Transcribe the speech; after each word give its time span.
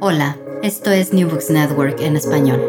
Hola, 0.00 0.36
esto 0.62 0.92
es 0.92 1.12
New 1.12 1.28
Books 1.28 1.50
Network 1.50 2.00
en 2.00 2.14
español. 2.14 2.62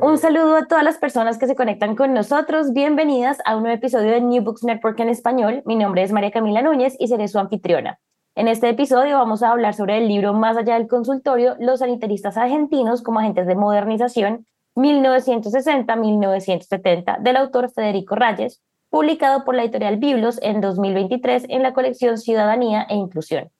Un 0.00 0.18
saludo 0.18 0.54
a 0.54 0.68
todas 0.68 0.84
las 0.84 0.98
personas 0.98 1.36
que 1.36 1.48
se 1.48 1.56
conectan 1.56 1.96
con 1.96 2.14
nosotros. 2.14 2.72
Bienvenidas 2.72 3.38
a 3.44 3.56
un 3.56 3.64
nuevo 3.64 3.76
episodio 3.76 4.12
de 4.12 4.20
New 4.20 4.44
Books 4.44 4.62
Network 4.62 5.00
en 5.00 5.08
español. 5.08 5.64
Mi 5.66 5.74
nombre 5.74 6.04
es 6.04 6.12
María 6.12 6.30
Camila 6.30 6.62
Núñez 6.62 6.94
y 7.00 7.08
seré 7.08 7.26
su 7.26 7.40
anfitriona. 7.40 7.98
En 8.36 8.46
este 8.46 8.68
episodio 8.68 9.18
vamos 9.18 9.42
a 9.42 9.50
hablar 9.50 9.74
sobre 9.74 9.98
el 9.98 10.06
libro 10.06 10.32
Más 10.32 10.56
allá 10.56 10.74
del 10.74 10.86
consultorio, 10.86 11.56
los 11.58 11.80
sanitaristas 11.80 12.36
argentinos 12.36 13.02
como 13.02 13.18
agentes 13.18 13.48
de 13.48 13.56
modernización 13.56 14.46
1960-1970 14.76 17.18
del 17.18 17.36
autor 17.36 17.68
Federico 17.72 18.14
Rayes, 18.14 18.62
publicado 18.90 19.44
por 19.44 19.56
la 19.56 19.64
editorial 19.64 19.96
Biblos 19.96 20.38
en 20.40 20.60
2023 20.60 21.46
en 21.48 21.64
la 21.64 21.72
colección 21.72 22.16
Ciudadanía 22.16 22.86
e 22.88 22.94
Inclusión. 22.94 23.50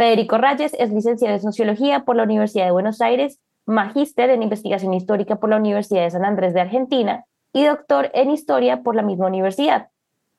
Federico 0.00 0.38
Rayes 0.38 0.74
es 0.78 0.90
licenciado 0.90 1.34
en 1.34 1.42
Sociología 1.42 2.06
por 2.06 2.16
la 2.16 2.22
Universidad 2.22 2.64
de 2.64 2.70
Buenos 2.70 3.02
Aires, 3.02 3.38
magíster 3.66 4.30
en 4.30 4.42
Investigación 4.42 4.94
Histórica 4.94 5.36
por 5.36 5.50
la 5.50 5.58
Universidad 5.58 6.04
de 6.04 6.10
San 6.10 6.24
Andrés 6.24 6.54
de 6.54 6.62
Argentina 6.62 7.26
y 7.52 7.66
doctor 7.66 8.10
en 8.14 8.30
Historia 8.30 8.82
por 8.82 8.96
la 8.96 9.02
misma 9.02 9.26
universidad. 9.26 9.88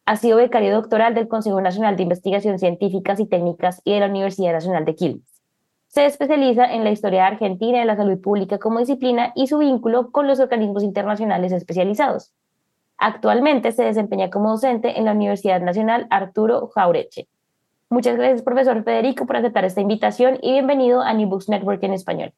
Ha 0.07 0.15
sido 0.15 0.37
becario 0.37 0.73
doctoral 0.73 1.13
del 1.13 1.27
Consejo 1.27 1.61
Nacional 1.61 1.95
de 1.95 2.01
Investigación 2.01 2.57
Científicas 2.57 3.19
y 3.19 3.27
Técnicas 3.27 3.83
y 3.83 3.93
de 3.93 3.99
la 3.99 4.07
Universidad 4.07 4.53
Nacional 4.53 4.83
de 4.83 4.95
Quilmes. 4.95 5.43
Se 5.89 6.07
especializa 6.07 6.65
en 6.73 6.83
la 6.83 6.89
historia 6.89 7.27
argentina 7.27 7.83
y 7.83 7.85
la 7.85 7.95
salud 7.95 8.19
pública 8.19 8.57
como 8.57 8.79
disciplina 8.79 9.31
y 9.35 9.45
su 9.45 9.59
vínculo 9.59 10.09
con 10.09 10.25
los 10.25 10.39
organismos 10.39 10.81
internacionales 10.81 11.51
especializados. 11.51 12.33
Actualmente 12.97 13.71
se 13.73 13.83
desempeña 13.83 14.31
como 14.31 14.49
docente 14.49 14.97
en 14.97 15.05
la 15.05 15.11
Universidad 15.11 15.61
Nacional 15.61 16.07
Arturo 16.09 16.71
Jaureche. 16.73 17.27
Muchas 17.91 18.15
gracias, 18.15 18.41
profesor 18.41 18.81
Federico, 18.85 19.25
por 19.25 19.35
aceptar 19.35 19.65
esta 19.65 19.81
invitación 19.81 20.39
y 20.41 20.53
bienvenido 20.53 21.01
a 21.01 21.13
New 21.13 21.27
Books 21.27 21.49
Network 21.49 21.83
en 21.83 21.91
español. 21.91 22.31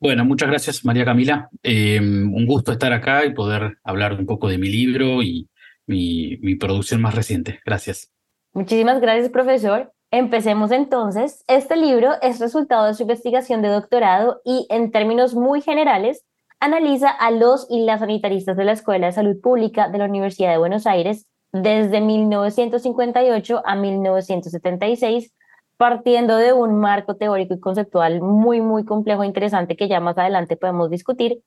Bueno, 0.00 0.24
muchas 0.24 0.48
gracias, 0.48 0.82
María 0.82 1.04
Camila. 1.04 1.50
Eh, 1.62 2.00
un 2.00 2.46
gusto 2.46 2.72
estar 2.72 2.90
acá 2.94 3.26
y 3.26 3.34
poder 3.34 3.76
hablar 3.84 4.14
un 4.14 4.24
poco 4.24 4.48
de 4.48 4.56
mi 4.56 4.70
libro 4.70 5.22
y 5.22 5.46
mi, 5.86 6.38
mi 6.40 6.54
producción 6.54 7.02
más 7.02 7.14
reciente. 7.14 7.60
Gracias. 7.66 8.10
Muchísimas 8.54 8.98
gracias, 8.98 9.28
profesor. 9.28 9.92
Empecemos 10.10 10.70
entonces. 10.70 11.44
Este 11.46 11.76
libro 11.76 12.12
es 12.22 12.40
resultado 12.40 12.86
de 12.86 12.94
su 12.94 13.02
investigación 13.02 13.60
de 13.60 13.68
doctorado 13.68 14.40
y, 14.42 14.66
en 14.70 14.90
términos 14.90 15.34
muy 15.34 15.60
generales, 15.60 16.24
analiza 16.60 17.10
a 17.10 17.30
los 17.30 17.66
y 17.68 17.84
las 17.84 18.00
sanitaristas 18.00 18.56
de 18.56 18.64
la 18.64 18.72
Escuela 18.72 19.08
de 19.08 19.12
Salud 19.12 19.38
Pública 19.42 19.90
de 19.90 19.98
la 19.98 20.06
Universidad 20.06 20.50
de 20.50 20.56
Buenos 20.56 20.86
Aires 20.86 21.26
desde 21.52 22.00
1958 22.00 23.62
a 23.64 23.76
1976, 23.76 25.32
partiendo 25.76 26.36
de 26.36 26.52
un 26.52 26.78
marco 26.78 27.16
teórico 27.16 27.54
y 27.54 27.60
conceptual 27.60 28.20
muy, 28.20 28.60
muy 28.60 28.84
complejo 28.84 29.22
e 29.22 29.26
interesante 29.26 29.76
que 29.76 29.88
ya 29.88 30.00
más 30.00 30.16
adelante 30.16 30.56
podemos 30.56 30.90
discutir, 30.90 31.42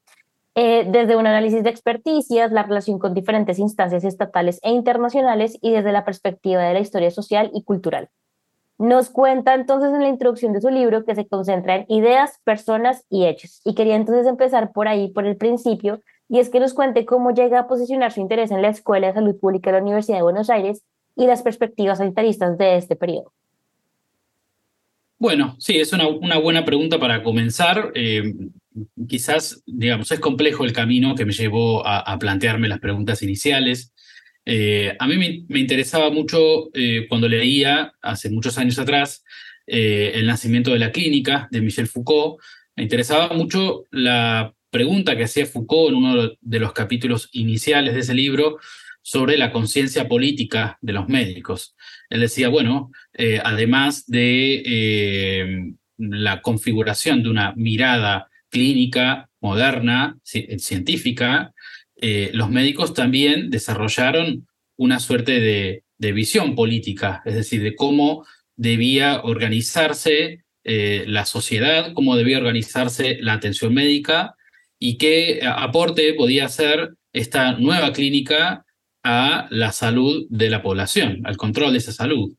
eh, 0.57 0.85
desde 0.89 1.17
un 1.17 1.27
análisis 1.27 1.63
de 1.63 1.69
experticias, 1.69 2.51
la 2.51 2.63
relación 2.63 2.97
con 2.97 3.13
diferentes 3.13 3.59
instancias 3.59 4.05
estatales 4.05 4.59
e 4.63 4.71
internacionales 4.71 5.57
y 5.61 5.71
desde 5.71 5.91
la 5.91 6.05
perspectiva 6.05 6.63
de 6.63 6.73
la 6.73 6.79
historia 6.79 7.11
social 7.11 7.51
y 7.53 7.63
cultural. 7.63 8.09
Nos 8.77 9.09
cuenta 9.09 9.53
entonces 9.53 9.93
en 9.93 10.01
la 10.01 10.07
introducción 10.07 10.53
de 10.53 10.61
su 10.61 10.69
libro 10.69 11.05
que 11.05 11.15
se 11.15 11.27
concentra 11.27 11.75
en 11.75 11.85
ideas, 11.89 12.39
personas 12.43 13.05
y 13.09 13.25
hechos. 13.25 13.61
Y 13.65 13.73
quería 13.73 13.95
entonces 13.95 14.27
empezar 14.27 14.71
por 14.71 14.87
ahí, 14.87 15.09
por 15.09 15.25
el 15.25 15.37
principio, 15.37 16.01
y 16.29 16.39
es 16.39 16.49
que 16.49 16.59
nos 16.59 16.73
cuente 16.73 17.05
cómo 17.05 17.31
llega 17.31 17.59
a 17.59 17.67
posicionar 17.67 18.11
su 18.11 18.19
interés 18.19 18.51
en 18.51 18.61
la 18.61 18.69
Escuela 18.69 19.07
de 19.07 19.13
Salud 19.13 19.35
Pública 19.39 19.71
de 19.71 19.77
la 19.77 19.83
Universidad 19.83 20.17
de 20.17 20.23
Buenos 20.23 20.49
Aires 20.49 20.83
y 21.15 21.27
las 21.27 21.41
perspectivas 21.41 21.99
sanitaristas 21.99 22.57
de 22.57 22.77
este 22.77 22.95
periodo. 22.95 23.31
Bueno, 25.17 25.55
sí, 25.59 25.77
es 25.77 25.93
una, 25.93 26.07
una 26.07 26.37
buena 26.39 26.65
pregunta 26.65 26.99
para 26.99 27.23
comenzar. 27.23 27.91
Eh, 27.95 28.33
quizás, 29.07 29.63
digamos, 29.65 30.11
es 30.11 30.19
complejo 30.19 30.65
el 30.65 30.73
camino 30.73 31.15
que 31.15 31.25
me 31.25 31.31
llevó 31.31 31.85
a, 31.85 32.17
plantearme 32.19 32.67
las 32.67 32.79
preguntas 32.79 33.21
iniciales. 33.23 33.93
Eh, 34.45 34.95
a 34.99 35.07
mí 35.07 35.45
me, 35.47 35.59
interesaba 35.59 36.09
mucho 36.09 36.69
eh, 36.73 37.05
cuando 37.07 37.29
leía, 37.29 37.93
hace 38.01 38.29
muchos 38.29 38.57
años 38.57 38.77
atrás, 38.77 39.23
El 39.67 40.27
nacimiento 40.27 40.71
de 40.71 40.79
la 40.79 40.91
clínica 40.91 41.47
de 41.49 41.61
Michel 41.61 41.87
Foucault. 41.87 42.39
Me 42.75 42.83
interesaba 42.83 43.33
mucho 43.33 43.85
la 43.89 44.53
pregunta 44.75 45.15
que 45.15 45.23
hacía 45.23 45.45
Foucault 45.45 45.91
en 45.91 45.95
uno 45.95 46.31
de 46.41 46.59
los 46.59 46.73
capítulos 46.73 47.29
iniciales 47.31 47.93
de 47.93 48.01
ese 48.01 48.13
libro 48.13 48.57
sobre 49.01 49.37
la 49.37 49.53
conciencia 49.53 50.09
política 50.09 50.77
de 50.81 50.91
los 50.91 51.07
médicos. 51.07 51.77
Él 52.09 52.19
decía, 52.19 52.49
bueno, 52.49 52.91
eh, 53.13 53.39
además 53.41 54.05
de 54.05 54.63
eh, 54.65 55.73
la 55.97 56.41
configuración 56.41 57.23
de 57.23 57.29
una 57.29 57.53
mirada 57.55 58.27
clínica, 58.49 59.29
moderna, 59.39 60.17
científica, 60.23 61.53
eh, 61.95 62.31
los 62.33 62.49
médicos 62.49 62.93
también 62.93 63.49
desarrollaron 63.49 64.45
una 64.75 64.99
suerte 64.99 65.39
de, 65.39 65.83
visión 66.11 66.53
política, 66.53 67.21
es 67.25 67.35
decir, 67.35 67.63
de 67.63 67.75
cómo 67.75 68.25
debía 68.57 69.21
organizarse 69.23 70.43
la 70.63 71.25
sociedad, 71.25 71.93
cómo 71.93 72.15
debía 72.15 72.37
organizarse 72.37 73.17
la 73.21 73.33
atención 73.33 73.73
médica 73.73 74.34
y 74.87 74.97
qué 74.99 75.39
aporte 75.43 76.13
podía 76.13 76.45
hacer 76.45 76.93
esta 77.11 77.53
nueva 77.53 77.91
clínica 77.91 78.65
a 79.03 79.47
la 79.49 79.71
salud 79.71 80.27
de 80.29 80.47
la 80.51 80.61
población, 80.61 81.21
al 81.23 81.37
control 81.37 81.71
de 81.71 81.79
esa 81.79 81.91
salud. 81.91 82.35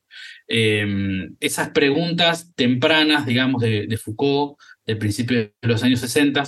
Em, 0.47 1.35
esas 1.41 1.71
preguntas 1.71 2.53
tempranas, 2.55 3.27
digamos, 3.27 3.61
de, 3.61 3.99
Foucault, 3.99 4.59
del 4.87 4.99
principio 4.99 5.39
de 5.39 5.69
los 5.69 5.83
años 5.83 5.99
60, 5.99 6.45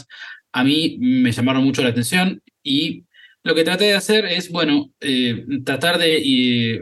a 0.52 0.64
mí 0.64 0.98
me 1.00 1.32
llamaron 1.32 1.64
mucho 1.64 1.82
la 1.82 1.88
atención 1.88 2.40
y 2.62 3.04
lo 3.42 3.56
que 3.56 3.64
traté 3.64 3.86
de 3.86 3.94
hacer 3.94 4.24
es, 4.24 4.50
bueno, 4.50 4.92
eh, 5.00 5.44
tratar 5.64 5.98
de 5.98 6.22
eh, 6.24 6.80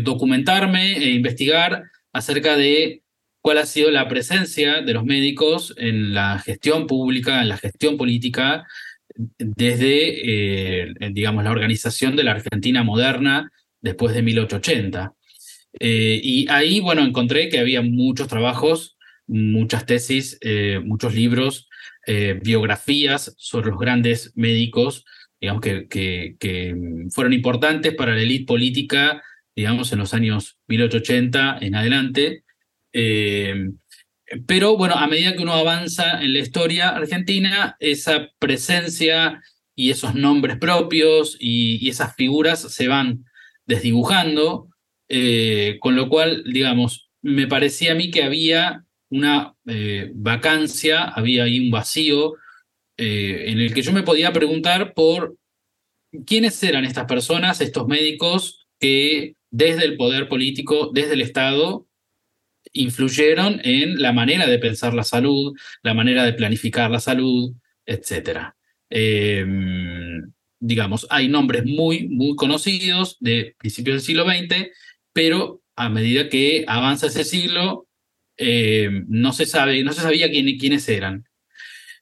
documentarme 0.00 0.96
e 0.96 1.10
investigar 1.10 1.82
acerca 2.10 2.56
de 2.56 3.02
cuál 3.40 3.58
ha 3.58 3.66
sido 3.66 3.90
la 3.90 4.08
presencia 4.08 4.82
de 4.82 4.92
los 4.92 5.04
médicos 5.04 5.74
en 5.76 6.14
la 6.14 6.38
gestión 6.38 6.86
pública, 6.86 7.42
en 7.42 7.48
la 7.48 7.56
gestión 7.56 7.96
política, 7.96 8.66
desde, 9.14 10.84
eh, 10.84 10.94
digamos, 11.12 11.44
la 11.44 11.50
organización 11.50 12.16
de 12.16 12.24
la 12.24 12.32
Argentina 12.32 12.82
moderna 12.82 13.50
después 13.80 14.14
de 14.14 14.22
1880. 14.22 15.14
Eh, 15.78 16.20
y 16.22 16.48
ahí, 16.50 16.80
bueno, 16.80 17.02
encontré 17.02 17.48
que 17.48 17.60
había 17.60 17.82
muchos 17.82 18.28
trabajos 18.28 18.96
muchas 19.32 19.86
tesis, 19.86 20.40
muchos 20.82 21.14
libros, 21.14 21.68
biografías 22.42 23.32
sobre 23.38 23.70
los 23.70 23.78
grandes 23.78 24.32
médicos, 24.34 25.04
digamos, 25.40 25.62
que, 25.62 25.86
que, 25.88 26.74
fueron 27.10 27.32
importantes 27.32 27.94
para 27.94 28.14
la 28.14 28.20
élite 28.20 28.44
política, 28.44 29.22
digamos, 29.56 29.92
en 29.92 29.98
los 29.98 30.14
años 30.14 30.58
1880 30.68 31.58
en 31.60 31.74
adelante. 31.74 32.44
Pero 32.92 34.76
bueno, 34.76 34.94
a 34.94 35.06
medida 35.06 35.34
que 35.34 35.42
uno 35.42 35.52
avanza 35.52 36.22
en 36.22 36.32
la 36.32 36.40
historia 36.40 36.90
argentina, 36.90 37.76
esa 37.80 38.28
presencia 38.38 39.42
y 39.74 39.90
esos 39.90 40.14
nombres 40.14 40.58
propios 40.58 41.36
y, 41.40 41.88
esas 41.88 42.14
figuras 42.14 42.60
se 42.60 42.88
van 42.88 43.24
desdibujando, 43.66 44.68
eh, 45.08 45.78
con 45.80 45.96
lo 45.96 46.08
cual, 46.08 46.44
digamos, 46.44 47.10
me 47.22 47.46
parecía 47.46 47.92
a 47.92 47.94
mí 47.94 48.10
que 48.10 48.22
había 48.22 48.84
una 49.10 49.54
eh, 49.66 50.10
vacancia, 50.14 51.04
había 51.04 51.44
ahí 51.44 51.58
un 51.58 51.70
vacío 51.70 52.34
eh, 52.96 53.44
en 53.46 53.58
el 53.58 53.72
que 53.74 53.82
yo 53.82 53.92
me 53.92 54.02
podía 54.02 54.32
preguntar 54.32 54.92
por 54.94 55.36
quiénes 56.26 56.62
eran 56.62 56.84
estas 56.84 57.06
personas, 57.06 57.60
estos 57.60 57.86
médicos 57.86 58.66
que 58.78 59.34
desde 59.50 59.84
el 59.84 59.96
poder 59.96 60.28
político, 60.28 60.90
desde 60.92 61.14
el 61.14 61.22
Estado, 61.22 61.86
influyeron 62.72 63.60
en 63.64 64.00
la 64.00 64.12
manera 64.12 64.46
de 64.46 64.58
pensar 64.58 64.94
la 64.94 65.04
salud, 65.04 65.56
la 65.82 65.94
manera 65.94 66.24
de 66.24 66.32
planificar 66.32 66.90
la 66.90 67.00
salud, 67.00 67.52
etcétera. 67.84 68.56
Em, 68.88 70.32
digamos, 70.58 71.06
hay 71.10 71.28
nombres 71.28 71.64
muy, 71.64 72.08
muy 72.08 72.36
conocidos 72.36 73.16
de 73.20 73.54
principios 73.58 73.96
del 73.96 74.02
siglo 74.02 74.24
XX, 74.24 74.70
pero 75.12 75.62
a 75.76 75.88
medida 75.88 76.28
que 76.28 76.64
avanza 76.68 77.06
ese 77.06 77.24
siglo, 77.24 77.88
em, 78.36 79.06
no, 79.08 79.32
se 79.32 79.46
sabe, 79.46 79.82
no 79.82 79.92
se 79.92 80.02
sabía 80.02 80.30
quiénes 80.30 80.88
eran. 80.88 81.24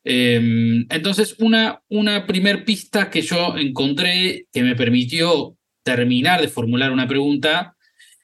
Em, 0.05 0.87
entonces, 0.91 1.37
una, 1.39 1.83
una 1.89 2.27
pista 2.65 3.11
que 3.11 3.23
yo 3.23 3.57
encontré 3.57 4.47
que 4.53 4.63
me 4.63 4.77
permitió 4.77 5.57
terminar 5.83 6.41
de 6.41 6.49
formular 6.49 6.93
una 6.93 7.09
pregunta 7.09 7.77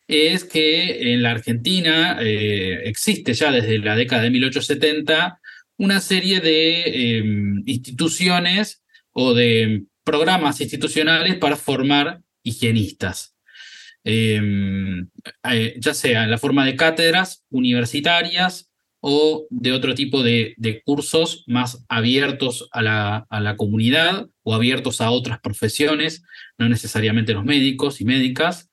es 0.07 0.45
que 0.45 1.13
en 1.13 1.23
la 1.23 1.31
Argentina 1.31 2.19
eh, 2.21 2.83
existe 2.85 3.33
ya 3.35 3.51
desde 3.51 3.79
la 3.79 3.97
década 3.97 4.23
de 4.23 4.31
1870 4.31 5.41
una 5.77 6.01
serie 6.01 6.41
de 6.41 7.17
em, 7.19 7.63
instituciones 7.67 8.83
o 9.13 9.35
de 9.35 9.85
programas 10.05 10.61
institucionales 10.61 11.37
para 11.37 11.57
formar 11.57 12.21
higienistas, 12.43 13.35
em, 14.05 15.09
eh, 15.51 15.75
ya 15.79 15.95
sea 15.95 16.25
en 16.25 16.31
la 16.31 16.39
forma 16.39 16.67
de 16.67 16.77
cátedras 16.77 17.45
universitarias 17.51 18.71
o 19.01 19.47
de 19.51 19.73
otro 19.73 19.95
tipo 19.95 20.23
de, 20.23 20.55
cursos 20.85 21.45
más 21.47 21.85
abiertos 21.89 22.69
a 22.73 22.83
la, 22.83 23.27
a 23.29 23.41
la, 23.41 23.57
comunidad 23.57 24.29
o 24.43 24.55
abiertos 24.55 25.01
a 25.01 25.11
otras 25.11 25.41
profesiones, 25.41 26.23
no 26.57 26.69
necesariamente 26.69 27.35
los 27.35 27.45
médicos 27.45 28.01
y 28.01 28.05
médicas. 28.05 28.71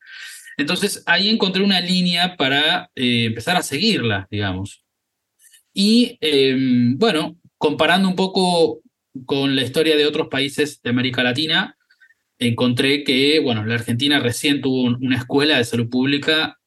Entonces 0.57 1.03
ahí 1.05 1.29
encontré 1.29 1.63
una 1.63 1.81
línea 1.81 2.35
para 2.37 2.89
eh, 2.95 3.25
empezar 3.25 3.57
a 3.57 3.63
seguirla, 3.63 4.27
digamos. 4.29 4.83
Y 5.73 6.17
em, 6.21 6.97
bueno, 6.97 7.37
comparando 7.57 8.07
un 8.07 8.15
poco 8.15 8.81
con 9.25 9.55
la 9.55 9.63
historia 9.63 9.95
de 9.95 10.05
otros 10.05 10.27
países 10.27 10.81
de 10.81 10.89
América 10.89 11.23
Latina, 11.23 11.77
encontré 12.39 13.03
que, 13.03 13.39
bueno, 13.39 13.65
la 13.65 13.75
Argentina 13.75 14.19
recién 14.19 14.61
tuvo 14.61 14.83
una 14.83 15.17
escuela 15.17 15.57
de 15.57 15.63
salud 15.63 15.89
pública 15.89 16.57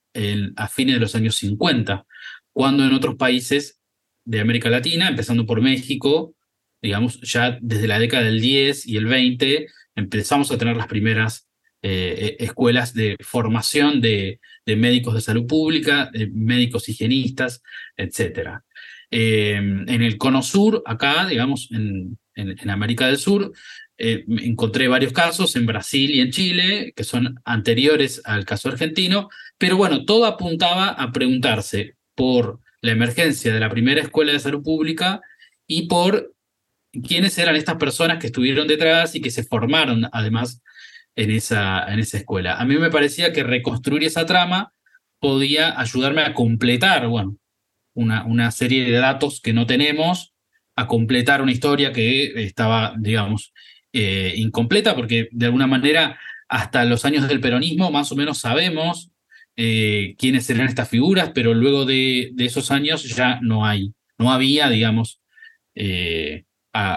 a 0.56 0.69
fines 0.69 0.94
de 0.94 1.00
los 1.00 1.14
años 1.16 1.34
50, 1.36 2.06
cuando 2.52 2.84
en 2.84 2.94
otros 2.94 3.16
países 3.16 3.81
de 4.25 4.40
América 4.40 4.70
Latina, 4.70 5.08
empezando 5.08 5.44
por 5.44 5.60
México, 5.60 6.34
digamos, 6.81 7.20
ya 7.20 7.58
desde 7.60 7.88
la 7.88 7.98
década 7.98 8.25
del 8.25 8.40
10 8.40 8.86
y 8.86 8.96
el 8.96 9.06
20, 9.06 9.66
empezamos 9.96 10.50
a 10.50 10.58
tener 10.58 10.76
las 10.76 10.86
primeras 10.86 11.48
eh, 11.86 12.36
e, 12.40 12.44
escuelas 12.44 12.94
de 12.94 13.14
formación 13.20 14.00
de, 14.00 14.40
médicos 14.64 15.12
de 15.12 15.20
salud 15.20 15.46
pública, 15.46 16.08
de 16.10 16.28
médicos 16.28 16.88
higienistas, 16.88 17.62
etc. 17.94 18.62
Em, 19.10 19.86
en 19.86 20.02
el 20.02 20.16
cono 20.16 20.42
sur, 20.42 20.82
acá, 20.86 21.26
digamos, 21.26 21.69
en, 21.72 22.19
en, 22.36 22.70
América 22.70 23.06
del 23.06 23.19
Sur, 23.19 23.52
eh, 23.98 24.25
encontré 24.26 24.88
varios 24.88 25.12
casos 25.12 25.56
en 25.56 25.66
Brasil 25.66 26.10
y 26.10 26.20
en 26.20 26.31
Chile, 26.31 26.94
que 26.96 27.04
son 27.04 27.38
anteriores 27.44 28.22
al 28.25 28.46
caso 28.46 28.70
argentino, 28.70 29.28
pero 29.58 29.76
bueno, 29.76 30.06
todo 30.06 30.25
apuntaba 30.25 30.88
a 30.88 31.12
preguntarse 31.12 31.96
por 32.14 32.60
la 32.81 32.92
emergencia 32.92 33.52
de 33.52 33.60
la 33.60 33.69
primera 33.69 34.00
escuela 34.00 34.32
de 34.32 34.40
salud 34.40 34.62
pública 34.62 35.20
y 35.66 35.86
por 35.86 36.32
quiénes 37.06 37.36
eran 37.36 37.56
estas 37.56 37.76
personas 37.76 38.19
que 38.19 38.28
estuvieron 38.28 38.66
detrás 38.66 39.14
y 39.14 39.20
que 39.20 39.31
se 39.31 39.44
formaron 39.44 40.08
además 40.12 40.62
en 41.16 41.31
esa, 41.31 41.84
en 41.93 42.00
esa 42.00 42.19
escuela. 42.19 42.56
A 42.56 42.64
mí 42.64 42.76
me 42.76 42.90
parecía 42.90 43.32
que 43.32 43.43
reconstruir 43.43 44.05
esa 44.05 44.26
trama 44.26 44.72
podía 45.19 45.78
ayudarme 45.81 46.22
a 46.22 46.34
completar, 46.34 47.06
bueno, 47.08 47.37
una, 47.94 48.25
una 48.25 48.50
serie 48.50 48.84
de 48.84 48.99
datos 48.99 49.40
que 49.40 49.52
no 49.52 49.66
tenemos, 49.66 50.34
a 50.76 50.87
completar 50.87 51.40
una 51.40 51.52
historia 51.52 51.93
que 51.93 52.44
estaba, 52.44 52.94
digamos, 52.99 53.52
eh, 53.93 54.34
incompleta, 54.37 54.96
porque 54.96 55.28
de 55.31 55.46
alguna 55.46 55.66
manera 55.66 56.19
hasta 56.49 56.84
los 56.84 57.05
años 57.05 57.28
del 57.28 57.40
peronismo 57.40 57.90
más 57.90 58.10
o 58.12 58.17
menos 58.17 58.38
sabemos 58.38 59.10
eh, 59.56 60.17
quiénes 60.19 60.50
eran 60.50 60.67
estas 60.67 60.88
figuras, 60.88 61.31
pero 61.34 61.55
luego 61.55 61.84
de, 61.84 62.31
de, 62.34 62.44
esos 62.44 62.70
años 62.72 63.05
ya 63.05 63.38
no 63.40 63.64
hay, 63.64 63.94
no 64.19 64.32
había, 64.32 64.69
digamos, 64.69 65.20
eh, 65.76 66.44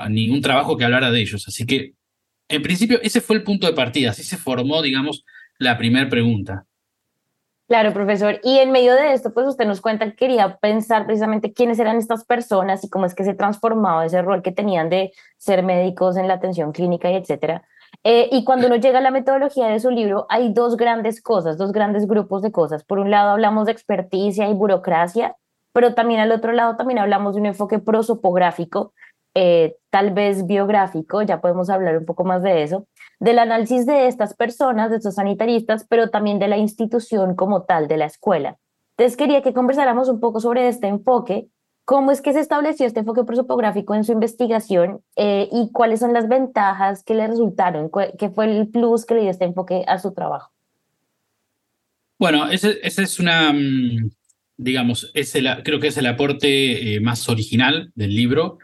ningún 0.09 0.41
trabajo 0.41 0.75
que 0.75 0.85
hablara 0.85 1.11
de 1.11 1.21
ellos. 1.21 1.47
Así 1.47 1.65
que, 1.65 1.93
en 2.49 2.61
principio, 2.61 2.99
ese 3.01 3.21
fue 3.21 3.35
el 3.35 3.43
punto 3.43 3.67
de 3.67 3.73
partida, 3.73 4.11
así 4.11 4.23
se 4.23 4.37
formó, 4.37 4.81
digamos, 4.81 5.25
la 5.57 5.77
primera 5.77 6.09
pregunta. 6.09 6.65
Claro, 7.67 7.91
profesor. 7.91 8.39
Y 8.43 8.59
en 8.59 8.71
medio 8.71 8.93
de 8.93 9.11
esto, 9.11 9.33
pues 9.33 9.45
usted 9.45 9.65
nos 9.65 9.81
cuenta 9.81 10.05
que 10.05 10.15
quería 10.15 10.57
pensar 10.57 11.05
precisamente 11.05 11.51
quiénes 11.51 11.77
eran 11.79 11.97
estas 11.97 12.23
personas 12.23 12.81
y 12.85 12.89
cómo 12.89 13.05
es 13.05 13.13
que 13.13 13.25
se 13.25 13.33
transformaba 13.33 14.05
ese 14.05 14.21
rol 14.21 14.41
que 14.41 14.53
tenían 14.53 14.89
de 14.89 15.11
ser 15.37 15.63
médicos 15.63 16.15
en 16.15 16.29
la 16.29 16.35
atención 16.35 16.71
clínica 16.71 17.11
y 17.11 17.15
etcétera. 17.15 17.67
Eh, 18.05 18.29
y 18.31 18.45
cuando 18.45 18.67
uno 18.67 18.77
llega 18.77 18.99
a 18.99 19.01
la 19.01 19.11
metodología 19.11 19.67
de 19.67 19.81
su 19.81 19.89
libro, 19.89 20.27
hay 20.29 20.53
dos 20.53 20.77
grandes 20.77 21.21
cosas, 21.21 21.57
dos 21.57 21.73
grandes 21.73 22.07
grupos 22.07 22.41
de 22.41 22.53
cosas. 22.53 22.85
Por 22.85 22.99
un 22.99 23.11
lado 23.11 23.31
hablamos 23.31 23.65
de 23.65 23.73
experticia 23.73 24.49
y 24.49 24.53
burocracia, 24.53 25.35
pero 25.73 25.93
también 25.93 26.21
al 26.21 26.31
otro 26.31 26.53
lado 26.53 26.77
también 26.77 26.99
hablamos 26.99 27.35
de 27.35 27.41
un 27.41 27.47
enfoque 27.47 27.79
prosopográfico, 27.79 28.93
eh, 29.39 29.75
tal 29.91 30.15
vez 30.15 30.47
biográfico, 30.47 31.21
ya 31.21 31.41
podemos 31.41 31.69
hablar 31.69 31.95
un 31.95 32.05
poco 32.05 32.23
más 32.23 32.41
de 32.41 32.63
eso, 32.63 32.87
del 33.19 33.37
análisis 33.37 33.85
de 33.85 34.07
estas 34.07 34.33
personas, 34.33 34.89
de 34.89 34.97
estos 34.97 35.13
sanitaristas, 35.13 35.85
pero 35.87 36.09
también 36.09 36.39
de 36.39 36.47
la 36.47 36.57
institución 36.57 37.35
como 37.35 37.61
tal, 37.61 37.87
de 37.87 37.97
la 37.97 38.05
escuela. 38.05 38.57
Entonces 38.97 39.15
quería 39.15 39.43
que 39.43 39.53
conversáramos 39.53 40.09
un 40.09 40.19
poco 40.19 40.39
sobre 40.39 40.67
este 40.67 40.87
enfoque, 40.87 41.49
cómo 41.85 42.11
es 42.11 42.21
que 42.21 42.33
se 42.33 42.39
estableció 42.39 42.87
este 42.87 43.01
enfoque 43.01 43.25
prosopográfico 43.25 43.93
en 43.93 44.05
su 44.05 44.11
investigación 44.11 45.01
eh, 45.15 45.47
y 45.51 45.71
cuáles 45.71 45.99
son 45.99 46.13
las 46.13 46.27
ventajas 46.27 47.03
que 47.03 47.13
le 47.13 47.27
resultaron, 47.27 47.91
qué 48.17 48.31
fue 48.31 48.45
el 48.45 48.69
plus 48.69 49.05
que 49.05 49.13
le 49.13 49.21
dio 49.21 49.29
este 49.29 49.45
enfoque 49.45 49.83
a 49.85 49.99
su 49.99 50.15
trabajo. 50.15 50.51
Bueno, 52.17 52.49
ese, 52.49 52.79
es 52.81 53.19
una, 53.19 53.53
mm, 53.53 54.09
digamos, 54.57 55.11
es 55.13 55.31
creo 55.63 55.79
que 55.79 55.89
es 55.89 55.97
el 55.97 56.07
aporte 56.07 56.95
eh, 56.95 56.99
más 57.01 57.29
original 57.29 57.91
del 57.93 58.15
libro, 58.15 58.57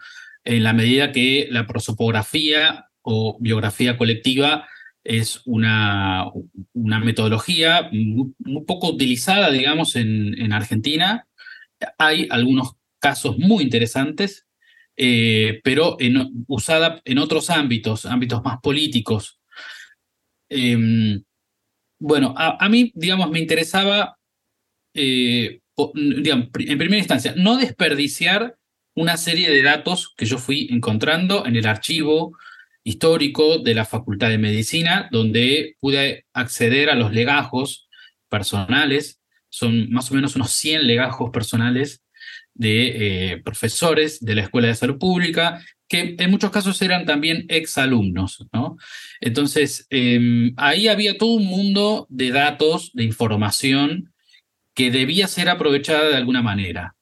en 0.46 0.64
la 0.64 0.74
medida 0.74 1.12
que 1.12 1.48
la 1.50 1.68
prosopografía 1.68 2.88
o 3.02 3.38
biografía 3.40 3.98
colectiva 3.98 4.68
es 5.04 5.42
una, 5.46 6.26
una 6.74 7.00
metodología 7.00 7.90
muy, 7.92 8.34
poco 8.66 8.90
utilizada, 8.90 9.52
digamos, 9.52 9.96
en, 9.96 10.40
en, 10.40 10.54
Argentina. 10.54 11.28
Hay 11.98 12.28
algunos 12.30 12.76
casos 13.00 13.38
muy 13.38 13.64
interesantes, 13.64 14.48
eh, 14.96 15.60
pero 15.64 15.98
usada 16.48 17.02
en 17.04 17.18
otros 17.18 17.50
ámbitos, 17.50 18.06
ámbitos 18.06 18.42
más 18.44 18.60
políticos. 18.62 19.42
Em, 20.50 21.22
bueno, 22.00 22.34
a, 22.38 22.70
mí, 22.70 22.92
digamos, 22.96 23.30
me 23.30 23.40
interesaba, 23.40 24.18
eh, 24.94 25.62
digamos, 25.96 26.50
en 26.60 26.78
primera 26.78 26.98
instancia, 26.98 27.34
no 27.36 27.58
desperdiciar 27.58 28.58
una 28.96 29.18
serie 29.18 29.50
de 29.50 29.62
datos 29.62 30.14
que 30.18 30.26
yo 30.26 30.38
fui 30.38 30.68
encontrando 30.72 31.46
en 31.46 31.56
el 31.56 31.68
archivo 31.68 32.38
histórico 32.84 33.60
de 33.60 33.74
la 33.74 33.86
Facultad 33.86 34.30
de 34.30 34.38
Medicina, 34.38 35.08
donde 35.12 35.76
pude 35.80 36.26
acceder 36.34 36.90
a 36.90 36.96
los 36.96 37.14
legajos 37.14 37.88
personales, 38.30 39.22
son 39.50 39.90
más 39.92 40.12
o 40.12 40.16
menos 40.16 40.36
unos 40.36 40.52
100 40.52 40.88
legajos 40.88 41.30
personales 41.32 42.02
de 42.54 43.32
eh, 43.32 43.38
profesores 43.44 44.20
de 44.20 44.36
la 44.36 44.42
Escuela 44.42 44.68
de 44.68 44.76
Salud 44.76 44.98
Pública, 44.98 45.64
que 45.88 46.16
en 46.18 46.32
muchos 46.32 46.52
casos 46.52 46.82
eran 46.82 47.06
también 47.06 47.46
exalumnos. 47.50 48.46
¿no? 48.52 48.78
Entonces, 49.22 49.88
em, 49.90 50.54
ahí 50.58 50.88
había 50.88 51.18
todo 51.18 51.34
un 51.34 51.46
mundo 51.46 52.08
de 52.10 52.32
datos, 52.32 52.92
de 52.94 53.04
información, 53.04 54.14
que 54.74 54.92
debía 54.92 55.28
ser 55.28 55.50
aprovechada 55.50 56.10
de 56.10 56.16
alguna 56.16 56.42
manera. 56.42 56.96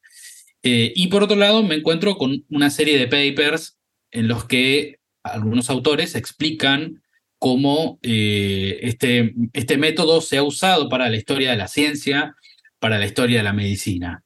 Eh, 0.64 0.94
y 0.96 1.08
por 1.08 1.24
otro 1.24 1.36
lado, 1.36 1.64
me 1.64 1.76
encuentro 1.76 2.18
con 2.18 2.46
una 2.50 2.70
serie 2.70 2.98
de 2.98 3.08
papers 3.08 3.78
en 4.12 4.28
los 4.28 4.46
que 4.46 5.00
algunos 5.24 5.70
autores 5.70 6.16
explican 6.16 7.02
cómo 7.40 8.00
eh, 8.04 8.80
este, 8.84 9.34
este 9.54 9.78
método 9.78 10.22
se 10.22 10.38
ha 10.38 10.44
usado 10.44 10.90
para 10.90 11.10
la 11.10 11.18
historia 11.18 11.52
de 11.52 11.58
la 11.58 11.68
ciencia, 11.68 12.36
para 12.80 13.00
la 13.00 13.06
historia 13.06 13.38
de 13.38 13.44
la 13.44 13.54
medicina. 13.54 14.24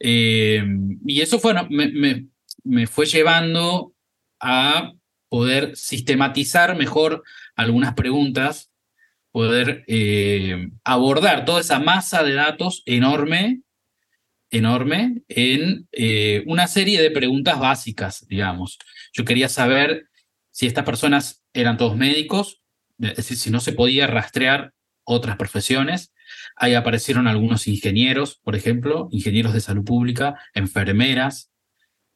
Eh, 0.00 0.64
y 1.06 1.20
eso 1.20 1.38
fue, 1.38 1.54
me, 1.70 2.26
me, 2.64 2.86
fue 2.86 3.06
llevando 3.06 3.94
a 4.40 4.92
poder 5.28 5.76
sistematizar 5.76 6.76
mejor 6.76 7.22
algunas 7.54 7.94
preguntas, 7.94 8.70
poder 9.30 9.84
abordar 10.82 11.44
toda 11.44 11.60
esa 11.60 11.78
masa 11.78 12.22
de 12.22 12.34
datos 12.34 12.82
enorme 12.86 13.60
enorme 14.50 15.22
en 15.28 15.88
eh, 15.92 16.42
una 16.46 16.66
serie 16.66 17.02
de 17.02 17.10
preguntas 17.10 17.58
básicas, 17.58 18.26
digamos. 18.28 18.78
Yo 19.12 19.24
quería 19.24 19.48
saber 19.48 20.06
si 20.50 20.66
estas 20.66 20.84
personas 20.84 21.44
eran 21.52 21.76
todos 21.76 21.96
médicos, 21.96 22.62
es 22.98 23.16
decir, 23.16 23.36
si 23.36 23.50
no 23.50 23.60
se 23.60 23.72
podía 23.72 24.06
rastrear 24.06 24.72
otras 25.04 25.36
profesiones. 25.36 26.12
Ahí 26.56 26.74
aparecieron 26.74 27.26
algunos 27.26 27.68
ingenieros, 27.68 28.40
por 28.42 28.56
ejemplo, 28.56 29.08
ingenieros 29.10 29.52
de 29.52 29.60
salud 29.60 29.84
pública, 29.84 30.40
enfermeras, 30.54 31.50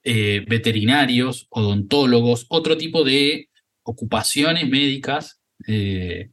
eh, 0.02 0.44
veterinarios, 0.49 1.46
odontólogos, 1.50 2.46
otro 2.49 2.76
tipo 2.76 3.04
de 3.04 3.49
ocupaciones 3.82 4.68
médicas. 4.68 5.40
Eh, 5.66 6.30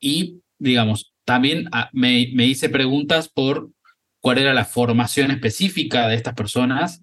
y, 0.00 0.40
digamos, 0.58 1.12
también 1.24 1.68
ah, 1.72 1.90
me, 1.92 2.30
me 2.34 2.46
hice 2.46 2.68
preguntas 2.68 3.28
por 3.28 3.70
cuál 4.24 4.38
era 4.38 4.54
la 4.54 4.64
formación 4.64 5.32
específica 5.32 6.08
de 6.08 6.14
estas 6.14 6.32
personas. 6.32 7.02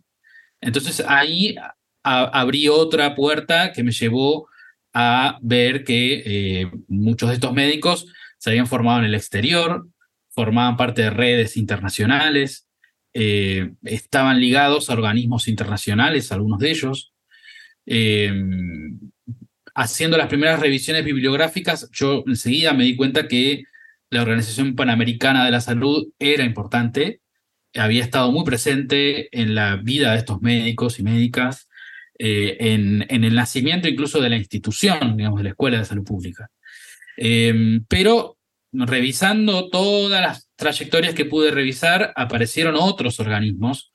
Entonces 0.59 1.05
ahí 1.07 1.55
abrí 2.01 2.67
otra 2.67 3.13
puerta 3.13 3.71
que 3.73 3.83
me 3.83 3.91
llevó 3.91 4.49
a 4.91 5.37
ver 5.43 5.83
que 5.83 6.23
eh, 6.25 6.71
muchos 6.87 7.29
de 7.29 7.35
estos 7.35 7.53
médicos 7.53 8.07
se 8.39 8.49
habían 8.49 8.65
formado 8.65 8.97
en 8.97 9.05
el 9.05 9.13
exterior, 9.13 9.87
formaban 10.31 10.77
parte 10.77 11.03
de 11.03 11.09
redes 11.11 11.57
internacionales, 11.57 12.67
eh, 13.13 13.69
estaban 13.83 14.39
ligados 14.39 14.89
a 14.89 14.93
organismos 14.93 15.47
internacionales, 15.47 16.31
algunos 16.31 16.57
de 16.57 16.71
ellos. 16.71 17.13
Em, 17.85 18.99
haciendo 19.75 20.17
las 20.17 20.27
primeras 20.27 20.59
revisiones 20.59 21.05
bibliográficas, 21.05 21.87
yo 21.91 22.23
enseguida 22.25 22.73
me 22.73 22.83
di 22.83 22.95
cuenta 22.95 23.27
que 23.27 23.65
la 24.11 24.21
Organización 24.21 24.75
Panamericana 24.75 25.45
de 25.45 25.51
la 25.51 25.61
Salud 25.61 26.09
era 26.19 26.43
importante, 26.43 27.21
había 27.73 28.03
estado 28.03 28.31
muy 28.31 28.43
presente 28.43 29.29
en 29.39 29.55
la 29.55 29.77
vida 29.77 30.11
de 30.11 30.17
estos 30.17 30.41
médicos 30.41 30.99
y 30.99 31.03
médicas, 31.03 31.69
eh, 32.19 32.57
en, 32.59 33.05
el 33.09 33.33
nacimiento 33.33 33.87
incluso 33.87 34.19
de 34.21 34.29
la 34.29 34.35
institución, 34.35 35.15
digamos, 35.15 35.39
de 35.39 35.45
la 35.45 35.49
Escuela 35.51 35.79
de 35.79 35.85
Salud 35.85 36.03
Pública. 36.03 36.51
Em, 37.15 37.85
pero 37.87 38.37
revisando 38.73 39.69
todas 39.69 40.21
las 40.21 40.49
trayectorias 40.57 41.15
que 41.15 41.25
pude 41.25 41.51
revisar, 41.51 42.11
aparecieron 42.17 42.75
otros 42.75 43.19
organismos, 43.21 43.93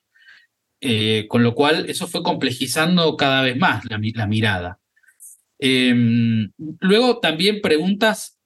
eh, 0.81 1.27
con 1.29 1.43
lo 1.43 1.53
cual 1.53 1.89
eso 1.89 2.07
fue 2.07 2.23
complejizando 2.23 3.15
cada 3.17 3.43
vez 3.43 3.55
más 3.55 3.85
la, 3.85 3.99
la 4.15 4.27
mirada. 4.27 4.79
Em, 5.59 6.51
luego 6.79 7.19
también 7.19 7.61
preguntas 7.61 8.36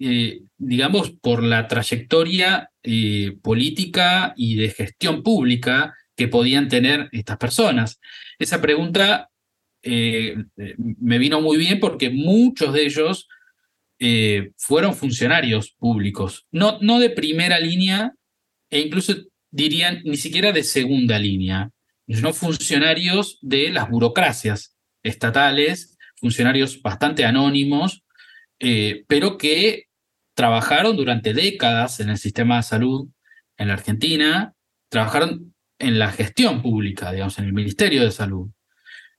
eh, 0.00 0.42
digamos, 0.58 1.10
por 1.10 1.42
la 1.42 1.66
trayectoria 1.66 2.70
eh, 2.84 3.36
política 3.42 4.32
y 4.36 4.54
de 4.54 4.70
gestión 4.70 5.24
pública 5.24 5.92
que 6.14 6.28
podían 6.28 6.68
tener 6.68 7.08
estas 7.10 7.36
personas. 7.36 8.00
Esa 8.38 8.60
pregunta 8.60 9.28
eh, 9.82 10.36
me 10.76 11.18
vino 11.18 11.40
muy 11.40 11.56
bien 11.56 11.80
porque 11.80 12.10
muchos 12.10 12.72
de 12.72 12.86
ellos 12.86 13.28
fueron 14.56 14.94
funcionarios 14.94 15.72
públicos, 15.72 16.46
no, 16.52 16.78
no 16.80 17.00
de 17.00 17.10
primera 17.10 17.58
línea 17.58 18.12
e 18.70 18.78
incluso 18.78 19.12
dirían 19.50 20.02
ni 20.04 20.16
siquiera 20.16 20.52
de 20.52 20.62
segunda 20.62 21.18
línea, 21.18 21.72
sino 22.06 22.32
funcionarios 22.32 23.40
de 23.42 23.70
las 23.70 23.90
burocracias 23.90 24.76
estatales, 25.02 25.98
funcionarios 26.14 26.80
bastante 26.80 27.24
anónimos, 27.24 28.04
pero 29.08 29.36
que 29.36 29.87
trabajaron 30.38 30.96
durante 30.96 31.34
décadas 31.34 31.98
en 31.98 32.10
el 32.10 32.16
sistema 32.16 32.58
de 32.58 32.62
salud 32.62 33.08
en 33.56 33.66
la 33.66 33.74
Argentina, 33.74 34.54
trabajaron 34.88 35.52
en 35.80 35.98
la 35.98 36.12
gestión 36.12 36.62
pública, 36.62 37.10
digamos, 37.10 37.40
en 37.40 37.46
el 37.46 37.52
Ministerio 37.52 38.04
de 38.04 38.12
Salud, 38.12 38.48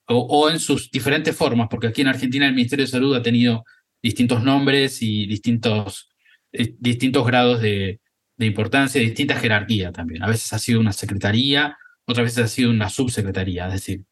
o, 0.05 0.49
en 0.49 0.61
sus 0.61 0.89
diferentes 0.89 1.35
formas, 1.35 1.67
porque 1.69 1.88
aquí 1.88 1.99
en 2.03 2.07
Argentina 2.07 2.47
el 2.47 2.53
Ministerio 2.53 2.85
de 2.85 2.91
Salud 2.91 3.17
ha 3.17 3.21
tenido 3.21 3.65
distintos 4.01 4.41
nombres 4.45 5.01
y 5.01 5.25
distintos, 5.25 6.09
eh, 6.53 6.73
distintos 6.79 7.27
grados 7.27 7.59
de, 7.59 7.99
importancia, 8.38 9.01
distinta 9.01 9.35
jerarquía 9.35 9.91
también. 9.91 10.23
A 10.23 10.27
veces 10.29 10.53
ha 10.53 10.59
sido 10.59 10.79
una 10.79 10.93
secretaría, 10.93 11.77
otras 12.05 12.27
veces 12.27 12.45
ha 12.45 12.47
sido 12.47 12.69
una 12.69 12.89
subsecretaría, 12.89 13.67
es 13.67 13.73
decir, 13.73 14.03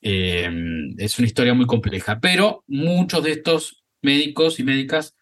eh, 0.00 0.48
es 0.96 1.18
una 1.18 1.26
historia 1.26 1.54
muy 1.54 1.66
compleja, 1.66 2.20
pero 2.20 2.62
muchos 2.68 3.24
de 3.24 3.32
estos 3.32 3.82
médicos 4.00 4.60
y 4.60 4.62
médicas 4.62 5.16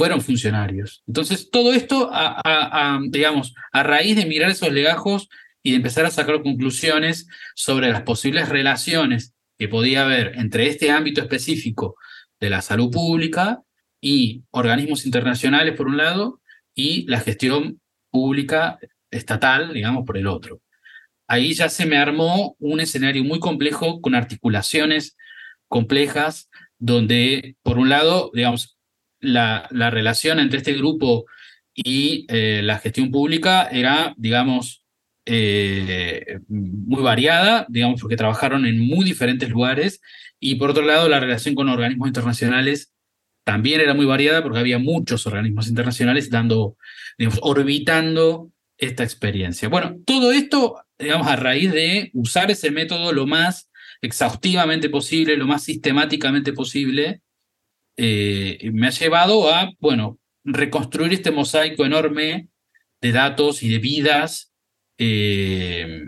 fueron 0.00 0.22
funcionarios. 0.22 1.02
Entonces, 1.06 1.50
todo 1.50 1.74
esto, 1.74 2.08
a, 2.10 2.98
digamos, 3.10 3.52
a 3.70 3.82
raíz 3.82 4.16
de 4.16 4.24
mirar 4.24 4.50
esos 4.50 4.72
legajos 4.72 5.28
y 5.62 5.72
de 5.72 5.76
empezar 5.76 6.06
a 6.06 6.10
sacar 6.10 6.42
conclusiones 6.42 7.28
sobre 7.54 7.90
las 7.90 8.00
posibles 8.00 8.48
relaciones 8.48 9.34
que 9.58 9.68
podía 9.68 10.06
haber 10.06 10.38
entre 10.38 10.68
este 10.68 10.90
ámbito 10.90 11.20
específico 11.20 11.96
de 12.40 12.48
la 12.48 12.62
salud 12.62 12.90
pública 12.90 13.60
y 14.00 14.42
organismos 14.52 15.04
internacionales, 15.04 15.76
por 15.76 15.86
un 15.86 15.98
lado, 15.98 16.40
y 16.74 17.04
la 17.06 17.20
gestión 17.20 17.82
pública 18.10 18.78
estatal, 19.10 19.74
digamos, 19.74 20.06
por 20.06 20.16
el 20.16 20.28
otro. 20.28 20.62
Ahí 21.26 21.52
ya 21.52 21.68
se 21.68 21.84
me 21.84 21.98
armó 21.98 22.56
un 22.58 22.80
escenario 22.80 23.22
muy 23.22 23.38
complejo 23.38 24.00
con 24.00 24.14
articulaciones 24.14 25.14
complejas, 25.68 26.48
donde, 26.78 27.56
por 27.62 27.76
un 27.76 27.90
lado, 27.90 28.30
digamos, 28.32 28.78
la, 29.20 29.68
relación 29.70 30.38
entre 30.40 30.58
este 30.58 30.72
grupo 30.74 31.26
y 31.74 32.26
eh, 32.28 32.60
la 32.62 32.78
gestión 32.78 33.10
pública 33.10 33.68
era, 33.70 34.14
digamos, 34.16 34.84
eh, 35.26 36.40
muy 36.48 37.02
variada, 37.02 37.66
digamos, 37.68 38.00
porque 38.00 38.16
trabajaron 38.16 38.66
en 38.66 38.80
muy 38.80 39.04
diferentes 39.04 39.48
lugares, 39.50 40.00
y 40.40 40.54
por 40.54 40.70
otro 40.70 40.84
lado, 40.84 41.08
la 41.08 41.20
relación 41.20 41.54
con 41.54 41.68
organismos 41.68 42.08
internacionales 42.08 42.92
también 43.44 43.80
era 43.80 43.94
muy 43.94 44.06
variada 44.06 44.42
porque 44.42 44.58
había 44.58 44.78
muchos 44.78 45.26
organismos 45.26 45.68
internacionales 45.68 46.30
dando, 46.30 46.76
digamos, 47.18 47.38
orbitando 47.42 48.50
esta 48.78 49.04
experiencia. 49.04 49.68
Bueno, 49.68 49.98
todo 50.06 50.32
esto, 50.32 50.76
digamos, 50.98 51.26
a 51.26 51.36
raíz 51.36 51.72
de 51.72 52.10
usar 52.14 52.50
ese 52.50 52.70
método 52.70 53.12
lo 53.12 53.26
más 53.26 53.70
exhaustivamente 54.00 54.88
posible, 54.88 55.36
lo 55.36 55.46
más 55.46 55.62
sistemáticamente 55.62 56.52
posible, 56.54 57.20
eh, 58.02 58.70
me 58.72 58.86
ha 58.86 58.90
llevado 58.90 59.52
a, 59.52 59.74
bueno, 59.78 60.18
reconstruir 60.42 61.12
este 61.12 61.30
mosaico 61.30 61.84
enorme 61.84 62.48
de 62.98 63.12
datos 63.12 63.62
y 63.62 63.68
de 63.68 63.78
vidas, 63.78 64.54
eh, 64.96 66.00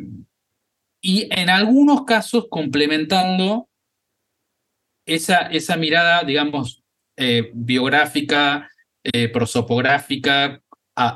y 1.02 1.28
en 1.30 1.50
algunos 1.50 2.06
casos 2.06 2.46
complementando 2.48 3.68
esa, 5.04 5.48
esa 5.48 5.76
mirada, 5.76 6.24
digamos, 6.24 6.82
eh, 7.16 7.50
biográfica, 7.52 8.70
prosopográfica, 9.32 10.62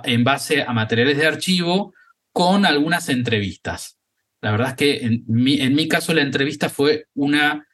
en 0.04 0.24
base 0.24 0.62
a 0.62 0.72
materiales 0.74 1.16
de 1.16 1.26
archivo, 1.26 1.94
con 2.32 2.66
algunas 2.66 3.08
entrevistas. 3.08 3.98
La 4.42 4.50
verdad 4.50 4.70
es 4.70 4.74
que 4.74 5.06
en 5.06 5.24
mi, 5.26 5.60
en 5.60 5.74
mi 5.74 5.88
caso 5.88 6.12
la 6.12 6.20
entrevista 6.20 6.68
fue 6.68 7.06
una, 7.14 7.66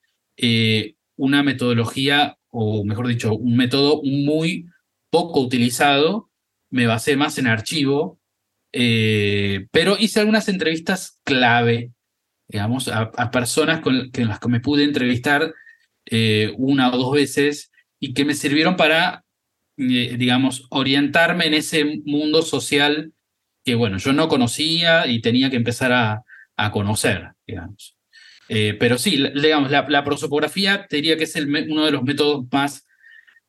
una 1.16 1.42
metodología 1.42 2.36
o 2.52 2.84
mejor 2.84 3.08
dicho, 3.08 3.34
un 3.34 3.56
método 3.56 4.02
muy 4.04 4.68
poco 5.10 5.40
utilizado. 5.40 6.30
Me 6.70 6.86
basé 6.86 7.16
más 7.16 7.38
en 7.38 7.46
archivo, 7.46 8.20
eh, 8.72 9.66
pero 9.72 9.96
hice 9.98 10.20
algunas 10.20 10.48
entrevistas 10.48 11.18
clave, 11.24 11.92
digamos, 12.48 12.88
a, 12.88 13.30
personas 13.30 13.80
con, 13.80 14.10
las 14.12 14.38
que 14.38 14.48
me 14.48 14.60
pude 14.60 14.84
entrevistar 14.84 15.54
eh, 16.06 16.52
una 16.58 16.92
o 16.92 16.98
dos 16.98 17.12
veces 17.12 17.70
y 17.98 18.14
que 18.14 18.24
me 18.24 18.34
sirvieron 18.34 18.76
para, 18.76 19.24
eh, 19.78 20.16
digamos, 20.18 20.66
orientarme 20.70 21.46
en 21.46 21.54
ese 21.54 22.02
mundo 22.04 22.42
social 22.42 23.12
que, 23.64 23.74
bueno, 23.74 23.96
yo 23.96 24.12
no 24.12 24.28
conocía 24.28 25.06
y 25.06 25.22
tenía 25.22 25.50
que 25.50 25.56
empezar 25.56 25.92
a, 25.92 26.24
a 26.56 26.70
conocer, 26.70 27.32
digamos. 27.46 27.96
Eh, 28.54 28.74
pero 28.78 28.98
sí, 28.98 29.16
digamos, 29.34 29.70
la, 29.70 30.04
prosopografía 30.04 30.86
te 30.86 30.96
diría 30.96 31.16
que 31.16 31.24
es 31.24 31.34
uno 31.36 31.86
de 31.86 31.90
los 31.90 32.02
métodos 32.02 32.44
más 32.52 32.86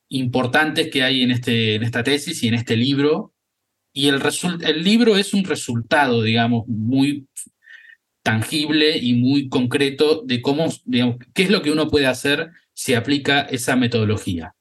importantes 0.08 0.88
que 0.90 1.02
hay 1.02 1.22
en, 1.22 1.30
este, 1.30 1.74
en 1.74 1.82
esta 1.82 2.02
tesis 2.02 2.42
y 2.42 2.48
en 2.48 2.54
este 2.54 2.74
libro. 2.74 3.34
Y 3.92 4.08
el, 4.08 4.22
el 4.62 4.82
libro 4.82 5.18
es 5.18 5.34
un 5.34 5.44
resultado, 5.44 6.22
digamos, 6.22 6.66
muy 6.68 7.28
tangible 8.22 8.96
y 8.96 9.12
muy 9.12 9.50
concreto 9.50 10.22
de 10.24 10.40
cómo, 10.40 10.68
digamos, 10.86 11.16
qué 11.34 11.42
es 11.42 11.50
lo 11.50 11.60
que 11.60 11.70
uno 11.70 11.88
puede 11.88 12.06
hacer 12.06 12.52
si 12.72 12.94
aplica 12.94 13.42
esa 13.42 13.76
metodología 13.76 14.54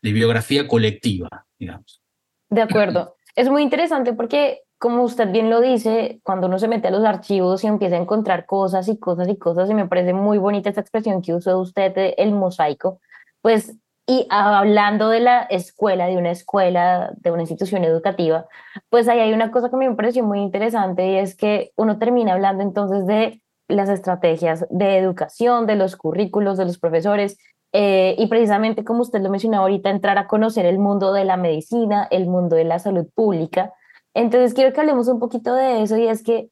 de 0.00 0.12
biografía 0.12 0.66
colectiva, 0.66 1.46
digamos. 1.58 2.00
De 2.48 2.62
acuerdo. 2.62 3.18
Es 3.36 3.50
muy 3.50 3.62
interesante 3.62 4.14
porque, 4.14 4.60
como 4.78 5.02
usted 5.02 5.30
bien 5.30 5.50
lo 5.50 5.60
dice, 5.60 6.20
cuando 6.22 6.46
uno 6.46 6.58
se 6.58 6.68
mete 6.68 6.88
a 6.88 6.90
los 6.90 7.04
archivos 7.04 7.64
y 7.64 7.66
empieza 7.66 7.96
a 7.96 8.00
encontrar 8.00 8.46
cosas 8.46 8.88
y 8.88 8.98
cosas 8.98 9.28
y 9.28 9.36
cosas, 9.36 9.70
y 9.70 9.74
me 9.74 9.86
parece 9.86 10.12
muy 10.12 10.38
bonita 10.38 10.68
esta 10.68 10.80
expresión 10.80 11.22
que 11.22 11.34
usó 11.34 11.58
usted, 11.58 11.92
el 12.16 12.32
mosaico, 12.32 13.00
pues 13.40 13.74
y 14.06 14.26
hablando 14.28 15.08
de 15.08 15.20
la 15.20 15.42
escuela, 15.44 16.06
de 16.06 16.18
una 16.18 16.30
escuela, 16.30 17.12
de 17.16 17.30
una 17.30 17.42
institución 17.42 17.84
educativa, 17.84 18.46
pues 18.90 19.08
ahí 19.08 19.20
hay 19.20 19.32
una 19.32 19.50
cosa 19.50 19.70
que 19.70 19.76
me 19.76 19.94
pareció 19.94 20.22
muy 20.24 20.40
interesante 20.40 21.06
y 21.06 21.16
es 21.16 21.34
que 21.34 21.72
uno 21.76 21.98
termina 21.98 22.34
hablando 22.34 22.62
entonces 22.62 23.06
de 23.06 23.40
las 23.66 23.88
estrategias 23.88 24.66
de 24.68 24.98
educación, 24.98 25.66
de 25.66 25.76
los 25.76 25.96
currículos, 25.96 26.58
de 26.58 26.66
los 26.66 26.78
profesores, 26.78 27.38
eh, 27.72 28.14
y 28.18 28.26
precisamente 28.26 28.84
como 28.84 29.00
usted 29.00 29.22
lo 29.22 29.30
mencionó 29.30 29.58
ahorita, 29.58 29.88
entrar 29.88 30.18
a 30.18 30.26
conocer 30.26 30.66
el 30.66 30.78
mundo 30.78 31.12
de 31.12 31.24
la 31.24 31.38
medicina, 31.38 32.06
el 32.10 32.26
mundo 32.26 32.56
de 32.56 32.64
la 32.64 32.78
salud 32.78 33.06
pública. 33.14 33.72
Entonces 34.14 34.54
quiero 34.54 34.72
que 34.72 34.80
hablemos 34.80 35.08
un 35.08 35.18
poquito 35.18 35.54
de 35.54 35.82
eso 35.82 35.96
y 35.96 36.06
es 36.06 36.22
que 36.22 36.48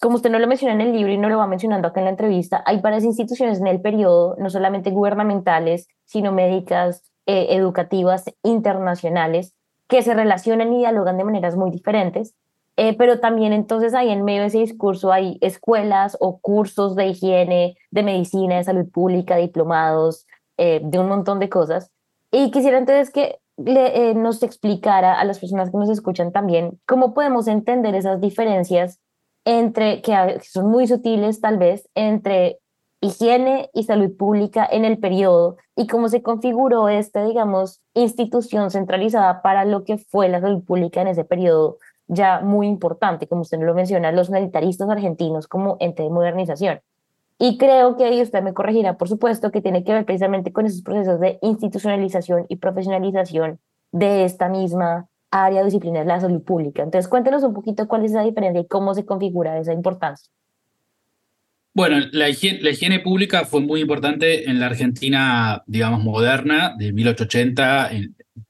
como 0.00 0.16
usted 0.16 0.30
no 0.30 0.40
lo 0.40 0.48
menciona 0.48 0.74
en 0.74 0.80
el 0.80 0.92
libro 0.92 1.12
y 1.12 1.18
no 1.18 1.28
lo 1.28 1.38
va 1.38 1.46
mencionando 1.46 1.86
acá 1.86 2.00
en 2.00 2.06
la 2.06 2.10
entrevista, 2.10 2.60
hay 2.66 2.80
varias 2.80 3.04
instituciones 3.04 3.60
en 3.60 3.68
el 3.68 3.80
periodo, 3.80 4.34
no 4.36 4.50
solamente 4.50 4.90
gubernamentales, 4.90 5.86
sino 6.06 6.32
médicas, 6.32 7.04
eh, 7.26 7.48
educativas, 7.50 8.24
internacionales, 8.42 9.54
que 9.86 10.02
se 10.02 10.14
relacionan 10.14 10.72
y 10.72 10.78
dialogan 10.78 11.18
de 11.18 11.24
maneras 11.24 11.54
muy 11.54 11.70
diferentes. 11.70 12.34
Eh, 12.76 12.96
pero 12.96 13.20
también 13.20 13.52
entonces 13.52 13.94
ahí 13.94 14.10
en 14.10 14.24
medio 14.24 14.40
de 14.40 14.46
ese 14.48 14.58
discurso 14.58 15.12
hay 15.12 15.38
escuelas 15.40 16.16
o 16.20 16.40
cursos 16.40 16.96
de 16.96 17.06
higiene, 17.08 17.76
de 17.90 18.02
medicina, 18.02 18.56
de 18.56 18.64
salud 18.64 18.90
pública, 18.90 19.36
diplomados, 19.36 20.26
eh, 20.56 20.80
de 20.82 20.98
un 20.98 21.08
montón 21.08 21.38
de 21.38 21.48
cosas. 21.48 21.92
Y 22.30 22.50
quisiera 22.50 22.78
entonces 22.78 23.10
que 23.10 23.38
nos 24.14 24.42
explicara 24.42 25.18
a 25.18 25.24
las 25.24 25.38
personas 25.38 25.70
que 25.70 25.78
nos 25.78 25.90
escuchan 25.90 26.32
también 26.32 26.80
cómo 26.86 27.14
podemos 27.14 27.48
entender 27.48 27.94
esas 27.94 28.20
diferencias 28.20 29.00
entre, 29.44 30.02
que 30.02 30.40
son 30.42 30.70
muy 30.70 30.86
sutiles 30.86 31.40
tal 31.40 31.58
vez, 31.58 31.88
entre 31.94 32.58
higiene 33.00 33.68
y 33.74 33.82
salud 33.82 34.16
pública 34.16 34.66
en 34.70 34.84
el 34.84 34.98
periodo 34.98 35.56
y 35.74 35.88
cómo 35.88 36.08
se 36.08 36.22
configuró 36.22 36.88
esta, 36.88 37.24
digamos, 37.24 37.80
institución 37.94 38.70
centralizada 38.70 39.42
para 39.42 39.64
lo 39.64 39.82
que 39.82 39.98
fue 39.98 40.28
la 40.28 40.40
salud 40.40 40.62
pública 40.64 41.02
en 41.02 41.08
ese 41.08 41.24
periodo 41.24 41.78
ya 42.06 42.40
muy 42.40 42.66
importante, 42.68 43.26
como 43.26 43.42
usted 43.42 43.58
lo 43.60 43.74
menciona, 43.74 44.12
los 44.12 44.30
militaristas 44.30 44.88
argentinos 44.88 45.48
como 45.48 45.76
ente 45.80 46.02
de 46.02 46.10
modernización. 46.10 46.80
Y 47.44 47.58
creo 47.58 47.96
que 47.96 48.04
ahí 48.04 48.22
usted 48.22 48.40
me 48.40 48.54
corregirá, 48.54 48.96
por 48.96 49.08
supuesto, 49.08 49.50
que 49.50 49.60
tiene 49.60 49.82
que 49.82 49.92
ver 49.92 50.04
precisamente 50.04 50.52
con 50.52 50.64
esos 50.64 50.80
procesos 50.82 51.18
de 51.18 51.40
institucionalización 51.42 52.46
y 52.48 52.54
profesionalización 52.54 53.58
de 53.90 54.24
esta 54.24 54.48
misma 54.48 55.08
área 55.32 55.64
disciplinar 55.64 56.06
la 56.06 56.20
salud 56.20 56.44
pública. 56.44 56.84
Entonces, 56.84 57.08
cuéntenos 57.08 57.42
un 57.42 57.52
poquito 57.52 57.88
cuál 57.88 58.04
es 58.04 58.12
la 58.12 58.22
diferencia 58.22 58.60
y 58.60 58.68
cómo 58.68 58.94
se 58.94 59.04
configura 59.04 59.58
esa 59.58 59.72
importancia. 59.72 60.30
Bueno, 61.74 61.96
la 62.12 62.28
higiene, 62.28 63.00
pública 63.00 63.44
fue 63.44 63.60
muy 63.60 63.80
importante 63.80 64.48
en 64.48 64.60
la 64.60 64.66
Argentina, 64.66 65.64
digamos, 65.66 66.04
moderna, 66.04 66.76
de 66.78 66.92
1880, 66.92 67.90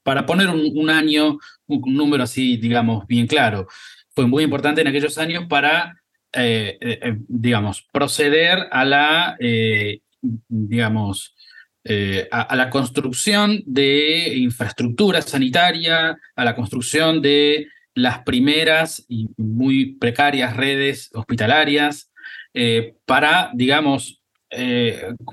para 0.03 0.27
poner 0.27 0.49
un, 0.49 0.89
año, 0.91 1.39
un, 1.65 1.95
número 1.95 2.25
así, 2.25 2.57
digamos, 2.57 3.07
bien 3.07 3.25
claro. 3.25 3.65
Fue 4.11 4.27
muy 4.27 4.43
importante 4.43 4.81
en 4.81 4.87
aquellos 4.87 5.17
años 5.17 5.45
para, 5.49 6.02
eh, 6.35 6.79
eh, 6.81 6.99
eh, 6.99 7.15
digamos, 7.27 7.87
proceder 7.91 8.67
a 8.71 8.83
la, 8.85 9.37
digamos, 10.47 11.35
eh, 11.83 12.27
a, 12.31 12.55
la 12.55 12.71
construcción 12.71 13.61
de 13.67 14.33
infraestructura 14.37 15.21
sanitaria, 15.21 16.17
a 16.35 16.43
la 16.43 16.55
construcción 16.55 17.21
de 17.21 17.67
las 17.93 18.23
primeras 18.23 19.05
y 19.07 19.29
muy 19.37 19.95
precarias 19.95 20.57
redes 20.57 21.11
hospitalarias, 21.13 22.09
para, 23.05 23.51
digamos, 23.53 24.21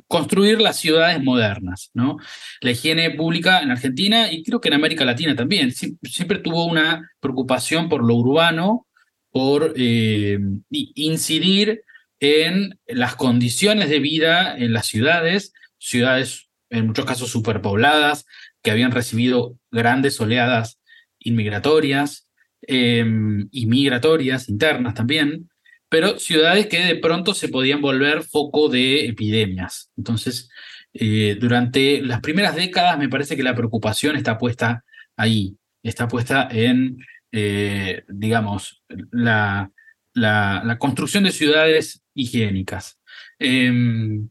construir 0.06 0.60
las 0.60 0.76
ciudades 0.78 1.22
modernas. 1.22 1.90
¿no? 1.94 2.16
La 2.62 2.70
higiene 2.72 3.10
pública 3.10 3.60
en 3.60 3.70
Argentina 3.70 4.30
y 4.32 4.42
creo 4.42 4.60
que 4.60 4.68
en 4.68 4.74
América 4.74 5.04
Latina 5.04 5.36
también 5.36 5.72
siempre 5.72 6.38
tuvo 6.38 6.64
una 6.64 7.10
preocupación 7.20 7.88
por 7.88 8.02
lo 8.02 8.14
urbano, 8.16 8.86
por 9.30 9.74
incidir 9.76 11.82
en 12.18 12.78
las 12.86 13.14
condiciones 13.14 13.88
de 13.88 13.98
vida 13.98 14.56
en 14.56 14.72
las 14.72 14.86
ciudades 14.86 15.52
ciudades 15.78 16.50
en 16.70 16.86
muchos 16.86 17.04
casos 17.04 17.30
superpobladas, 17.30 18.26
que 18.62 18.70
habían 18.70 18.92
recibido 18.92 19.58
grandes 19.70 20.20
oleadas 20.20 20.80
inmigratorias 21.18 22.28
em, 22.62 23.48
y 23.50 23.66
migratorias 23.66 24.48
internas 24.48 24.94
también, 24.94 25.50
pero 25.88 26.18
ciudades 26.18 26.66
que 26.66 26.84
de 26.84 26.96
pronto 26.96 27.34
se 27.34 27.48
podían 27.48 27.80
volver 27.80 28.22
foco 28.22 28.68
de 28.68 29.06
epidemias. 29.06 29.90
Entonces, 29.96 30.50
eh, 30.92 31.36
durante 31.40 32.00
las 32.02 32.20
primeras 32.20 32.54
décadas 32.54 32.98
me 32.98 33.08
parece 33.08 33.36
que 33.36 33.42
la 33.42 33.54
preocupación 33.54 34.16
está 34.16 34.38
puesta 34.38 34.84
ahí, 35.16 35.56
está 35.82 36.06
puesta 36.06 36.48
en, 36.50 36.98
eh, 37.32 38.04
digamos, 38.08 38.82
la, 39.10 39.70
la, 40.14 40.76
construcción 40.78 41.24
de 41.24 41.32
ciudades 41.32 42.02
higiénicas. 42.14 42.98
Em, 43.38 44.28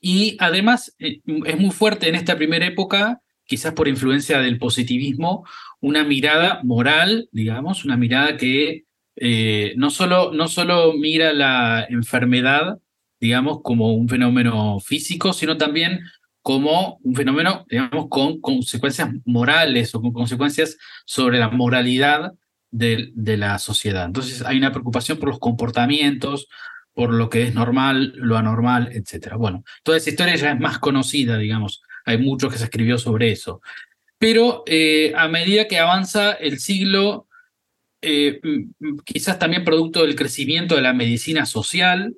y 0.00 0.36
además 0.40 0.94
eh, 0.98 1.20
es 1.46 1.58
muy 1.58 1.70
fuerte 1.70 2.08
en 2.08 2.14
esta 2.14 2.36
primera 2.36 2.66
época, 2.66 3.20
quizás 3.44 3.72
por 3.72 3.88
influencia 3.88 4.40
del 4.40 4.58
positivismo, 4.58 5.46
una 5.80 6.04
mirada 6.04 6.60
moral, 6.64 7.28
digamos, 7.32 7.84
una 7.84 7.96
mirada 7.96 8.36
que 8.36 8.84
eh, 9.16 9.74
no, 9.76 9.90
solo, 9.90 10.32
no 10.32 10.48
solo 10.48 10.92
mira 10.92 11.32
la 11.32 11.86
enfermedad, 11.88 12.78
digamos, 13.20 13.60
como 13.62 13.94
un 13.94 14.08
fenómeno 14.08 14.78
físico, 14.80 15.32
sino 15.32 15.56
también 15.56 16.00
como 16.48 16.98
un 17.02 17.14
fenómeno, 17.14 17.66
digamos, 17.68 18.06
con 18.08 18.40
consecuencias 18.40 19.10
morales 19.26 19.94
o 19.94 20.00
con 20.00 20.14
consecuencias 20.14 20.78
sobre 21.04 21.38
la 21.38 21.50
moralidad 21.50 22.32
de, 22.70 23.12
la 23.14 23.58
sociedad. 23.58 24.06
Entonces 24.06 24.40
hay 24.40 24.56
una 24.56 24.72
preocupación 24.72 25.18
por 25.18 25.28
los 25.28 25.40
comportamientos, 25.40 26.48
por 26.94 27.12
lo 27.12 27.28
que 27.28 27.42
es 27.42 27.54
normal, 27.54 28.14
lo 28.16 28.38
anormal, 28.38 28.88
etc. 28.92 29.34
Bueno, 29.36 29.62
toda 29.82 29.98
esa 29.98 30.08
historia 30.08 30.36
ya 30.36 30.52
es 30.52 30.58
más 30.58 30.78
conocida, 30.78 31.36
digamos, 31.36 31.82
hay 32.06 32.16
mucho 32.16 32.48
que 32.48 32.56
se 32.56 32.64
escribió 32.64 32.96
sobre 32.96 33.30
eso. 33.30 33.60
Pero 34.16 34.62
eh, 34.64 35.12
a 35.14 35.28
medida 35.28 35.68
que 35.68 35.78
avanza 35.78 36.32
el 36.32 36.60
siglo, 36.60 37.26
eh, 38.00 38.40
quizás 39.04 39.38
también 39.38 39.64
producto 39.64 40.00
del 40.00 40.16
crecimiento 40.16 40.76
de 40.76 40.80
la 40.80 40.94
medicina 40.94 41.44
social 41.44 42.16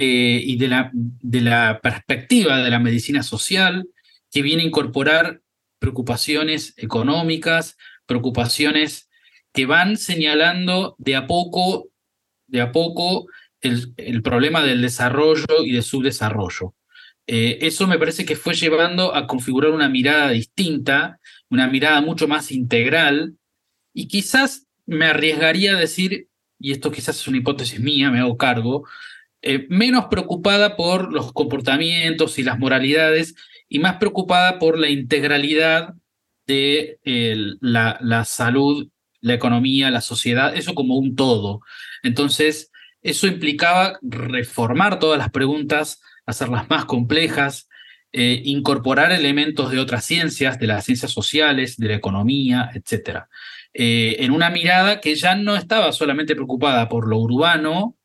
eh, 0.00 0.40
y 0.44 0.56
de 0.58 0.68
la, 0.68 0.92
de 0.92 1.40
la 1.40 1.80
perspectiva 1.82 2.58
de 2.62 2.70
la 2.70 2.78
medicina 2.78 3.24
social, 3.24 3.88
que 4.30 4.42
viene 4.42 4.62
a 4.62 4.66
incorporar 4.66 5.42
preocupaciones 5.80 6.72
económicas, 6.76 7.76
preocupaciones 8.06 9.10
que 9.52 9.66
van 9.66 9.96
señalando 9.96 10.94
de 10.98 11.16
a 11.16 11.26
poco, 11.26 11.88
de 12.46 12.60
a 12.60 12.70
poco 12.70 13.26
el, 13.60 14.22
problema 14.22 14.62
del 14.62 14.82
desarrollo 14.82 15.64
y 15.64 15.72
del 15.72 15.82
subdesarrollo. 15.82 16.76
Eh, 17.26 17.58
eso 17.62 17.88
me 17.88 17.98
parece 17.98 18.24
que 18.24 18.36
fue 18.36 18.54
llevando 18.54 19.16
a 19.16 19.26
configurar 19.26 19.72
una 19.72 19.88
mirada 19.88 20.30
distinta, 20.30 21.18
una 21.50 21.66
mirada 21.66 22.00
mucho 22.02 22.28
más 22.28 22.52
integral, 22.52 23.34
y 23.92 24.06
quizás 24.06 24.68
me 24.86 25.06
arriesgaría 25.06 25.72
a 25.72 25.80
decir, 25.80 26.28
y 26.60 26.70
esto 26.70 26.92
quizás 26.92 27.16
es 27.16 27.26
una 27.26 27.38
hipótesis 27.38 27.80
mía, 27.80 28.12
me 28.12 28.20
hago 28.20 28.36
cargo, 28.36 28.86
eh, 29.42 29.66
menos 29.68 30.06
preocupada 30.06 30.76
por 30.76 31.12
los 31.12 31.32
comportamientos 31.32 32.38
y 32.38 32.42
las 32.42 32.58
moralidades 32.58 33.34
y 33.68 33.78
más 33.78 33.96
preocupada 33.96 34.58
por 34.58 34.78
la 34.78 34.88
integralidad 34.88 35.94
de 36.46 36.98
la, 37.04 37.98
la 38.00 38.24
salud, 38.24 38.88
la 39.20 39.34
economía, 39.34 39.90
la 39.90 40.00
sociedad, 40.00 40.56
eso 40.56 40.74
como 40.74 40.96
un 40.96 41.14
todo. 41.14 41.60
Entonces, 42.02 42.70
eso 43.02 43.26
implicaba 43.26 43.98
reformar 44.02 44.98
todas 44.98 45.18
las 45.18 45.30
preguntas, 45.30 46.00
hacerlas 46.24 46.68
más 46.70 46.84
complejas, 46.86 47.68
eh, 48.12 48.40
incorporar 48.44 49.12
elementos 49.12 49.70
de 49.70 49.78
otras 49.78 50.04
ciencias, 50.04 50.58
de 50.58 50.66
las 50.66 50.86
ciencias 50.86 51.12
sociales, 51.12 51.76
de 51.76 51.88
la 51.88 51.94
economía, 51.94 52.70
etc. 52.74 53.24
Eh, 53.74 54.16
en 54.20 54.30
una 54.30 54.48
mirada 54.48 55.00
que 55.00 55.14
ya 55.14 55.34
no 55.34 55.56
estaba 55.56 55.92
solamente 55.92 56.34
preocupada 56.34 56.88
por 56.88 57.06
lo 57.06 57.18
urbano, 57.18 57.97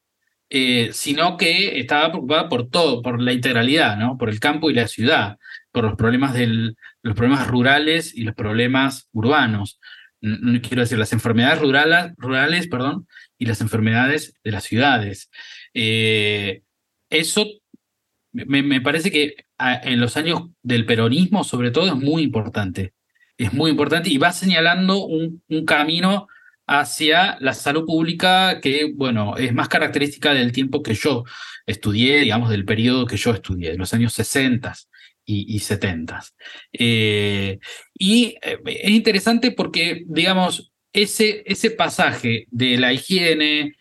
eh, 0.55 0.91
sino 0.93 1.35
que 1.35 1.79
estaba 1.79 2.11
preocupada 2.11 2.47
por 2.47 2.69
todo, 2.69 3.01
por 3.01 3.19
la 3.19 3.33
integralidad, 3.33 3.97
¿no? 3.97 4.19
por 4.19 4.29
el 4.29 4.39
campo 4.39 4.69
y 4.69 4.75
la 4.75 4.87
ciudad, 4.87 5.37
por 5.71 5.83
los 5.83 5.95
problemas, 5.95 6.35
del, 6.35 6.77
los 7.01 7.15
problemas 7.15 7.47
rurales 7.47 8.15
y 8.15 8.21
los 8.23 8.35
problemas 8.35 9.09
urbanos. 9.13 9.79
quiero 10.21 10.81
decir, 10.81 10.99
las 10.99 11.11
enfermedades 11.11 11.59
rurales, 11.59 12.13
rurales 12.17 12.67
perdón, 12.67 13.07
y 13.39 13.47
las 13.47 13.61
enfermedades 13.61 14.35
de 14.43 14.51
las 14.51 14.63
ciudades. 14.63 15.31
eso 15.73 17.47
me, 18.33 18.81
parece 18.81 19.11
que 19.11 19.45
en 19.57 19.99
los 19.99 20.17
años 20.17 20.49
del 20.61 20.85
peronismo, 20.85 21.43
sobre 21.43 21.71
todo, 21.71 21.87
es 21.87 21.95
muy 21.95 22.23
importante. 22.23 22.93
Es 23.37 23.53
muy 23.53 23.71
importante 23.71 24.09
y 24.09 24.17
va 24.17 24.31
señalando 24.31 25.05
un, 25.05 25.41
camino 25.65 26.27
hacia 26.67 27.38
la 27.39 27.54
salud 27.54 27.86
pública 27.86 28.60
que, 28.62 28.91
bueno, 28.93 29.38
es 29.38 29.54
más 29.54 29.67
característica 29.67 30.34
del 30.34 30.52
tiempo 30.52 30.82
que 30.82 30.93
yo 30.93 31.23
estudié, 31.65 32.19
digamos, 32.19 32.49
del 32.49 32.65
periodo 32.65 33.06
que 33.06 33.17
yo 33.17 33.32
estudié, 33.32 33.71
de 33.71 33.78
los 33.78 33.93
años 33.93 34.13
60 34.13 34.73
y, 35.26 35.56
y 35.56 35.60
70. 35.60 36.23
Eh, 36.73 37.60
y 37.93 38.36
eh, 38.41 38.60
es 38.65 38.91
interesante 38.91 39.52
porque, 39.52 40.04
digamos, 40.08 40.71
ese, 40.93 41.43
ese 41.45 41.71
pasaje 41.71 42.45
de 42.52 42.78
la 42.78 42.93
higiene, 42.93 43.73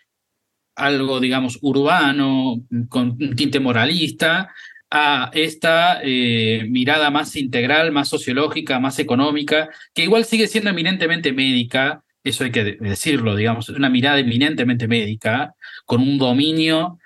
algo, 0.75 1.21
digamos, 1.21 1.59
urbano, 1.63 2.63
con 2.89 3.17
un 3.21 3.37
tinte 3.37 3.61
moralista, 3.61 4.53
a 4.95 5.31
esta 5.33 6.01
eh, 6.03 6.67
mirada 6.69 7.11
más 7.11 7.35
integral, 7.37 7.93
más 7.93 8.11
sociológica, 8.11 8.79
más 8.79 8.99
económica, 8.99 9.71
que 9.95 10.03
igual 10.03 10.27
sigue 10.27 10.47
siendo 10.47 10.69
eminentemente 10.69 11.33
médica, 11.33 12.05
eso 12.25 12.45
hay 12.45 12.51
que 12.51 12.77
decirlo, 12.81 13.37
digamos, 13.37 13.69
una 13.69 13.89
mirada 13.89 14.19
eminentemente 14.19 14.89
médica, 14.89 15.55
con 15.85 16.01
un 16.01 16.19
dominio 16.19 16.99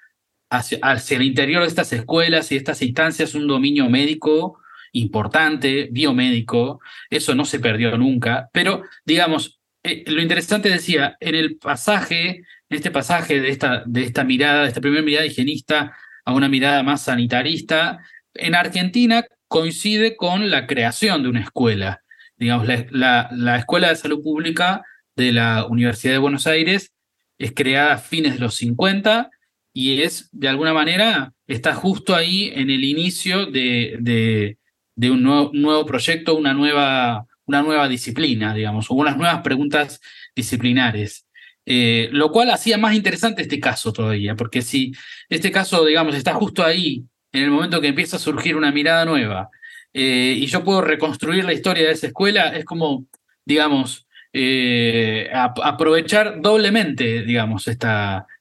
hacia, 0.51 0.79
el 1.17 1.23
interior 1.23 1.63
de 1.63 1.69
estas 1.69 1.93
escuelas 1.93 2.53
y 2.53 2.57
estas 2.57 2.83
instancias, 2.83 3.35
un 3.35 3.47
dominio 3.47 3.89
médico 3.89 4.61
importante, 4.93 5.89
biomédico, 5.91 6.81
eso 7.11 7.35
no 7.35 7.45
se 7.45 7.61
perdió 7.61 7.97
nunca, 7.99 8.49
pero 8.53 8.83
digamos, 9.05 9.61
eh, 9.83 10.05
lo 10.07 10.23
interesante 10.23 10.69
decía, 10.69 11.17
en 11.21 11.35
el 11.35 11.57
pasaje 11.59 12.43
en 12.69 12.77
este 12.77 12.91
pasaje 12.91 13.41
de 13.41 13.51
esta, 13.51 13.83
de 13.87 14.03
esta 14.03 14.25
mirada, 14.25 14.63
de 14.63 14.69
esta 14.69 14.81
primera 14.81 15.03
mirada 15.03 15.27
higienista 15.27 15.97
a 16.25 16.33
una 16.33 16.49
mirada 16.49 16.83
más 16.83 17.03
sanitarista, 17.03 17.99
en 18.35 18.55
Argentina 18.55 19.25
coincide 19.49 20.17
con 20.17 20.51
la 20.51 20.67
creación 20.67 21.23
de 21.23 21.29
una 21.29 21.41
escuela. 21.41 22.03
Digamos, 22.37 22.67
la, 22.91 23.57
Escuela 23.57 23.89
de 23.89 23.97
Salud 23.97 24.23
Pública 24.23 24.83
de 25.17 25.33
la 25.33 25.67
Universidad 25.67 26.13
de 26.13 26.19
Buenos 26.19 26.47
Aires 26.47 26.93
es 27.39 27.53
creada 27.53 27.95
a 27.95 27.99
fines 27.99 28.35
de 28.35 28.41
los 28.41 28.55
50 28.57 29.31
y 29.73 30.03
es, 30.03 30.29
de 30.33 30.49
alguna 30.49 30.73
manera, 30.73 31.33
está 31.47 31.75
justo 31.75 32.15
ahí 32.15 32.51
en 32.55 32.71
el 32.71 32.85
inicio 32.85 33.47
de, 33.47 34.57
de, 34.95 35.11
un 35.11 35.23
nuevo, 35.23 35.51
nuevo, 35.53 35.85
proyecto, 35.85 36.35
una 36.35 36.55
nueva, 36.55 37.27
una 37.45 37.63
nueva 37.63 37.89
disciplina, 37.89 38.55
digamos, 38.55 38.91
o 38.91 38.95
unas 38.95 39.19
nuevas 39.19 39.43
preguntas 39.43 40.01
disciplinares. 40.35 41.27
Eh, 41.67 42.09
lo 42.13 42.31
cual 42.31 42.51
hacía 42.51 42.79
más 42.79 42.95
interesante 42.95 43.43
este 43.43 43.61
caso 43.61 43.93
todavía, 43.93 44.35
porque 44.37 44.63
si 44.63 44.93
este 45.29 45.51
caso, 45.51 45.85
digamos, 45.85 46.15
está 46.15 46.33
justo 46.33 46.65
ahí, 46.65 47.05
en 47.33 47.43
el 47.43 47.51
momento 47.51 47.81
que 47.81 47.89
empieza 47.89 48.17
a 48.17 48.21
surgir 48.21 48.57
una 48.57 48.73
mirada 48.73 49.05
nueva, 49.05 49.51
eh, 49.93 50.37
y 50.39 50.47
yo 50.47 50.65
puedo 50.65 50.81
reconstruir 50.81 51.45
la 51.45 51.53
historia 51.53 51.87
de 51.87 51.93
esa 51.93 52.07
escuela, 52.07 52.57
es 52.57 52.65
como, 52.65 53.07
digamos, 53.45 54.06
eh, 54.39 55.31
aprovechar 55.33 56.43
doblemente, 56.43 57.23
digamos, 57.23 57.69
este, 57.69 57.89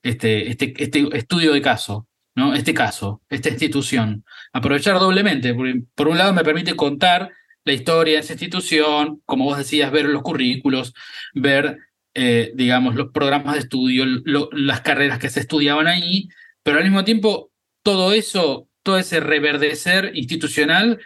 este, 0.03 0.83
este 0.83 1.07
estudio 1.13 1.53
de 1.53 1.61
caso, 1.61 2.07
¿no? 2.35 2.53
Este 2.53 2.73
caso, 2.73 3.21
esta 3.29 3.47
institución. 3.47 4.25
Aprovechar 4.51 4.99
doblemente, 4.99 5.53
porque 5.53 5.83
por 5.95 6.09
un 6.09 6.17
lado 6.17 6.33
me 6.33 6.43
permite 6.43 6.75
contar 6.75 7.31
la 7.63 7.71
historia 7.71 8.15
de 8.15 8.19
esa 8.19 8.33
institución, 8.33 9.21
como 9.25 9.45
vos 9.45 9.57
decías, 9.57 9.89
ver 9.89 10.05
los 10.05 10.21
currículos, 10.21 10.93
ver 11.33 11.79
eh, 12.13 12.51
digamos, 12.55 12.95
los 12.95 13.11
programas 13.11 13.53
de 13.53 13.61
estudio, 13.61 14.05
las 14.51 14.81
carreras 14.81 15.17
que 15.17 15.29
se 15.29 15.39
estudiaban 15.39 15.87
ahí, 15.87 16.27
pero 16.61 16.77
al 16.77 16.83
mismo 16.83 17.05
tiempo 17.05 17.51
todo 17.83 18.11
eso, 18.11 18.67
todo 18.83 18.97
ese 18.97 19.21
reverdecer 19.21 20.11
institucional 20.13 20.99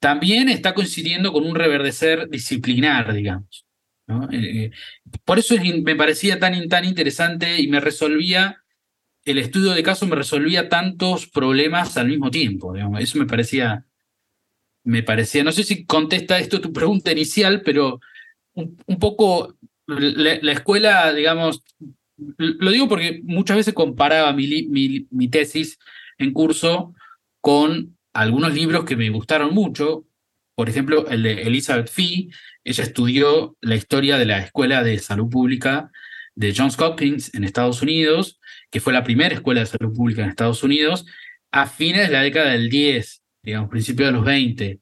también 0.00 0.48
está 0.48 0.74
coincidiendo 0.74 1.32
con 1.32 1.46
un 1.46 1.54
reverdecer 1.54 2.28
disciplinar, 2.28 3.12
digamos. 3.12 3.67
Eh, 4.08 4.64
eh, 4.64 4.70
por 5.24 5.38
eso 5.38 5.54
me 5.84 5.96
parecía 5.96 6.38
tan, 6.38 6.68
tan 6.68 6.84
interesante 6.84 7.60
y 7.60 7.68
me 7.68 7.80
resolvía, 7.80 8.62
el 9.24 9.38
estudio 9.38 9.72
de 9.72 9.82
caso 9.82 10.06
me 10.06 10.16
resolvía 10.16 10.68
tantos 10.68 11.26
problemas 11.28 11.96
al 11.96 12.08
mismo 12.08 12.30
tiempo. 12.30 12.74
Eso 12.98 13.18
me 13.18 13.26
parecía, 13.26 13.84
me 14.84 15.02
parecía, 15.02 15.44
no 15.44 15.52
sé 15.52 15.64
si 15.64 15.84
contesta 15.84 16.38
esto 16.38 16.60
tu 16.60 16.72
pregunta 16.72 17.12
inicial, 17.12 17.62
pero 17.62 18.00
un 18.54 18.98
poco 18.98 19.56
la, 19.86 20.52
escuela, 20.52 21.12
digamos, 21.12 21.62
lo 22.16 22.70
digo 22.70 22.88
porque 22.88 23.20
muchas 23.24 23.56
veces 23.56 23.74
comparaba 23.74 24.32
mi, 24.32 24.66
mi, 25.10 25.28
tesis 25.28 25.78
en 26.18 26.32
curso 26.32 26.94
con 27.40 27.96
algunos 28.12 28.54
libros 28.54 28.84
que 28.84 28.96
me 28.96 29.10
gustaron 29.10 29.54
mucho. 29.54 30.06
Por 30.54 30.68
ejemplo, 30.68 31.06
el 31.08 31.22
de 31.22 31.42
Elizabeth 31.42 31.88
Fee. 31.88 32.30
Ella 32.68 32.84
estudió 32.84 33.56
la 33.62 33.76
historia 33.76 34.18
de 34.18 34.26
la 34.26 34.40
Escuela 34.40 34.82
de 34.82 34.98
Salud 34.98 35.30
Pública 35.30 35.90
de 36.34 36.52
Johns 36.54 36.78
Hopkins 36.78 37.34
en 37.34 37.44
Estados 37.44 37.80
Unidos, 37.80 38.38
que 38.70 38.80
fue 38.80 38.92
la 38.92 39.04
primera 39.04 39.34
escuela 39.34 39.60
de 39.60 39.66
salud 39.66 39.94
pública 39.96 40.22
en 40.22 40.28
Estados 40.28 40.62
Unidos, 40.62 41.06
a 41.50 41.66
fines 41.66 42.08
de 42.08 42.12
la 42.12 42.20
década 42.20 42.50
del 42.50 42.68
10, 42.68 43.22
digamos, 43.42 43.70
principios 43.70 44.08
de 44.08 44.12
los 44.12 44.22
20. 44.22 44.80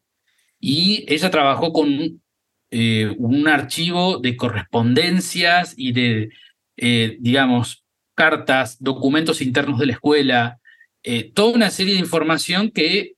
Y 0.59 1.05
ella 1.07 1.31
trabajó 1.31 1.73
con 1.73 2.21
eh, 2.73 3.15
un 3.19 3.47
archivo 3.47 4.19
de 4.19 4.37
correspondencias 4.37 5.73
y 5.77 5.93
de, 5.93 6.31
eh, 6.77 7.17
digamos, 7.21 7.85
cartas, 8.17 8.79
documentos 8.83 9.41
internos 9.41 9.79
de 9.79 9.87
la 9.87 9.93
escuela, 9.93 10.59
eh, 11.05 11.31
toda 11.33 11.55
una 11.55 11.71
serie 11.71 11.95
de 11.95 12.01
información 12.01 12.73
que 12.73 13.16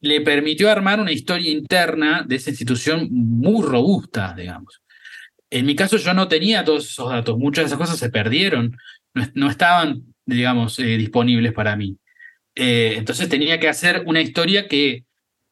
le 0.00 0.20
permitió 0.20 0.70
armar 0.70 1.00
una 1.00 1.12
historia 1.12 1.50
interna 1.50 2.24
de 2.26 2.36
esa 2.36 2.50
institución 2.50 3.08
muy 3.10 3.64
robusta, 3.64 4.34
digamos. 4.36 4.80
En 5.50 5.66
mi 5.66 5.74
caso 5.74 5.96
yo 5.96 6.14
no 6.14 6.28
tenía 6.28 6.64
todos 6.64 6.90
esos 6.90 7.10
datos, 7.10 7.38
muchas 7.38 7.64
de 7.64 7.66
esas 7.66 7.78
cosas 7.78 7.98
se 7.98 8.10
perdieron, 8.10 8.76
no, 9.34 9.50
estaban, 9.50 10.02
digamos, 10.26 10.76
disponibles 10.76 11.52
para 11.52 11.74
mí. 11.74 11.96
entonces 12.54 13.28
tenía 13.28 13.58
que 13.58 13.68
hacer 13.68 14.02
una 14.06 14.20
historia 14.20 14.68
que 14.68 15.04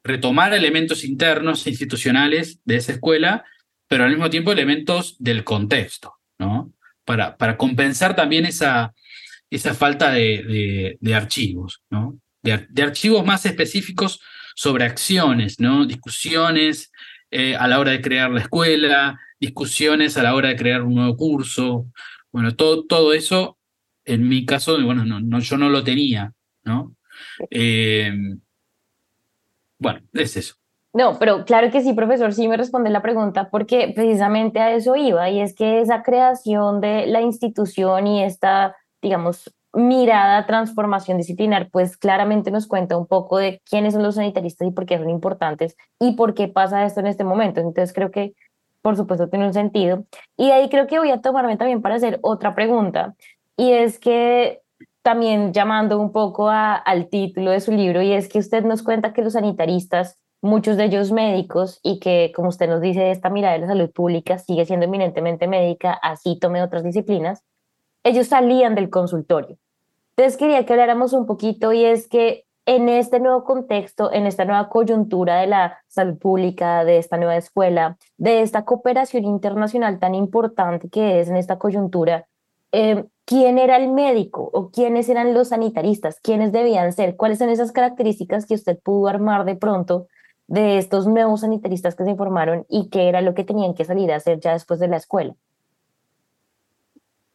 retomar 0.04 0.54
elementos 0.54 1.04
internos 1.04 1.66
e 1.66 1.70
institucionales 1.70 2.60
de 2.64 2.76
esa 2.76 2.92
escuela, 2.92 3.44
pero 3.88 4.04
al 4.04 4.10
mismo 4.10 4.30
tiempo 4.30 4.52
elementos 4.52 5.16
del 5.18 5.44
contexto, 5.44 6.14
¿no? 6.38 6.72
Para, 7.04 7.36
para 7.36 7.56
compensar 7.56 8.14
también 8.14 8.46
esa, 8.46 8.94
esa 9.50 9.74
falta 9.74 10.10
de, 10.12 10.96
de, 11.00 11.14
archivos, 11.14 11.82
¿no? 11.90 12.18
De, 12.42 12.82
archivos 12.82 13.24
más 13.24 13.46
específicos 13.46 14.20
sobre 14.56 14.84
acciones, 14.84 15.60
¿no? 15.60 15.84
Discusiones 15.84 16.90
eh, 17.30 17.54
a 17.56 17.68
la 17.68 17.78
hora 17.78 17.92
de 17.92 18.00
crear 18.00 18.30
la 18.30 18.40
escuela, 18.40 19.20
discusiones 19.38 20.16
a 20.16 20.22
la 20.22 20.34
hora 20.34 20.48
de 20.48 20.56
crear 20.56 20.82
un 20.82 20.94
nuevo 20.94 21.16
curso. 21.16 21.86
Bueno, 22.32 22.56
todo, 22.56 22.86
todo 22.86 23.12
eso, 23.12 23.58
en 24.04 24.26
mi 24.28 24.46
caso, 24.46 24.82
bueno, 24.82 25.04
no, 25.04 25.20
no 25.20 25.40
yo 25.40 25.58
no 25.58 25.68
lo 25.68 25.84
tenía, 25.84 26.32
¿no? 26.64 26.96
Eh, 27.50 28.12
bueno, 29.78 30.00
es 30.14 30.36
eso. 30.38 30.54
No, 30.94 31.18
pero 31.18 31.44
claro 31.44 31.70
que 31.70 31.82
sí, 31.82 31.92
profesor, 31.92 32.32
sí 32.32 32.48
me 32.48 32.56
responde 32.56 32.88
la 32.88 33.02
pregunta 33.02 33.50
porque 33.50 33.92
precisamente 33.94 34.60
a 34.60 34.74
eso 34.74 34.96
iba 34.96 35.28
y 35.28 35.42
es 35.42 35.54
que 35.54 35.82
esa 35.82 36.02
creación 36.02 36.80
de 36.80 37.06
la 37.06 37.20
institución 37.20 38.06
y 38.06 38.24
esta, 38.24 38.74
digamos, 39.02 39.54
mirada, 39.72 40.46
transformación 40.46 41.18
disciplinar, 41.18 41.68
pues 41.70 41.96
claramente 41.96 42.50
nos 42.50 42.66
cuenta 42.66 42.96
un 42.96 43.06
poco 43.06 43.38
de 43.38 43.60
quiénes 43.68 43.94
son 43.94 44.02
los 44.02 44.14
sanitaristas 44.14 44.68
y 44.68 44.70
por 44.70 44.86
qué 44.86 44.98
son 44.98 45.10
importantes 45.10 45.76
y 46.00 46.12
por 46.12 46.34
qué 46.34 46.48
pasa 46.48 46.84
esto 46.84 47.00
en 47.00 47.08
este 47.08 47.24
momento. 47.24 47.60
Entonces 47.60 47.92
creo 47.92 48.10
que, 48.10 48.34
por 48.82 48.96
supuesto, 48.96 49.28
tiene 49.28 49.46
un 49.46 49.52
sentido. 49.52 50.04
Y 50.36 50.46
de 50.46 50.52
ahí 50.52 50.68
creo 50.68 50.86
que 50.86 50.98
voy 50.98 51.10
a 51.10 51.20
tomarme 51.20 51.56
también 51.56 51.82
para 51.82 51.96
hacer 51.96 52.18
otra 52.22 52.54
pregunta 52.54 53.14
y 53.56 53.72
es 53.72 53.98
que 53.98 54.60
también 55.02 55.52
llamando 55.52 56.00
un 56.00 56.10
poco 56.10 56.50
al 56.50 57.08
título 57.08 57.52
de 57.52 57.60
su 57.60 57.70
libro, 57.70 58.02
y 58.02 58.12
es 58.12 58.28
que 58.28 58.40
usted 58.40 58.64
nos 58.64 58.82
cuenta 58.82 59.12
que 59.12 59.22
los 59.22 59.34
sanitaristas, 59.34 60.18
muchos 60.42 60.76
de 60.76 60.86
ellos 60.86 61.12
médicos, 61.12 61.78
y 61.84 62.00
que, 62.00 62.32
como 62.34 62.48
usted 62.48 62.68
nos 62.68 62.80
dice, 62.80 63.12
esta 63.12 63.30
mirada 63.30 63.54
de 63.54 63.60
la 63.60 63.66
salud 63.68 63.88
pública 63.92 64.38
sigue 64.38 64.64
siendo 64.64 64.86
eminentemente 64.86 65.46
médica, 65.46 65.92
así 65.92 66.40
tome 66.40 66.60
otras 66.60 66.82
disciplinas, 66.82 67.44
ellos 68.06 68.28
salían 68.28 68.76
del 68.76 68.88
consultorio. 68.88 69.58
Entonces 70.16 70.38
quería 70.38 70.64
que 70.64 70.72
habláramos 70.72 71.12
un 71.12 71.26
poquito, 71.26 71.72
y 71.72 71.84
es 71.84 72.08
que 72.08 72.44
en 72.64 72.88
este 72.88 73.18
nuevo 73.18 73.44
contexto, 73.44 74.12
en 74.12 74.26
esta 74.26 74.44
nueva 74.44 74.68
coyuntura 74.68 75.40
de 75.40 75.48
la 75.48 75.78
salud 75.88 76.16
pública, 76.16 76.84
de 76.84 76.98
esta 76.98 77.16
nueva 77.16 77.36
escuela, 77.36 77.98
de 78.16 78.42
esta 78.42 78.64
cooperación 78.64 79.24
internacional 79.24 79.98
tan 79.98 80.14
importante 80.14 80.88
que 80.88 81.20
es 81.20 81.28
en 81.28 81.36
esta 81.36 81.58
coyuntura, 81.58 82.26
eh, 82.70 83.04
quién 83.24 83.58
era 83.58 83.76
el 83.76 83.90
médico 83.90 84.50
o 84.52 84.70
quiénes 84.70 85.08
eran 85.08 85.34
los 85.34 85.48
sanitaristas, 85.48 86.20
quiénes 86.20 86.52
debían 86.52 86.92
ser, 86.92 87.16
cuáles 87.16 87.38
son 87.38 87.48
esas 87.48 87.72
características 87.72 88.46
que 88.46 88.54
usted 88.54 88.78
pudo 88.82 89.08
armar 89.08 89.44
de 89.44 89.56
pronto 89.56 90.06
de 90.46 90.78
estos 90.78 91.08
nuevos 91.08 91.40
sanitaristas 91.40 91.96
que 91.96 92.04
se 92.04 92.14
formaron 92.14 92.66
y 92.68 92.88
qué 92.88 93.08
era 93.08 93.20
lo 93.20 93.34
que 93.34 93.42
tenían 93.42 93.74
que 93.74 93.84
salir 93.84 94.12
a 94.12 94.16
hacer 94.16 94.38
ya 94.38 94.52
después 94.52 94.78
de 94.78 94.88
la 94.88 94.96
escuela. 94.96 95.34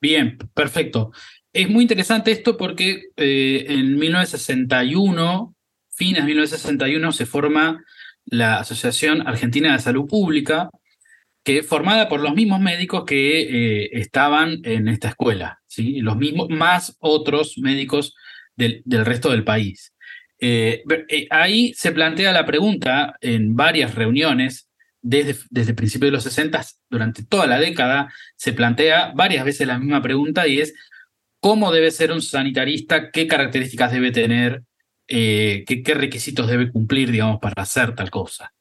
Bien, 0.01 0.37
perfecto. 0.55 1.11
es 1.53 1.69
muy 1.69 1.83
interesante 1.83 2.31
esto 2.31 2.57
porque 2.57 3.03
eh, 3.15 3.65
en 3.69 3.97
1961, 3.99 5.55
fines 5.91 6.23
de 6.23 6.27
1961, 6.27 7.11
se 7.11 7.25
forma 7.25 7.83
la 8.25 8.59
Asociación 8.59 9.27
Argentina 9.27 9.73
de 9.73 9.79
Salud 9.79 10.07
Pública, 10.07 10.69
que 11.43 11.63
formada 11.63 12.09
por 12.09 12.19
los 12.21 12.33
mismos 12.33 12.59
médicos 12.59 13.03
que 13.05 13.41
eh, 13.41 13.89
estaban 13.93 14.61
en 14.63 14.87
esta 14.87 15.09
escuela, 15.09 15.61
¿sí? 15.67 16.01
los 16.01 16.17
mismos, 16.17 16.49
más 16.49 16.97
otros 16.99 17.57
médicos 17.57 18.15
del, 18.55 18.81
del 18.85 19.05
resto 19.05 19.29
del 19.29 19.43
país. 19.43 19.93
Eh, 20.39 20.83
ahí 21.29 21.73
se 21.75 21.91
plantea 21.91 22.31
la 22.31 22.45
pregunta 22.47 23.15
en 23.21 23.55
varias 23.55 23.93
reuniones 23.93 24.70
desde, 25.01 25.35
desde 25.49 25.73
principios 25.73 26.09
de 26.09 26.15
los 26.15 26.23
60, 26.23 26.63
durante 26.89 27.23
toda 27.23 27.47
la 27.47 27.59
década, 27.59 28.13
se 28.35 28.53
plantea 28.53 29.11
varias 29.15 29.45
veces 29.45 29.67
la 29.67 29.79
misma 29.79 30.01
pregunta 30.01 30.47
y 30.47 30.59
es 30.59 30.73
cómo 31.39 31.71
debe 31.71 31.91
ser 31.91 32.11
un 32.11 32.21
sanitarista, 32.21 33.11
qué 33.11 33.27
características 33.27 33.91
debe 33.91 34.11
tener, 34.11 34.63
eh, 35.07 35.65
qué, 35.67 35.93
requisitos 35.93 36.47
debe 36.47 36.71
cumplir, 36.71 37.11
digamos, 37.11 37.39
para 37.39 37.63
hacer 37.63 37.95
tal 37.95 38.09
cosa. 38.09 38.53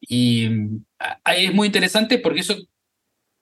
Y 0.00 0.48
es 1.24 1.52
muy 1.52 1.66
interesante 1.66 2.18
porque 2.18 2.40
eso 2.40 2.56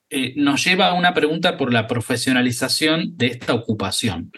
eh, 0.08 0.34
nos 0.36 0.64
lleva 0.64 0.86
a 0.86 0.94
una 0.94 1.12
pregunta 1.12 1.58
por 1.58 1.72
la 1.72 1.86
profesionalización 1.86 3.16
de 3.16 3.26
esta 3.26 3.54
ocupación. 3.54 4.30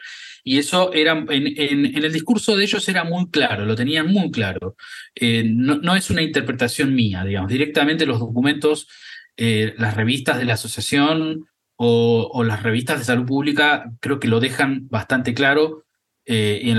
Y 0.44 0.59
eso 0.59 0.92
era, 0.92 1.24
en, 1.29 2.05
el 2.05 2.12
discurso 2.12 2.57
de 2.57 2.64
ellos 2.64 2.88
era 2.88 3.05
muy 3.05 3.31
claro, 3.31 3.64
lo 3.64 3.74
tenían 3.74 4.07
muy 4.07 4.31
claro. 4.31 4.77
Eh, 5.14 5.44
no, 5.44 5.96
es 5.96 6.11
una 6.11 6.22
interpretación 6.22 6.94
mía, 6.94 7.24
digamos, 7.24 7.51
directamente 7.51 8.07
los 8.07 8.20
documentos, 8.20 8.88
las 9.37 9.94
revistas 9.94 10.38
de 10.38 10.44
la 10.44 10.55
asociación 10.55 11.46
o, 11.81 12.42
las 12.42 12.62
revistas 12.62 12.98
de 12.98 13.05
salud 13.05 13.24
pública 13.24 13.92
creo 14.01 14.18
que 14.18 14.27
lo 14.27 14.40
dejan 14.40 14.88
bastante 14.88 15.33
claro 15.33 15.85
eh, 16.27 16.61
en, 16.64 16.79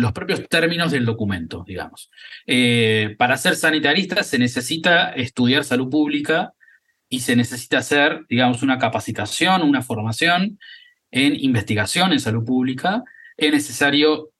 los, 0.00 0.12
propios 0.12 0.46
términos 0.48 0.92
del 0.92 1.06
documento, 1.06 1.64
digamos. 1.66 2.10
Eh, 2.46 3.16
para 3.18 3.38
ser 3.38 3.56
sanitarista 3.56 4.22
se 4.22 4.38
necesita 4.38 5.10
estudiar 5.10 5.64
salud 5.64 5.88
pública 5.88 6.52
y 7.08 7.20
se 7.20 7.36
necesita 7.36 7.78
hacer, 7.78 8.24
digamos, 8.28 8.62
una 8.62 8.78
capacitación, 8.78 9.62
una 9.62 9.82
formación 9.82 10.58
en 11.14 11.36
investigación 11.42 12.12
en 12.12 12.18
salud 12.18 12.44
pública. 12.44 13.04
Es 13.36 13.52
necesario 13.52 14.32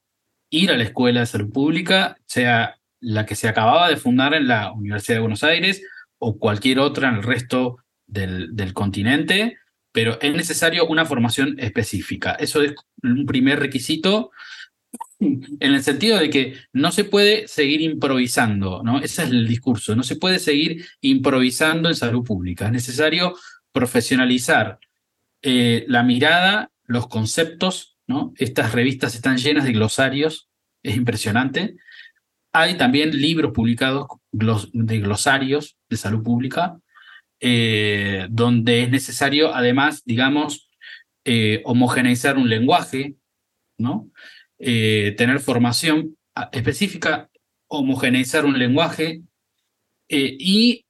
ir 0.50 0.72
a 0.72 0.76
la 0.76 0.82
escuela 0.82 1.20
de 1.20 1.26
salud 1.26 1.52
pública, 1.52 2.18
sea 2.26 2.76
la 3.00 3.24
que 3.24 3.36
se 3.36 3.48
acababa 3.48 3.88
de 3.88 3.96
fundar 3.96 4.34
en 4.34 4.48
la 4.48 4.72
Universidad 4.72 5.16
de 5.16 5.20
Buenos 5.20 5.44
Aires 5.44 5.82
o 6.18 6.36
cualquier 6.38 6.80
otra 6.80 7.08
en 7.08 7.16
el 7.16 7.22
resto 7.22 7.78
del, 8.06 8.72
continente, 8.74 9.58
pero 9.92 10.20
es 10.20 10.34
necesario 10.34 10.86
una 10.86 11.04
formación 11.04 11.54
específica. 11.58 12.32
Eso 12.32 12.60
es 12.60 12.74
un 13.02 13.24
primer 13.24 13.60
requisito 13.60 14.32
en 15.20 15.56
el 15.60 15.82
sentido 15.82 16.18
de 16.18 16.28
que 16.28 16.56
no 16.72 16.90
se 16.90 17.04
puede 17.04 17.46
seguir 17.46 17.82
improvisando, 17.82 18.82
¿no? 18.82 18.98
Ese 18.98 19.22
es 19.22 19.30
el 19.30 19.46
discurso, 19.46 19.94
no 19.94 20.02
se 20.02 20.16
puede 20.16 20.40
seguir 20.40 20.84
improvisando 21.00 21.88
en 21.88 21.94
salud 21.94 22.24
pública. 22.24 22.66
Es 22.66 22.72
necesario 22.72 23.36
profesionalizar 23.72 24.80
eh, 25.46 25.84
la 25.88 26.02
mirada, 26.02 26.72
los 26.86 27.06
conceptos. 27.06 27.98
Estas 28.36 28.72
revistas 28.72 29.14
están 29.14 29.36
llenas 29.36 29.64
de 29.64 29.72
glosarios, 29.72 30.48
es 30.82 30.96
impresionante. 30.96 31.76
Hay 32.52 32.78
también 32.78 33.10
libros 33.10 33.52
publicados 33.52 34.06
de 34.32 35.00
glosarios 35.00 35.76
de 35.90 35.96
salud 35.98 36.22
pública, 36.22 36.78
eh, 37.40 38.26
donde 38.30 38.84
es 38.84 38.90
necesario, 38.90 39.54
además, 39.54 40.02
digamos, 40.06 40.70
eh, 41.26 41.60
homogeneizar 41.64 42.38
un 42.38 42.48
lenguaje, 42.48 43.16
¿no? 43.76 44.10
Tener 44.56 45.40
formación 45.40 46.16
específica, 46.52 47.28
homogeneizar 47.68 48.46
un 48.46 48.58
lenguaje 48.58 49.20
y 50.08 50.86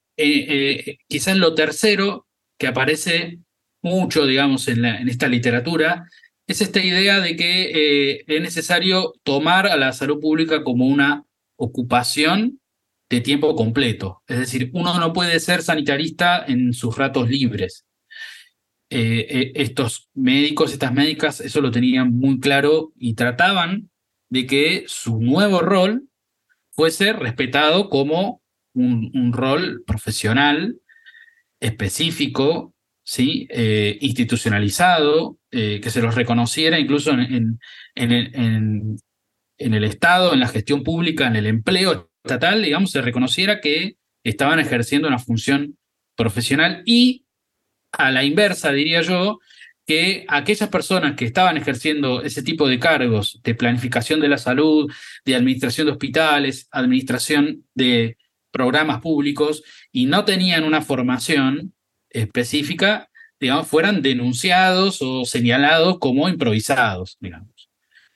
quizás 1.09 1.37
lo 1.37 1.55
tercero 1.55 2.29
que 2.57 2.69
aparece 2.69 3.41
mucho, 3.85 4.27
digamos, 4.27 4.67
en, 4.69 4.85
esta 4.85 5.29
literatura, 5.29 6.09
es 6.47 6.61
esta 6.61 6.83
idea 6.83 7.21
de 7.21 7.37
que 7.37 8.25
es 8.27 8.43
necesario 8.43 9.15
tomar 9.23 9.67
a 9.67 9.77
la 9.77 9.93
salud 9.93 10.21
pública 10.21 10.65
como 10.65 10.87
una 10.87 11.25
ocupación 11.57 12.61
de 13.09 13.21
tiempo 13.21 13.55
completo. 13.55 14.23
Es 14.27 14.39
decir, 14.39 14.71
uno 14.73 14.99
no 14.99 15.13
puede 15.13 15.39
ser 15.41 15.63
sanitarista 15.63 16.45
en 16.47 16.73
sus 16.73 16.97
ratos 16.97 17.31
libres. 17.31 17.85
Eh, 18.91 19.27
eh, 19.29 19.53
estos 19.57 20.09
médicos, 20.15 20.73
estas 20.73 20.93
médicas, 20.93 21.41
eso 21.41 21.61
lo 21.61 21.71
tenían 21.71 22.13
muy 22.13 22.39
claro 22.39 22.93
y 22.97 23.15
trataban 23.15 23.91
de 24.29 24.47
que 24.47 24.85
su 24.87 25.21
nuevo 25.21 25.61
rol 25.61 26.09
fuese 26.71 27.13
respetado 27.13 27.89
como 27.89 28.43
un, 28.75 29.33
rol 29.33 29.85
profesional, 29.87 30.81
específico, 31.61 32.74
¿sí? 33.05 33.47
Eh, 33.51 33.99
institucionalizado, 34.01 35.39
que 35.51 35.89
se 35.89 36.03
los 36.03 36.17
reconociera 36.17 36.81
incluso 36.81 37.13
en, 37.13 37.61
en, 37.95 38.11
en, 38.13 38.97
en 39.59 39.75
el 39.75 39.85
Estado, 39.85 40.33
en 40.33 40.41
la 40.41 40.49
gestión 40.49 40.83
pública, 40.83 41.29
en 41.29 41.37
el 41.37 41.47
empleo, 41.47 42.11
estatal, 42.25 42.63
digamos, 42.63 42.91
se 42.91 43.03
reconociera 43.03 43.61
que 43.61 43.97
estaban 44.25 44.59
ejerciendo 44.59 45.09
una 45.09 45.19
función 45.19 45.77
profesional 46.17 46.83
y 46.87 47.27
a 47.93 48.11
la 48.11 48.25
inversa, 48.25 48.73
diría 48.73 49.03
yo, 49.03 49.39
que 49.87 50.25
aquellas 50.29 50.71
personas 50.71 51.15
que 51.15 51.27
estaban 51.27 51.57
ejerciendo 51.59 52.23
ese 52.23 52.43
tipo 52.43 52.67
de 52.67 52.79
cargos 52.79 53.41
de 53.45 53.55
planificación 53.55 54.21
de 54.21 54.29
la 54.29 54.39
salud, 54.39 54.91
de 55.25 55.35
administración 55.35 55.87
de 55.87 55.93
hospitales, 55.93 56.69
administración 56.71 57.67
de 57.75 58.17
programas 58.51 59.01
públicos 59.03 59.63
y 59.93 60.07
no 60.07 60.25
tenían 60.25 60.65
una 60.65 60.81
formación 60.81 61.74
específica, 62.15 63.11
digamos, 63.39 63.69
fueran 63.69 64.01
denunciados 64.01 65.03
o 65.03 65.27
señalados 65.27 65.99
como 65.99 66.29
improvisados, 66.29 67.19
digamos. 67.21 67.69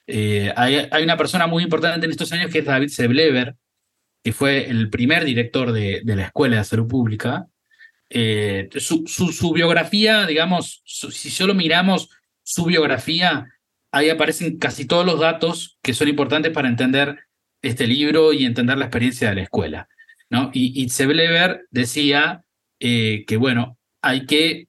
Eh, 0.07 0.51
hay, 0.55 0.87
hay, 0.89 1.03
una 1.03 1.17
persona 1.17 1.45
muy 1.45 1.61
importante 1.61 2.05
en 2.05 2.11
estos 2.11 2.31
años 2.31 2.51
que 2.51 2.59
es 2.59 2.65
David 2.65 2.87
Seblever, 2.89 3.55
que 4.23 4.33
fue 4.33 4.69
el 4.69 4.89
primer 4.89 5.23
director 5.23 5.71
de, 5.71 6.01
la 6.03 6.25
Escuela 6.25 6.57
de 6.57 6.63
Salud 6.63 6.87
Pública, 6.87 7.47
eh, 8.09 8.69
su, 8.77 9.53
biografía, 9.53 10.25
digamos, 10.25 10.81
si 10.85 11.29
solo 11.29 11.53
miramos 11.53 12.09
su 12.41 12.65
biografía, 12.65 13.45
ahí 13.91 14.09
aparecen 14.09 14.57
casi 14.57 14.85
todos 14.85 15.05
los 15.05 15.19
datos 15.19 15.77
que 15.83 15.93
son 15.93 16.07
importantes 16.07 16.51
para 16.51 16.69
entender 16.69 17.19
este 17.61 17.85
libro 17.85 18.33
y 18.33 18.45
entender 18.45 18.77
la 18.77 18.85
experiencia 18.85 19.29
de 19.29 19.35
la 19.35 19.43
escuela. 19.43 19.89
¿no? 20.29 20.49
Y, 20.53 20.81
y 20.81 20.89
decía 21.69 22.43
eh, 22.79 23.25
que, 23.27 23.37
bueno, 23.37 23.78
hay 24.01 24.25
que 24.25 24.67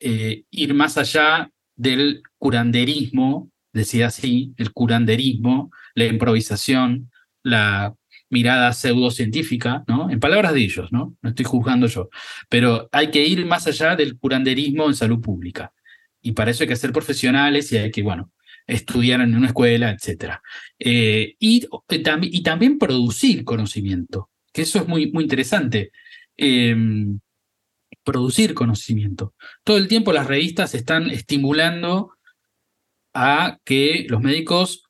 eh, 0.00 0.44
ir 0.50 0.74
más 0.74 0.98
allá 0.98 1.50
del 1.74 2.22
curanderismo, 2.38 3.50
decía 3.72 4.08
así, 4.08 4.54
el 4.56 4.72
curanderismo, 4.72 5.70
la 5.94 6.06
improvisación, 6.06 7.10
la 7.42 7.94
mirada 8.28 8.72
pseudocientífica, 8.72 9.84
¿no? 9.86 10.10
En 10.10 10.20
palabras 10.20 10.52
de 10.52 10.60
ellos, 10.60 10.90
¿no? 10.92 11.16
No 11.22 11.28
estoy 11.28 11.44
juzgando 11.44 11.86
yo. 11.86 12.08
Pero 12.48 12.88
hay 12.92 13.10
que 13.10 13.24
ir 13.24 13.46
más 13.46 13.66
allá 13.66 13.96
del 13.96 14.18
curanderismo 14.18 14.86
en 14.86 14.94
salud 14.94 15.20
pública. 15.20 15.72
Y 16.20 16.32
para 16.32 16.50
eso 16.50 16.64
hay 16.64 16.68
que 16.68 16.76
ser 16.76 16.92
profesionales 16.92 17.70
y 17.72 17.78
hay 17.78 17.90
que, 17.90 18.02
bueno, 18.02 18.32
estudiar 18.66 19.20
en 19.20 19.34
una 19.36 19.48
escuela, 19.48 19.90
etc. 19.90 20.34
Eh, 20.78 21.36
y, 21.38 21.66
eh, 21.88 22.02
y, 22.22 22.42
también 22.42 22.78
producir 22.78 23.44
conocimiento, 23.44 24.30
que 24.52 24.62
eso 24.62 24.80
es 24.80 24.88
muy, 24.88 25.12
muy 25.12 25.22
interesante. 25.22 25.92
Em, 26.36 27.20
producir 28.06 28.54
conocimiento. 28.54 29.34
Todo 29.64 29.76
el 29.76 29.88
tiempo 29.88 30.14
las 30.14 30.26
revistas 30.26 30.74
están 30.74 31.10
estimulando 31.10 32.12
a 33.12 33.58
que 33.64 34.06
los 34.08 34.22
médicos 34.22 34.86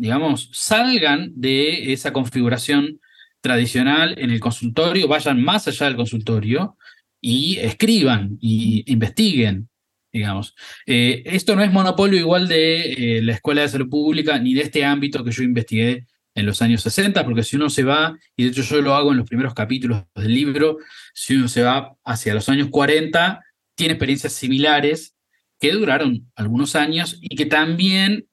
digamos, 0.00 0.48
salgan 0.54 1.30
de 1.34 1.92
esa 1.92 2.10
configuración 2.10 3.00
tradicional 3.42 4.14
en 4.18 4.30
el 4.30 4.40
consultorio, 4.40 5.06
vayan 5.06 5.42
más 5.42 5.68
allá 5.68 5.86
del 5.86 5.96
consultorio 5.96 6.78
y 7.20 7.58
escriban 7.58 8.38
y 8.40 8.90
investiguen, 8.90 9.68
digamos. 10.10 10.54
Eh, 10.86 11.22
esto 11.26 11.54
no 11.54 11.62
es 11.62 11.70
monopolio 11.70 12.18
igual 12.18 12.48
de 12.48 13.18
eh, 13.18 13.22
la 13.22 13.34
Escuela 13.34 13.60
de 13.60 13.68
Salud 13.68 13.90
Pública 13.90 14.38
ni 14.38 14.54
de 14.54 14.62
este 14.62 14.86
ámbito 14.86 15.22
que 15.22 15.32
yo 15.32 15.42
investigué 15.42 16.06
en 16.34 16.46
los 16.46 16.62
años 16.62 16.82
60, 16.82 17.24
porque 17.24 17.42
si 17.42 17.56
uno 17.56 17.70
se 17.70 17.82
va, 17.82 18.16
y 18.36 18.44
de 18.44 18.50
hecho 18.50 18.62
yo 18.62 18.82
lo 18.82 18.94
hago 18.94 19.12
en 19.12 19.18
los 19.18 19.28
primeros 19.28 19.54
capítulos 19.54 20.04
del 20.14 20.32
libro, 20.32 20.78
si 21.12 21.36
uno 21.36 21.48
se 21.48 21.62
va 21.62 21.96
hacia 22.04 22.34
los 22.34 22.48
años 22.48 22.68
40, 22.70 23.44
tiene 23.74 23.94
experiencias 23.94 24.32
similares 24.32 25.16
que 25.58 25.72
duraron 25.72 26.30
algunos 26.36 26.76
años 26.76 27.18
y 27.20 27.36
que 27.36 27.46
también, 27.46 28.26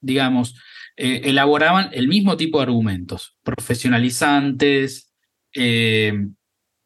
digamos, 0.00 0.54
eh, 0.96 1.22
elaboraban 1.24 1.90
el 1.92 2.08
mismo 2.08 2.36
tipo 2.36 2.58
de 2.58 2.64
argumentos, 2.64 3.36
profesionalizantes, 3.42 5.12
eh, 5.54 6.12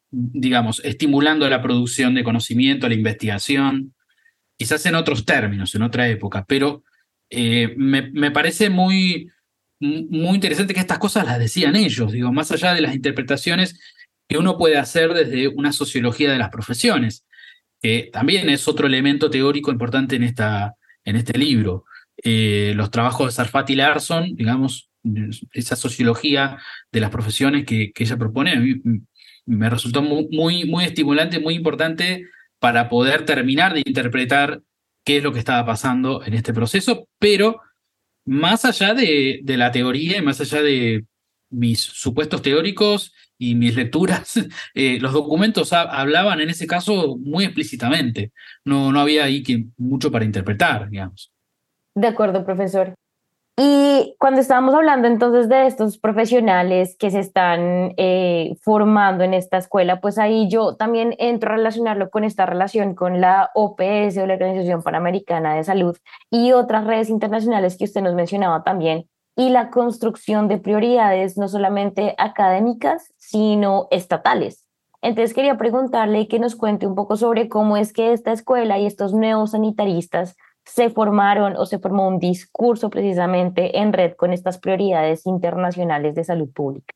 digamos, 0.09 0.81
estimulando 0.83 1.49
la 1.49 1.61
producción 1.61 2.15
de 2.15 2.23
conocimiento, 2.23 2.87
la 2.87 2.95
investigación, 2.95 3.93
quizás 4.57 4.85
en 4.85 4.95
otros 4.95 5.25
términos, 5.25 5.75
en 5.75 5.83
otra 5.83 6.07
época, 6.07 6.45
pero 6.47 6.83
eh, 7.29 7.73
me, 7.77 8.31
parece 8.31 8.69
muy, 8.69 9.29
muy 9.79 10.35
interesante 10.35 10.73
que 10.73 10.79
estas 10.79 10.99
cosas 10.99 11.25
las 11.25 11.39
decían 11.39 11.75
ellos, 11.75 12.11
digo, 12.11 12.31
más 12.31 12.51
allá 12.51 12.73
de 12.73 12.81
las 12.81 12.95
interpretaciones 12.95 13.79
que 14.27 14.37
uno 14.37 14.57
puede 14.57 14.77
hacer 14.77 15.13
desde 15.13 15.47
una 15.47 15.71
sociología 15.71 16.31
de 16.31 16.37
las 16.37 16.49
profesiones, 16.49 17.25
que 17.81 18.09
también 18.11 18.49
es 18.49 18.67
otro 18.67 18.87
elemento 18.87 19.29
teórico 19.29 19.71
importante 19.71 20.15
en, 20.15 20.23
esta, 20.23 20.75
en 21.05 21.15
este 21.15 21.37
libro. 21.37 21.85
Eh, 22.23 22.73
los 22.75 22.91
trabajos 22.91 23.27
de 23.27 23.31
Sarfati 23.31 23.75
Larson, 23.75 24.35
digamos, 24.35 24.89
esa 25.53 25.75
sociología 25.75 26.57
de 26.91 26.99
las 26.99 27.11
profesiones 27.11 27.65
que, 27.65 27.91
que 27.93 28.03
ella 28.03 28.17
propone, 28.17 28.51
a 28.51 28.59
mí 28.59 28.81
me 29.45 29.69
resultó 29.69 30.01
muy, 30.01 30.65
muy, 30.65 30.83
estimulante, 30.83 31.39
muy 31.39 31.55
importante 31.55 32.27
para 32.59 32.89
poder 32.89 33.25
terminar 33.25 33.73
de 33.73 33.83
interpretar 33.85 34.61
qué 35.05 35.17
es 35.17 35.23
lo 35.23 35.31
que 35.31 35.39
estaba 35.39 35.65
pasando 35.65 36.23
en 36.25 36.33
este 36.33 36.53
proceso, 36.53 37.07
pero 37.17 37.61
más 38.27 38.65
allá 38.65 38.93
de, 38.93 39.39
de 39.41 39.57
la 39.57 39.71
teoría 39.71 40.17
y 40.17 40.21
más 40.21 40.39
allá 40.41 40.61
de 40.61 41.05
mis 41.49 41.79
supuestos 41.79 42.41
teóricos 42.41 43.13
y 43.37 43.55
mis 43.55 43.75
lecturas, 43.75 44.33
eh, 44.73 44.99
los 44.99 45.13
documentos 45.13 45.73
hablaban 45.73 46.41
en 46.41 46.49
ese 46.49 46.67
caso 46.67 47.17
muy 47.17 47.45
explícitamente. 47.45 48.31
No, 48.65 48.91
no 48.91 48.99
había 48.99 49.23
ahí 49.23 49.43
que, 49.43 49.65
mucho 49.77 50.11
para 50.11 50.25
interpretar, 50.25 50.89
digamos. 50.89 51.31
De 51.95 52.07
acuerdo, 52.07 52.45
profesor. 52.45 52.93
Y 53.59 54.15
cuando 54.19 54.39
estábamos 54.39 54.75
hablando 54.75 55.07
entonces 55.07 55.49
de 55.49 55.65
estos 55.65 55.97
profesionales 55.97 56.95
que 56.99 57.09
se 57.09 57.19
están 57.19 57.95
eh, 57.97 58.55
formando 58.61 59.23
en 59.23 59.33
esta 59.33 59.57
escuela, 59.57 59.99
pues 59.99 60.19
ahí 60.19 60.47
yo 60.47 60.75
también 60.75 61.15
entro 61.17 61.49
a 61.49 61.55
relacionarlo 61.55 62.11
con 62.11 62.23
esta 62.23 62.45
relación 62.45 62.93
con 62.93 63.19
la 63.19 63.49
OPS 63.55 64.19
o 64.19 64.27
la 64.27 64.35
Organización 64.35 64.83
Panamericana 64.83 65.55
de 65.55 65.63
Salud 65.63 65.97
y 66.29 66.51
otras 66.51 66.85
redes 66.85 67.09
internacionales 67.09 67.77
que 67.77 67.85
usted 67.85 68.01
nos 68.01 68.13
mencionaba 68.13 68.63
también, 68.63 69.09
y 69.35 69.49
la 69.49 69.71
construcción 69.71 70.47
de 70.47 70.59
prioridades 70.59 71.35
no 71.35 71.47
solamente 71.47 72.13
académicas, 72.19 73.11
sino 73.17 73.87
estatales. 73.89 74.67
Entonces 75.01 75.33
quería 75.33 75.57
preguntarle 75.57 76.27
que 76.27 76.39
nos 76.39 76.55
cuente 76.55 76.85
un 76.85 76.93
poco 76.93 77.17
sobre 77.17 77.49
cómo 77.49 77.77
es 77.77 77.93
que 77.93 78.13
esta 78.13 78.33
escuela 78.33 78.77
y 78.77 78.85
estos 78.85 79.13
neosanitaristas 79.13 80.35
se 80.67 80.89
formaron 80.89 81.55
o 81.55 81.65
se 81.65 81.79
formó 81.79 82.07
un 82.07 82.19
discurso 82.19 82.89
precisamente 82.89 83.79
en 83.79 83.93
red 83.93 84.13
con 84.13 84.33
estas 84.33 84.59
prioridades 84.59 85.25
internacionales 85.25 86.13
de 86.13 86.23
salud 86.25 86.49
pública? 86.51 86.93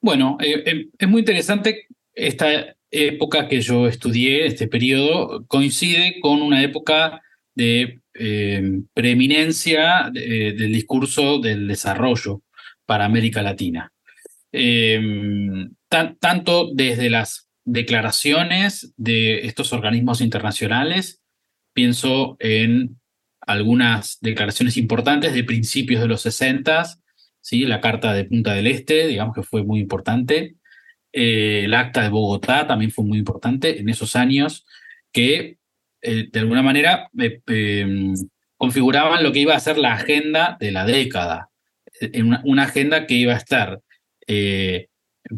Bueno, 0.00 0.36
eh, 0.40 0.62
eh, 0.66 0.88
es 0.98 1.08
muy 1.08 1.20
interesante 1.20 1.86
esta 2.12 2.76
época 2.90 3.48
que 3.48 3.60
yo 3.60 3.88
estudié, 3.88 4.46
este 4.46 4.68
periodo, 4.68 5.46
coincide 5.46 6.20
con 6.20 6.42
una 6.42 6.62
época 6.62 7.22
de 7.54 8.00
eh, 8.14 8.80
preeminencia 8.92 10.10
del 10.12 10.72
discurso 10.72 11.38
del 11.38 11.66
desarrollo 11.66 12.42
para 12.84 13.06
América 13.06 13.42
Latina. 13.42 13.90
tanto 16.20 16.70
desde 16.72 17.10
las 17.10 17.48
declaraciones 17.64 18.92
de 18.96 19.46
estos 19.46 19.72
organismos 19.72 20.20
internacionales 20.20 21.20
pienso 21.76 22.38
en 22.40 22.98
algunas 23.42 24.16
declaraciones 24.22 24.78
importantes 24.78 25.34
de 25.34 25.44
principios 25.44 26.00
de 26.00 26.08
los 26.08 26.22
60, 26.22 26.84
¿sí? 27.42 27.66
la 27.66 27.82
Carta 27.82 28.14
de 28.14 28.24
Punta 28.24 28.54
del 28.54 28.66
Este, 28.66 29.06
digamos 29.06 29.34
que 29.34 29.42
fue 29.42 29.62
muy 29.62 29.78
importante, 29.78 30.56
eh, 31.12 31.64
el 31.66 31.74
Acta 31.74 32.02
de 32.02 32.08
Bogotá 32.08 32.66
también 32.66 32.90
fue 32.90 33.04
muy 33.04 33.18
importante 33.18 33.78
en 33.78 33.90
esos 33.90 34.16
años, 34.16 34.64
que 35.12 35.58
eh, 36.00 36.28
de 36.32 36.40
alguna 36.40 36.62
manera 36.62 37.10
em, 37.46 38.14
configuraban 38.56 39.22
lo 39.22 39.30
que 39.30 39.40
iba 39.40 39.54
a 39.54 39.60
ser 39.60 39.76
la 39.76 39.92
agenda 39.92 40.56
de 40.58 40.72
la 40.72 40.86
década, 40.86 41.50
una, 42.14 42.40
una 42.44 42.62
agenda 42.62 43.06
que 43.06 43.14
iba 43.14 43.34
a 43.34 43.38
estar 43.38 43.82
eh, 44.26 44.88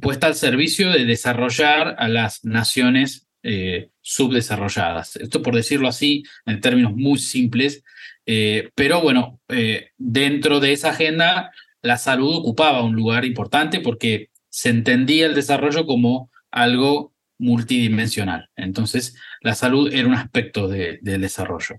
puesta 0.01 0.29
al 0.29 0.37
servicio 0.37 0.91
de 0.91 1.05
desarrollar 1.05 1.97
a 1.99 2.07
las 2.07 2.45
naciones 2.45 3.28
eh, 3.43 3.91
subdesarrolladas. 4.01 5.17
Esto 5.17 5.43
por 5.43 5.55
decirlo 5.55 5.87
así, 5.87 6.25
en 6.45 6.61
términos 6.61 6.95
muy 6.97 7.19
simples, 7.19 7.85
eh, 8.27 8.71
pero 8.75 9.01
bueno, 9.01 9.41
eh, 9.49 9.91
dentro 9.97 10.59
de 10.59 10.73
esa 10.73 10.91
agenda 10.91 11.53
la 11.81 11.99
salud 11.99 12.35
ocupaba 12.35 12.83
un 12.83 12.97
lugar 12.97 13.25
importante 13.25 13.81
porque 13.81 14.31
se 14.49 14.71
entendía 14.71 15.27
el 15.27 15.35
desarrollo 15.35 15.87
como 15.87 16.31
algo 16.51 17.15
multidimensional. 17.39 18.51
Entonces, 18.57 19.15
la 19.41 19.55
salud 19.55 19.93
era 19.93 20.09
un 20.09 20.15
aspecto 20.15 20.67
del 20.67 21.21
desarrollo. 21.21 21.77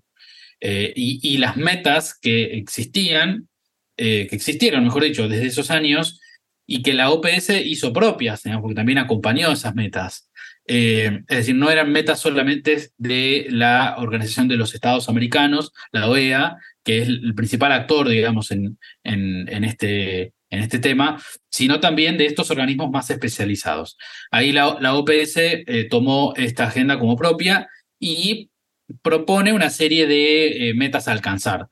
Y, 0.62 1.20
y, 1.22 1.38
las 1.38 1.58
metas 1.58 2.18
que 2.18 2.58
existían, 2.58 3.50
que 3.98 4.30
existieron, 4.32 4.86
mejor 4.86 5.04
dicho, 5.04 5.28
desde 5.28 5.48
esos 5.48 5.72
años, 5.72 6.22
y 6.66 6.84
que 6.84 6.94
la 6.94 7.10
OPS 7.10 7.50
hizo 7.66 7.92
propias, 7.92 8.44
porque 8.62 8.76
también 8.76 9.00
acompañó 9.00 9.52
esas 9.52 9.74
metas. 9.74 10.29
Eh, 10.72 11.24
es 11.28 11.38
decir, 11.38 11.56
no 11.56 11.72
eran 11.72 11.92
metas 11.92 12.20
solamente 12.20 12.92
de 13.00 13.48
la 13.50 13.96
Organización 13.98 14.48
de 14.48 14.56
los 14.56 14.76
Estados 14.76 15.10
Americanos, 15.10 15.74
la 15.92 16.08
OEA, 16.08 16.58
que 16.84 17.00
es 17.00 17.08
el 17.08 17.34
principal 17.34 17.72
actor, 17.72 18.08
digamos, 18.08 18.52
en, 18.52 18.78
este, 19.04 20.34
en 20.52 20.60
este 20.60 20.78
tema, 20.78 21.20
sino 21.50 21.80
también 21.80 22.20
de 22.20 22.28
estos 22.28 22.52
organismos 22.52 22.92
más 22.92 23.10
especializados. 23.10 23.98
Ahí 24.30 24.52
la, 24.52 24.78
la 24.80 24.94
OPS 24.94 25.38
eh, 25.38 25.88
tomó 25.90 26.36
esta 26.38 26.66
agenda 26.66 27.00
como 27.00 27.18
propia 27.18 27.68
y 28.00 28.52
propone 29.02 29.54
una 29.54 29.72
serie 29.72 30.06
de 30.06 30.70
eh, 30.70 30.74
metas 30.76 31.08
a 31.08 31.14
alcanzar. 31.14 31.68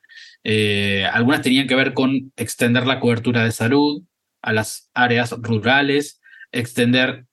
algunas 1.13 1.43
tenían 1.43 1.67
que 1.67 1.75
ver 1.75 1.93
con 1.93 2.33
extender 2.36 2.88
la 2.88 2.99
cobertura 2.99 3.43
de 3.43 3.51
salud 3.51 4.01
a 4.41 4.53
las 4.53 4.89
áreas 4.95 5.36
rurales, 5.39 6.19
extender 6.51 7.27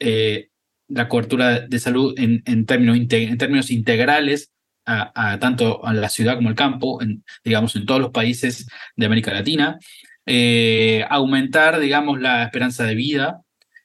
la 0.89 1.09
cobertura 1.09 1.61
de 1.61 1.79
salud 1.79 2.15
en, 2.19 2.43
en, 2.47 2.67
términos, 2.67 2.97
en 2.97 3.39
términos 3.39 3.71
integrales 3.71 4.51
a, 4.87 5.39
tanto 5.41 5.85
a 5.85 5.95
la 5.95 6.09
ciudad 6.09 6.37
como 6.37 6.49
al 6.49 6.55
campo, 6.55 7.01
en, 7.03 7.25
digamos, 7.43 7.75
en 7.77 7.87
todos 7.87 8.01
los 8.01 8.11
países 8.11 8.69
de 8.97 9.07
América 9.07 9.33
Latina, 9.33 9.79
eh, 10.27 11.05
aumentar, 11.09 11.79
digamos, 11.81 12.21
la 12.21 12.45
esperanza 12.45 12.85
de 12.85 12.95
vida, 12.95 13.41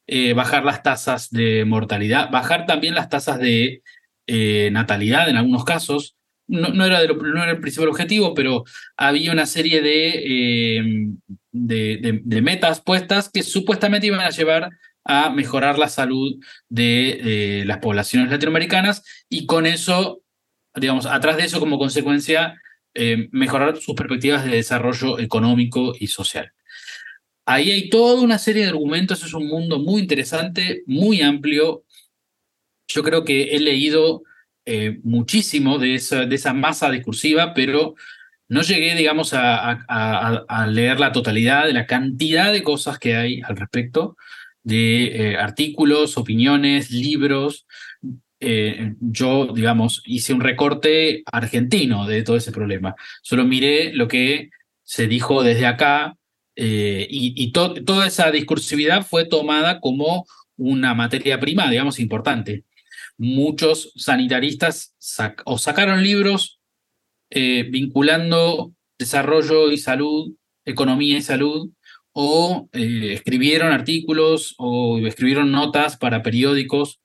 eh, 0.08 0.34
bajar 0.34 0.66
las 0.66 0.84
tasas 0.84 1.30
de 1.30 1.66
mortalidad, 1.66 2.30
bajar 2.32 2.66
también 2.66 2.96
las 2.96 3.10
tasas 3.10 3.40
de 3.40 3.82
eh, 4.28 4.70
natalidad 4.72 5.30
en 5.30 5.38
algunos 5.38 5.64
casos. 5.64 6.16
No, 6.48 6.70
no, 6.70 6.86
era 6.86 7.00
de 7.00 7.08
no, 7.08 7.44
era 7.44 7.52
el 7.52 7.60
principal 7.60 7.90
objetivo, 7.90 8.34
pero 8.34 8.64
había 8.98 9.32
una 9.32 9.46
serie 9.46 9.82
de, 9.82 11.14
de, 11.52 12.22
de 12.24 12.42
metas 12.42 12.82
puestas 12.82 13.30
que 13.30 13.44
supuestamente 13.44 14.08
iban 14.08 14.22
a 14.22 14.32
llevar 14.32 14.70
a 15.06 15.30
mejorar 15.30 15.80
la 15.80 15.90
salud 15.90 16.40
de 16.68 17.64
las 17.66 17.80
poblaciones 17.80 18.30
latinoamericanas 18.30 19.04
y 19.30 19.46
con 19.46 19.66
eso, 19.66 20.22
digamos, 20.76 21.06
atrás 21.06 21.38
de 21.38 21.46
eso 21.46 21.60
como 21.60 21.80
consecuencia, 21.80 22.60
eh, 22.96 23.30
mejorar 23.32 23.78
sus 23.78 23.96
perspectivas 23.96 24.44
de 24.44 24.52
desarrollo 24.52 25.20
económico 25.20 25.94
y 26.00 26.08
social. 26.08 26.52
Ahí 27.46 27.70
hay 27.72 27.90
toda 27.90 28.20
una 28.22 28.40
serie 28.40 28.64
de 28.64 28.70
argumentos, 28.70 29.24
es 29.24 29.34
un 29.34 29.48
mundo 29.48 29.80
muy 29.80 30.02
interesante, 30.02 30.84
muy 30.88 31.22
amplio. 31.22 31.84
Yo 32.88 33.04
creo 33.04 33.24
que 33.24 33.56
he 33.56 33.60
leído 33.60 34.24
eh, 34.66 35.00
muchísimo 35.04 35.78
de 35.78 35.96
esa, 35.96 36.26
de 36.26 36.36
esa 36.36 36.54
masa 36.54 36.90
discursiva, 36.90 37.54
pero 37.54 37.96
no 38.48 38.64
llegué, 38.64 38.96
digamos, 38.96 39.34
a, 39.34 40.66
leer 40.68 41.00
la 41.00 41.12
totalidad 41.12 41.68
de 41.68 41.74
la 41.74 41.86
cantidad 41.86 42.52
de 42.52 42.64
cosas 42.64 42.98
que 42.98 43.16
hay 43.16 43.42
al 43.42 43.56
respecto 43.56 44.18
de 44.64 45.32
eh, 45.32 45.38
artículos, 45.38 46.18
opiniones, 46.18 46.92
libros. 46.92 47.66
Eh, 48.40 48.96
yo, 49.00 49.48
digamos, 49.54 50.02
hice 50.06 50.34
un 50.34 50.42
recorte 50.42 51.24
argentino 51.26 52.08
de 52.08 52.24
todo 52.24 52.38
ese 52.38 52.52
problema. 52.52 52.96
Solo 53.22 53.46
miré 53.46 53.94
lo 53.94 54.08
que 54.08 54.50
se 54.84 55.08
dijo 55.08 55.44
desde 55.44 55.66
acá 55.66 56.16
eh, 56.56 57.08
y, 57.10 57.52
toda 57.52 58.08
esa 58.08 58.32
discursividad 58.32 59.06
fue 59.06 59.26
tomada 59.26 59.80
como 59.80 60.26
una 60.58 60.94
materia 60.94 61.40
prima, 61.40 61.70
digamos, 61.70 62.00
importante. 62.00 62.66
Muchos 63.18 63.92
sanitaristas 63.96 64.96
o 65.46 65.58
sacaron 65.58 66.04
libros 66.04 66.60
vinculando 67.32 68.74
desarrollo 68.98 69.72
y 69.72 69.78
salud, 69.78 70.34
economía 70.66 71.18
y 71.18 71.22
salud, 71.22 71.72
o 72.22 72.68
eh, 72.74 73.14
escribieron 73.14 73.72
artículos 73.72 74.54
o 74.58 75.00
escribieron 75.08 75.54
notas 75.54 75.96
para 75.96 76.22
periódicos, 76.22 77.00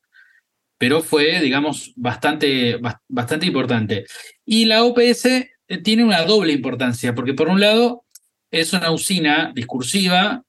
pero 0.76 1.02
fue, 1.02 1.40
digamos, 1.40 1.92
bastante, 1.94 2.80
bastante 3.06 3.46
importante. 3.46 4.06
Y 4.44 4.64
la 4.64 4.82
OPS 4.82 5.26
eh, 5.26 5.48
tiene 5.84 6.02
una 6.02 6.22
doble 6.22 6.52
importancia, 6.52 7.14
porque 7.14 7.32
por 7.32 7.48
un 7.48 7.60
lado 7.60 8.04
es 8.50 8.72
una 8.72 8.90
usina 8.90 9.52
discursiva 9.54 10.42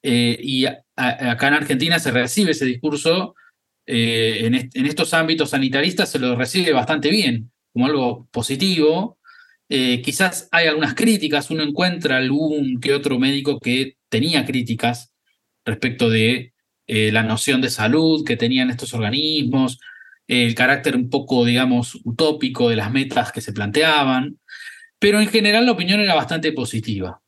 eh, 0.00 0.38
y 0.40 0.66
acá 0.66 1.48
en 1.48 1.54
Argentina 1.54 1.98
se 1.98 2.12
recibe 2.12 2.52
ese 2.52 2.66
discurso, 2.66 3.34
en, 3.86 4.54
en 4.54 4.86
estos 4.86 5.12
ámbitos 5.12 5.50
sanitaristas 5.50 6.08
se 6.08 6.20
lo 6.20 6.36
recibe 6.36 6.72
bastante 6.72 7.10
bien, 7.10 7.50
como 7.72 7.86
algo 7.86 8.28
positivo, 8.30 9.18
Eh, 9.68 10.02
quizás 10.02 10.48
hay 10.52 10.66
algunas 10.66 10.94
críticas, 10.94 11.50
uno 11.50 11.62
encuentra 11.62 12.18
algún 12.18 12.80
que 12.80 12.92
otro 12.92 13.18
médico 13.18 13.58
que 13.58 13.96
tenía 14.08 14.44
críticas 14.44 15.12
respecto 15.64 16.10
de 16.10 16.52
eh, 16.86 17.10
la 17.10 17.22
noción 17.22 17.62
de 17.62 17.70
salud 17.70 18.24
que 18.26 18.36
tenían 18.36 18.70
estos 18.70 18.92
organismos, 18.92 19.80
el 20.26 20.54
carácter 20.54 20.96
un 20.96 21.08
poco, 21.08 21.44
digamos, 21.44 21.98
utópico 22.04 22.68
de 22.68 22.76
las 22.76 22.92
metas 22.92 23.32
que 23.32 23.40
se 23.40 23.52
planteaban, 23.52 24.38
pero 24.98 25.20
en 25.20 25.28
general 25.28 25.64
la 25.66 25.72
opinión 25.72 26.00
era 26.00 26.14
bastante 26.14 26.52
positiva. 26.52 27.20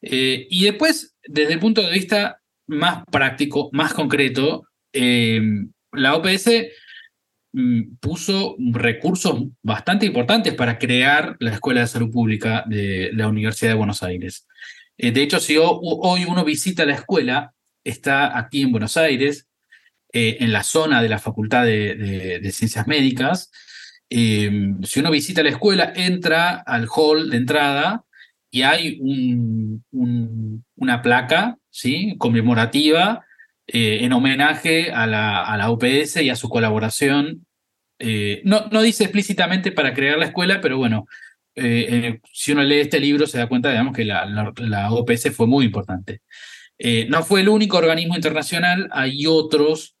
Eh, 0.00 0.46
y 0.50 0.64
después, 0.64 1.16
desde 1.24 1.54
el 1.54 1.60
punto 1.60 1.82
de 1.82 1.92
vista 1.92 2.40
más 2.66 3.04
práctico, 3.10 3.70
más 3.72 3.92
concreto, 3.92 4.66
la 4.92 6.16
OPS 6.16 6.50
puso 8.00 8.56
recursos 8.58 9.44
bastante 9.62 10.06
importantes 10.06 10.54
para 10.54 10.78
crear 10.78 11.36
la 11.38 11.52
Escuela 11.52 11.82
de 11.82 11.86
Salud 11.86 12.10
Pública 12.10 12.64
de 12.66 13.10
la 13.12 13.28
Universidad 13.28 13.72
de 13.72 13.76
Buenos 13.76 14.02
Aires. 14.02 14.46
Eh, 14.96 15.10
de 15.10 15.22
hecho, 15.22 15.38
si 15.38 15.56
hoy 15.58 16.24
uno 16.24 16.44
visita 16.44 16.86
la 16.86 16.94
escuela, 16.94 17.52
está 17.84 18.38
aquí 18.38 18.62
en 18.62 18.72
Buenos 18.72 18.96
Aires, 18.96 19.48
eh, 20.12 20.38
en 20.40 20.52
la 20.52 20.62
zona 20.62 21.02
de 21.02 21.08
la 21.08 21.18
Facultad 21.18 21.64
de, 21.64 22.50
Ciencias 22.52 22.86
Médicas. 22.86 23.50
Em, 24.08 24.82
si 24.82 25.00
uno 25.00 25.10
visita 25.10 25.42
la 25.42 25.50
escuela, 25.50 25.92
entra 25.94 26.56
al 26.56 26.86
hall 26.94 27.30
de 27.30 27.36
entrada 27.36 28.04
y 28.50 28.62
hay 28.62 28.98
una 29.90 31.02
placa 31.02 31.58
¿sí? 31.70 32.14
conmemorativa 32.18 33.24
eh, 33.66 34.04
en 34.04 34.12
homenaje 34.12 34.90
a 34.90 35.06
la, 35.06 35.44
a 35.44 35.56
la 35.56 35.70
UPS 35.70 36.16
y 36.16 36.30
a 36.30 36.36
su 36.36 36.48
colaboración. 36.48 37.46
Eh, 37.98 38.42
no, 38.44 38.66
no 38.72 38.82
dice 38.82 39.04
explícitamente 39.04 39.70
para 39.70 39.94
crear 39.94 40.18
la 40.18 40.26
escuela, 40.26 40.60
pero 40.60 40.78
bueno, 40.78 41.06
eh, 41.54 42.18
si 42.32 42.52
uno 42.52 42.64
lee 42.64 42.80
este 42.80 42.98
libro 42.98 43.26
se 43.26 43.38
da 43.38 43.48
cuenta, 43.48 43.70
digamos, 43.70 43.94
que 43.94 44.04
la, 44.04 44.26
la, 44.26 44.92
OPS 44.92 45.30
fue 45.34 45.46
muy 45.46 45.66
importante. 45.66 46.22
no 47.08 47.22
fue 47.22 47.42
el 47.42 47.48
único 47.48 47.76
organismo 47.76 48.16
internacional, 48.16 48.88
hay 48.90 49.26
otros, 49.26 49.96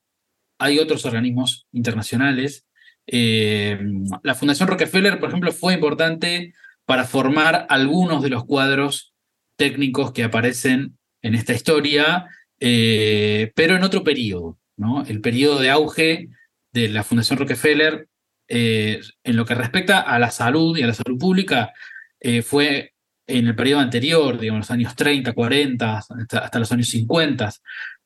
hay 0.58 0.78
otros 0.80 1.04
organismos 1.04 1.66
internacionales. 1.72 2.66
la 3.06 4.34
Fundación 4.34 4.68
Rockefeller, 4.68 5.20
por 5.20 5.28
ejemplo, 5.28 5.52
fue 5.52 5.74
importante 5.74 6.54
para 6.84 7.04
formar 7.04 7.66
algunos 7.68 8.22
de 8.22 8.30
los 8.30 8.44
cuadros 8.44 9.14
técnicos 9.56 10.12
que 10.12 10.24
aparecen 10.24 10.98
en 11.22 11.36
esta 11.36 11.52
historia 11.52 12.26
eh, 12.64 13.50
pero 13.56 13.74
en 13.74 13.82
otro 13.82 14.04
periodo, 14.04 14.56
¿no? 14.76 15.04
El 15.04 15.20
periodo 15.20 15.58
de 15.58 15.70
auge 15.70 16.28
de 16.72 16.88
la 16.90 17.02
Fundación 17.02 17.40
Rockefeller 17.40 18.06
eh, 18.46 19.00
en 19.24 19.36
lo 19.36 19.44
que 19.44 19.56
respecta 19.56 19.98
a 19.98 20.16
la 20.20 20.30
salud 20.30 20.76
y 20.76 20.82
a 20.82 20.86
la 20.86 20.94
salud 20.94 21.18
pública 21.18 21.72
eh, 22.20 22.42
fue 22.42 22.94
en 23.26 23.48
el 23.48 23.56
periodo 23.56 23.80
anterior, 23.80 24.38
digamos, 24.38 24.60
los 24.60 24.70
años 24.70 24.94
30, 24.94 25.32
40, 25.32 25.98
hasta, 25.98 26.58
los 26.60 26.70
años 26.70 26.88
50, 26.88 27.52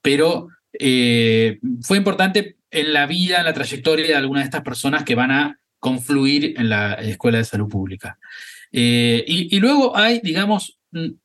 pero 0.00 0.48
fue 1.82 1.98
importante 1.98 2.56
en 2.70 2.92
la 2.94 3.06
vida, 3.06 3.38
en 3.38 3.44
la 3.44 3.52
trayectoria 3.52 4.06
de 4.06 4.14
algunas 4.14 4.44
de 4.44 4.46
estas 4.46 4.62
personas 4.62 5.04
que 5.04 5.14
van 5.14 5.32
a 5.32 5.60
confluir 5.78 6.54
en 6.56 6.70
la 6.70 6.94
Escuela 6.94 7.38
de 7.38 7.44
Salud 7.44 7.68
Pública. 7.68 8.18
y, 8.72 9.58
luego 9.60 9.94
hay, 9.96 10.20
digamos, 10.22 10.78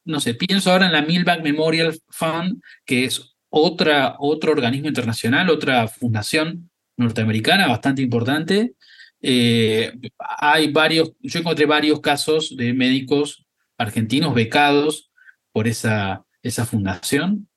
no 0.05 0.19
sé, 0.19 0.34
pienso 0.34 0.72
ahora 0.72 0.88
en 0.88 0.93
la 0.93 1.01
Milbank 1.01 1.41
Memorial 1.41 1.97
Fund, 2.09 2.61
que 2.86 3.05
es 3.05 3.36
otra, 3.49 4.15
otro 4.19 4.51
organismo 4.53 4.88
internacional, 4.88 5.49
otra 5.49 5.88
fundación 5.88 6.69
norteamericana 6.97 7.67
bastante 7.67 8.01
importante. 8.01 8.74
Eh, 9.22 9.91
hay 10.17 10.72
varios, 10.72 11.11
yo 11.19 11.39
encontré 11.39 11.65
varios 11.65 11.99
casos 11.99 12.55
de 12.55 12.74
médicos 12.74 13.45
argentinos 13.78 14.34
becados 14.34 15.11
por 15.51 15.67
esa, 15.67 16.24
esa 16.41 16.65
fundación. 16.65 17.49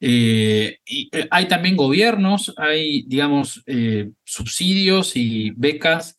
Eh, 0.00 0.78
eh, 0.86 1.28
hay 1.30 1.46
también 1.46 1.76
gobiernos, 1.76 2.54
hay, 2.56 3.04
digamos, 3.06 3.62
subsidios 4.24 5.16
y 5.16 5.50
becas 5.50 6.18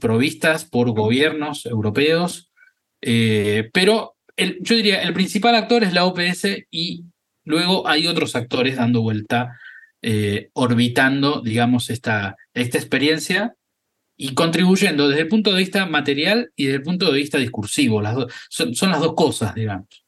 provistas 0.00 0.66
por 0.66 0.90
gobiernos 0.90 1.64
europeos, 1.64 2.52
pero 3.00 4.16
yo 4.60 4.76
diría, 4.76 5.02
el 5.02 5.12
principal 5.12 5.54
actor 5.54 5.84
es 5.84 5.92
la 5.92 6.04
OPS 6.04 6.46
y 6.70 7.04
luego 7.44 7.86
hay 7.88 8.06
otros 8.06 8.36
actores 8.36 8.76
dando 8.76 9.02
vuelta, 9.02 9.58
eh, 10.00 10.50
orbitando, 10.54 11.40
digamos, 11.40 11.90
esta, 11.90 12.36
esta 12.54 12.78
experiencia 12.78 13.54
y 14.16 14.34
contribuyendo 14.34 15.08
desde 15.08 15.22
el 15.22 15.28
punto 15.28 15.52
de 15.52 15.58
vista 15.58 15.86
material 15.86 16.52
y 16.56 16.66
desde 16.66 16.78
el 16.78 16.82
punto 16.82 17.06
de 17.10 17.18
vista 17.18 17.38
discursivo. 17.38 18.00
Las 18.00 18.16
son, 18.48 18.74
son, 18.74 18.90
las 18.90 19.00
dos 19.00 19.14
cosas, 19.14 19.54
digamos. 19.54 20.04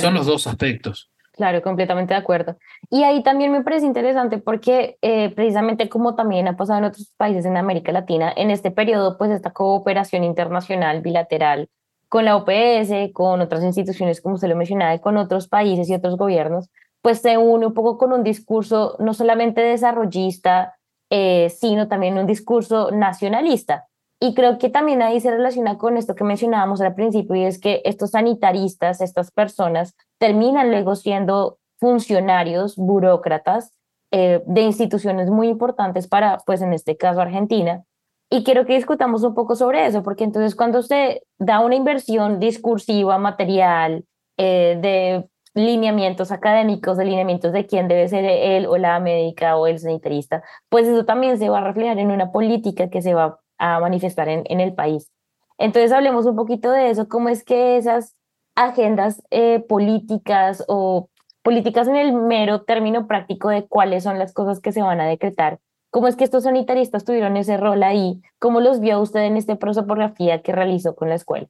Son 0.00 0.14
los 0.14 0.26
dos 0.26 0.46
aspectos. 0.46 1.10
Claro, 1.32 1.62
completamente 1.62 2.14
de 2.14 2.20
acuerdo. 2.20 2.58
Y 2.90 3.04
ahí 3.04 3.22
también 3.22 3.52
me 3.52 3.62
parece 3.62 3.86
interesante 3.86 4.38
porque 4.38 4.98
eh, 5.02 5.30
precisamente 5.30 5.88
como 5.88 6.16
también 6.16 6.48
ha 6.48 6.56
pasado 6.56 6.80
en 6.80 6.86
otros 6.86 7.12
países 7.16 7.44
en 7.44 7.56
América 7.56 7.92
Latina, 7.92 8.32
en 8.36 8.50
este 8.50 8.72
periodo, 8.72 9.16
pues 9.16 9.30
esta 9.30 9.52
cooperación 9.52 10.24
internacional 10.24 11.00
bilateral 11.00 11.68
con 12.08 12.24
la 12.24 12.36
OPS, 12.36 13.12
con 13.12 13.40
otras 13.40 13.62
instituciones, 13.62 14.20
como 14.20 14.36
usted 14.36 14.48
lo 14.48 14.56
mencionaba, 14.56 14.98
con 14.98 15.16
otros 15.16 15.48
países 15.48 15.88
y 15.90 15.94
otros 15.94 16.16
gobiernos, 16.16 16.70
pues 17.02 17.20
se 17.20 17.38
une 17.38 17.66
un 17.66 17.74
poco 17.74 17.98
con 17.98 18.12
un 18.12 18.24
discurso 18.24 18.96
no 18.98 19.14
solamente 19.14 19.60
desarrollista, 19.60 20.76
eh, 21.10 21.50
sino 21.50 21.88
también 21.88 22.18
un 22.18 22.26
discurso 22.26 22.90
nacionalista. 22.90 23.86
Y 24.20 24.34
creo 24.34 24.58
que 24.58 24.68
también 24.68 25.00
ahí 25.00 25.20
se 25.20 25.30
relaciona 25.30 25.78
con 25.78 25.96
esto 25.96 26.14
que 26.14 26.24
mencionábamos 26.24 26.80
al 26.80 26.94
principio, 26.94 27.36
y 27.36 27.44
es 27.44 27.60
que 27.60 27.82
estos 27.84 28.10
sanitaristas, 28.10 29.00
estas 29.00 29.30
personas, 29.30 29.94
terminan 30.18 30.70
luego 30.70 30.96
siendo 30.96 31.58
funcionarios, 31.78 32.76
burócratas 32.76 33.72
eh, 34.10 34.42
de 34.46 34.62
instituciones 34.62 35.30
muy 35.30 35.48
importantes 35.48 36.08
para, 36.08 36.38
pues 36.46 36.62
en 36.62 36.72
este 36.72 36.96
caso, 36.96 37.20
Argentina, 37.20 37.84
y 38.30 38.44
quiero 38.44 38.66
que 38.66 38.74
discutamos 38.74 39.22
un 39.24 39.34
poco 39.34 39.56
sobre 39.56 39.86
eso, 39.86 40.02
porque 40.02 40.24
entonces 40.24 40.54
cuando 40.54 40.80
usted 40.80 41.18
da 41.38 41.60
una 41.60 41.76
inversión 41.76 42.38
discursiva, 42.40 43.18
material, 43.18 44.04
eh, 44.36 44.78
de 44.80 45.28
lineamientos 45.54 46.30
académicos, 46.30 46.96
de 46.98 47.06
lineamientos 47.06 47.52
de 47.52 47.66
quién 47.66 47.88
debe 47.88 48.06
ser 48.08 48.24
él 48.24 48.66
o 48.66 48.76
la 48.76 49.00
médica 49.00 49.56
o 49.56 49.66
el 49.66 49.78
sanitarista, 49.78 50.42
pues 50.68 50.86
eso 50.86 51.04
también 51.04 51.38
se 51.38 51.48
va 51.48 51.58
a 51.58 51.64
reflejar 51.64 51.98
en 51.98 52.10
una 52.10 52.30
política 52.30 52.90
que 52.90 53.02
se 53.02 53.14
va 53.14 53.40
a 53.58 53.80
manifestar 53.80 54.28
en, 54.28 54.44
en 54.46 54.60
el 54.60 54.74
país. 54.74 55.10
Entonces 55.56 55.90
hablemos 55.90 56.26
un 56.26 56.36
poquito 56.36 56.70
de 56.70 56.90
eso, 56.90 57.08
cómo 57.08 57.30
es 57.30 57.44
que 57.44 57.76
esas 57.76 58.14
agendas 58.54 59.22
eh, 59.30 59.60
políticas 59.60 60.64
o 60.68 61.08
políticas 61.42 61.88
en 61.88 61.96
el 61.96 62.12
mero 62.12 62.62
término 62.62 63.06
práctico 63.06 63.48
de 63.48 63.66
cuáles 63.66 64.04
son 64.04 64.18
las 64.18 64.32
cosas 64.32 64.60
que 64.60 64.72
se 64.72 64.82
van 64.82 65.00
a 65.00 65.06
decretar 65.06 65.60
¿Cómo 65.90 66.08
es 66.08 66.16
que 66.16 66.24
estos 66.24 66.44
sanitaristas 66.44 67.04
tuvieron 67.04 67.36
ese 67.36 67.56
rol 67.56 67.82
ahí? 67.82 68.20
¿Cómo 68.38 68.60
los 68.60 68.80
vio 68.80 69.00
usted 69.00 69.20
en 69.20 69.36
esta 69.36 69.58
prosopografía 69.58 70.42
que 70.42 70.52
realizó 70.52 70.94
con 70.94 71.08
la 71.08 71.14
escuela? 71.14 71.48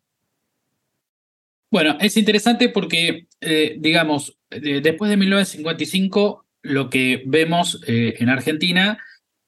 Bueno, 1.70 1.96
es 2.00 2.16
interesante 2.16 2.68
porque, 2.68 3.26
eh, 3.40 3.76
digamos, 3.78 4.38
después 4.50 5.10
de 5.10 5.16
1955, 5.18 6.46
lo 6.62 6.90
que 6.90 7.22
vemos 7.26 7.80
eh, 7.86 8.14
en 8.18 8.28
Argentina 8.28 8.98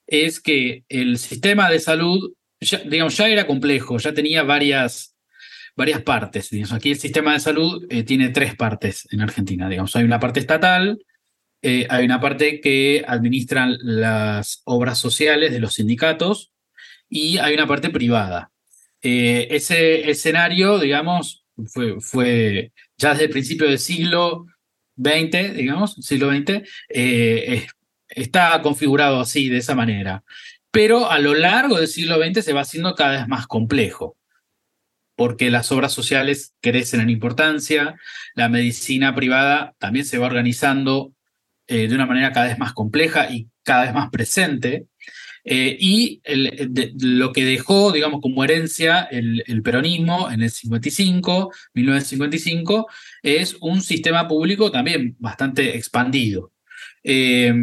es 0.06 0.40
que 0.40 0.84
el 0.88 1.18
sistema 1.18 1.70
de 1.70 1.78
salud, 1.78 2.32
ya, 2.60 2.78
digamos, 2.78 3.16
ya 3.16 3.28
era 3.28 3.46
complejo, 3.46 3.98
ya 3.98 4.12
tenía 4.12 4.42
varias, 4.42 5.16
varias 5.76 6.02
partes. 6.02 6.50
Aquí 6.72 6.90
el 6.90 6.98
sistema 6.98 7.32
de 7.32 7.40
salud 7.40 7.86
eh, 7.88 8.02
tiene 8.02 8.30
tres 8.30 8.54
partes 8.56 9.08
en 9.12 9.22
Argentina. 9.22 9.68
Digamos, 9.68 9.94
hay 9.96 10.04
una 10.04 10.20
parte 10.20 10.40
estatal, 10.40 10.98
eh, 11.62 11.86
hay 11.90 12.04
una 12.04 12.20
parte 12.20 12.60
que 12.60 13.04
administran 13.06 13.76
las 13.82 14.62
obras 14.64 14.98
sociales 14.98 15.52
de 15.52 15.60
los 15.60 15.74
sindicatos 15.74 16.52
y 17.08 17.38
hay 17.38 17.54
una 17.54 17.66
parte 17.66 17.90
privada. 17.90 18.50
Eh, 19.02 19.48
ese 19.50 20.10
escenario, 20.10 20.78
digamos, 20.78 21.44
fue, 22.00 22.72
ya 22.96 23.10
desde 23.10 23.24
el 23.24 23.30
principio 23.30 23.68
del 23.68 23.78
siglo 23.78 24.46
XX, 24.96 25.54
digamos, 25.54 25.94
siglo 26.00 26.30
XX, 26.30 26.62
eh, 26.88 27.66
está 28.08 28.60
configurado 28.62 29.20
así, 29.20 29.48
de 29.48 29.58
esa 29.58 29.74
manera. 29.74 30.24
Pero 30.70 31.10
a 31.10 31.18
lo 31.18 31.34
largo 31.34 31.78
del 31.78 31.88
siglo 31.88 32.16
XX 32.22 32.44
se 32.44 32.52
va 32.52 32.62
haciendo 32.62 32.94
cada 32.94 33.18
vez 33.18 33.28
más 33.28 33.46
complejo 33.46 34.16
porque 35.20 35.50
las 35.50 35.70
obras 35.70 35.92
sociales 35.92 36.54
crecen 36.62 37.02
en 37.02 37.10
importancia, 37.10 37.96
la 38.34 38.48
medicina 38.48 39.14
privada 39.14 39.74
también 39.78 40.06
se 40.06 40.16
va 40.16 40.24
organizando 40.24 41.12
eh, 41.70 41.86
de 41.86 41.94
una 41.94 42.04
manera 42.04 42.32
cada 42.32 42.48
vez 42.48 42.58
más 42.58 42.72
compleja 42.72 43.30
y 43.30 43.48
cada 43.62 43.84
vez 43.84 43.94
más 43.94 44.10
presente. 44.10 44.86
Eh, 45.44 45.76
y 45.78 46.20
lo 46.98 47.32
que 47.32 47.44
dejó, 47.44 47.92
digamos, 47.92 48.20
como 48.20 48.42
herencia 48.42 49.02
el, 49.02 49.62
peronismo 49.62 50.28
en 50.32 50.42
el 50.42 50.50
55, 50.50 51.52
1955, 51.74 52.88
es 53.22 53.56
un 53.60 53.82
sistema 53.82 54.26
público 54.26 54.72
también 54.72 55.14
bastante 55.20 55.76
expandido. 55.76 56.50
Eh, 57.04 57.54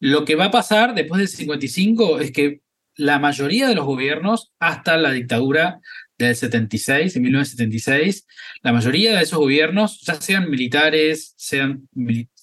lo 0.00 0.24
que 0.24 0.34
va 0.34 0.46
a 0.46 0.50
pasar 0.50 0.94
después 0.94 1.18
del 1.18 1.28
55 1.28 2.20
es 2.20 2.32
que 2.32 2.62
la 2.96 3.18
mayoría 3.18 3.68
de 3.68 3.74
los 3.74 3.84
gobiernos, 3.84 4.54
hasta 4.58 4.96
la 4.96 5.12
dictadura 5.12 5.80
del 6.16 6.34
76, 6.34 7.16
en 7.16 7.22
1976, 7.22 8.26
la 8.62 8.72
mayoría 8.72 9.14
de 9.14 9.22
esos 9.22 9.38
gobiernos, 9.38 10.00
ya 10.00 10.14
sean 10.14 10.48
militares, 10.48 11.34
sean 11.36 11.86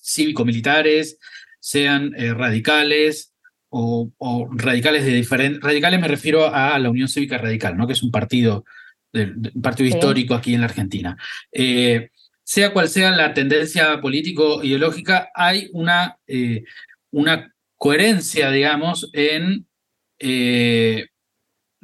cívico-militares, 0.04 1.18
sean 1.60 2.14
eh, 2.18 2.34
radicales 2.34 3.34
o, 3.70 4.12
radicales 4.52 5.06
de 5.06 5.14
diferentes... 5.14 5.62
Radicales 5.62 6.00
me 6.00 6.08
refiero 6.08 6.54
a 6.54 6.78
la 6.78 6.90
Unión 6.90 7.08
Cívica 7.08 7.38
Radical, 7.38 7.78
¿no? 7.78 7.88
que 7.88 7.94
es 7.94 8.04
un 8.04 8.12
partido, 8.12 8.66
un 9.14 9.62
partido 9.62 9.90
histórico 9.90 10.36
aquí 10.36 10.54
en 10.54 10.60
la 10.60 10.68
Argentina. 10.68 11.18
Eh, 11.52 12.10
sea 12.44 12.74
cual 12.74 12.90
sea 12.90 13.12
la 13.12 13.34
tendencia 13.34 14.00
político-ideológica, 14.02 15.30
hay 15.34 15.70
una, 15.72 16.18
eh, 16.28 16.66
una 17.10 17.52
coherencia, 17.78 18.52
digamos, 18.52 19.10
en 19.14 19.66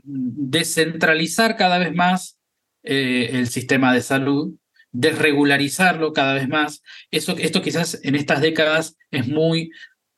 descentralizar 0.03 1.55
cada 1.57 1.77
vez 1.79 1.93
más 1.95 2.37
el 2.83 3.47
sistema 3.47 3.93
de 3.93 4.01
salud, 4.01 4.53
desregularizarlo 4.91 6.13
cada 6.13 6.33
vez 6.33 6.47
más. 6.47 6.83
Eso, 7.11 7.35
esto 7.37 7.61
quizás 7.61 7.99
en 8.03 8.15
estas 8.15 8.41
décadas 8.41 8.97
es 9.11 9.27
muy, 9.27 9.71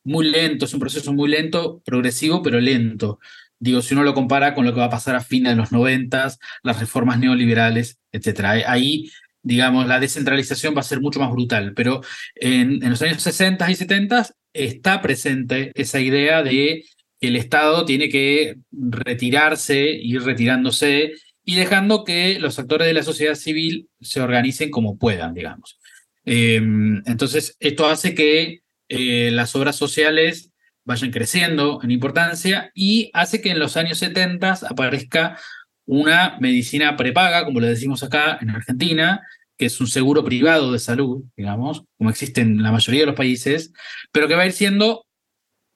muy 0.03 0.29
lento, 0.29 0.65
es 0.65 0.73
un 0.73 0.79
proceso 0.79 1.13
muy 1.13 1.29
lento, 1.29 1.81
progresivo, 1.85 2.41
pero 2.41 2.59
lento. 2.59 3.19
Digo, 3.59 3.81
si 3.81 3.93
uno 3.93 4.03
lo 4.03 4.13
compara 4.13 4.55
con 4.55 4.65
lo 4.65 4.73
que 4.73 4.79
va 4.79 4.87
a 4.87 4.89
pasar 4.89 5.15
a 5.15 5.21
fines 5.21 5.51
de 5.51 5.55
los 5.55 5.71
noventas, 5.71 6.39
las 6.63 6.79
reformas 6.79 7.19
neoliberales, 7.19 7.99
etc. 8.11 8.65
Ahí, 8.65 9.11
digamos, 9.43 9.87
la 9.87 9.99
descentralización 9.99 10.75
va 10.75 10.81
a 10.81 10.83
ser 10.83 10.99
mucho 10.99 11.19
más 11.19 11.31
brutal, 11.31 11.73
pero 11.75 12.01
en, 12.35 12.83
en 12.83 12.89
los 12.89 13.01
años 13.01 13.21
60 13.21 13.69
y 13.69 13.75
70 13.75 14.29
está 14.53 15.01
presente 15.01 15.71
esa 15.75 15.99
idea 15.99 16.43
de 16.43 16.83
el 17.19 17.35
Estado 17.35 17.85
tiene 17.85 18.09
que 18.09 18.55
retirarse, 18.71 19.91
ir 19.91 20.23
retirándose 20.23 21.13
y 21.43 21.55
dejando 21.55 22.03
que 22.03 22.39
los 22.39 22.59
actores 22.59 22.87
de 22.87 22.93
la 22.93 23.03
sociedad 23.03 23.35
civil 23.35 23.89
se 23.99 24.21
organicen 24.21 24.69
como 24.69 24.97
puedan, 24.97 25.33
digamos. 25.33 25.79
Em, 26.23 27.01
entonces, 27.05 27.55
esto 27.59 27.87
hace 27.87 28.13
que 28.13 28.61
eh, 28.89 29.31
las 29.31 29.55
obras 29.55 29.75
sociales 29.75 30.51
vayan 30.83 31.11
creciendo 31.11 31.79
en 31.83 31.91
importancia 31.91 32.71
y 32.73 33.09
hace 33.13 33.41
que 33.41 33.51
en 33.51 33.59
los 33.59 33.77
años 33.77 33.97
70 33.99 34.59
aparezca 34.69 35.39
una 35.85 36.37
medicina 36.39 36.95
prepaga, 36.95 37.45
como 37.45 37.59
le 37.59 37.67
decimos 37.67 38.03
acá 38.03 38.37
en 38.41 38.51
Argentina, 38.51 39.21
que 39.57 39.65
es 39.67 39.79
un 39.81 39.87
seguro 39.87 40.23
privado 40.23 40.71
de 40.71 40.79
salud, 40.79 41.23
digamos, 41.35 41.83
como 41.97 42.09
existe 42.09 42.41
en 42.41 42.61
la 42.63 42.71
mayoría 42.71 43.01
de 43.01 43.07
los 43.07 43.15
países, 43.15 43.71
pero 44.11 44.27
que 44.27 44.35
va 44.35 44.43
a 44.43 44.47
ir 44.47 44.53
siendo 44.53 45.05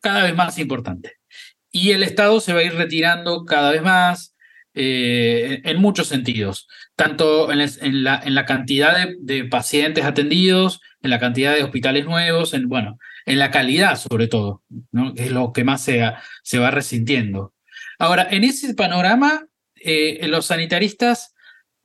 cada 0.02 0.24
vez 0.24 0.36
más 0.36 0.58
importante 0.60 1.14
y 1.76 1.92
el 1.92 2.04
Estado 2.04 2.40
se 2.40 2.54
va 2.54 2.62
a 2.62 2.64
ir 2.64 2.74
retirando 2.74 3.44
cada 3.44 3.72
vez 3.72 3.82
más 3.82 4.34
eh, 4.76 5.62
en 5.64 5.78
muchos 5.78 6.08
sentidos, 6.08 6.68
tanto 6.96 7.52
en, 7.52 7.60
la, 8.04 8.20
en 8.24 8.36
la, 8.36 8.46
cantidad 8.46 9.08
de, 9.20 9.46
pacientes 9.46 10.04
atendidos, 10.04 10.82
en 11.02 11.10
la 11.10 11.20
cantidad 11.20 11.56
de 11.56 11.64
hospitales 11.64 12.06
nuevos, 12.06 12.54
en, 12.54 12.68
bueno, 12.68 13.00
en 13.26 13.40
la 13.40 13.52
calidad 13.52 13.98
sobre 13.98 14.28
todo, 14.28 14.64
¿no? 14.92 15.14
que 15.14 15.24
es 15.24 15.32
lo 15.32 15.54
que 15.54 15.64
más 15.64 15.84
se, 15.84 16.04
se 16.44 16.60
va 16.60 16.72
resintiendo. 16.72 17.54
Ahora, 17.98 18.28
en 18.30 18.44
ese 18.44 18.74
panorama, 18.74 19.48
eh, 19.76 20.28
los 20.28 20.48
sanitaristas 20.48 21.34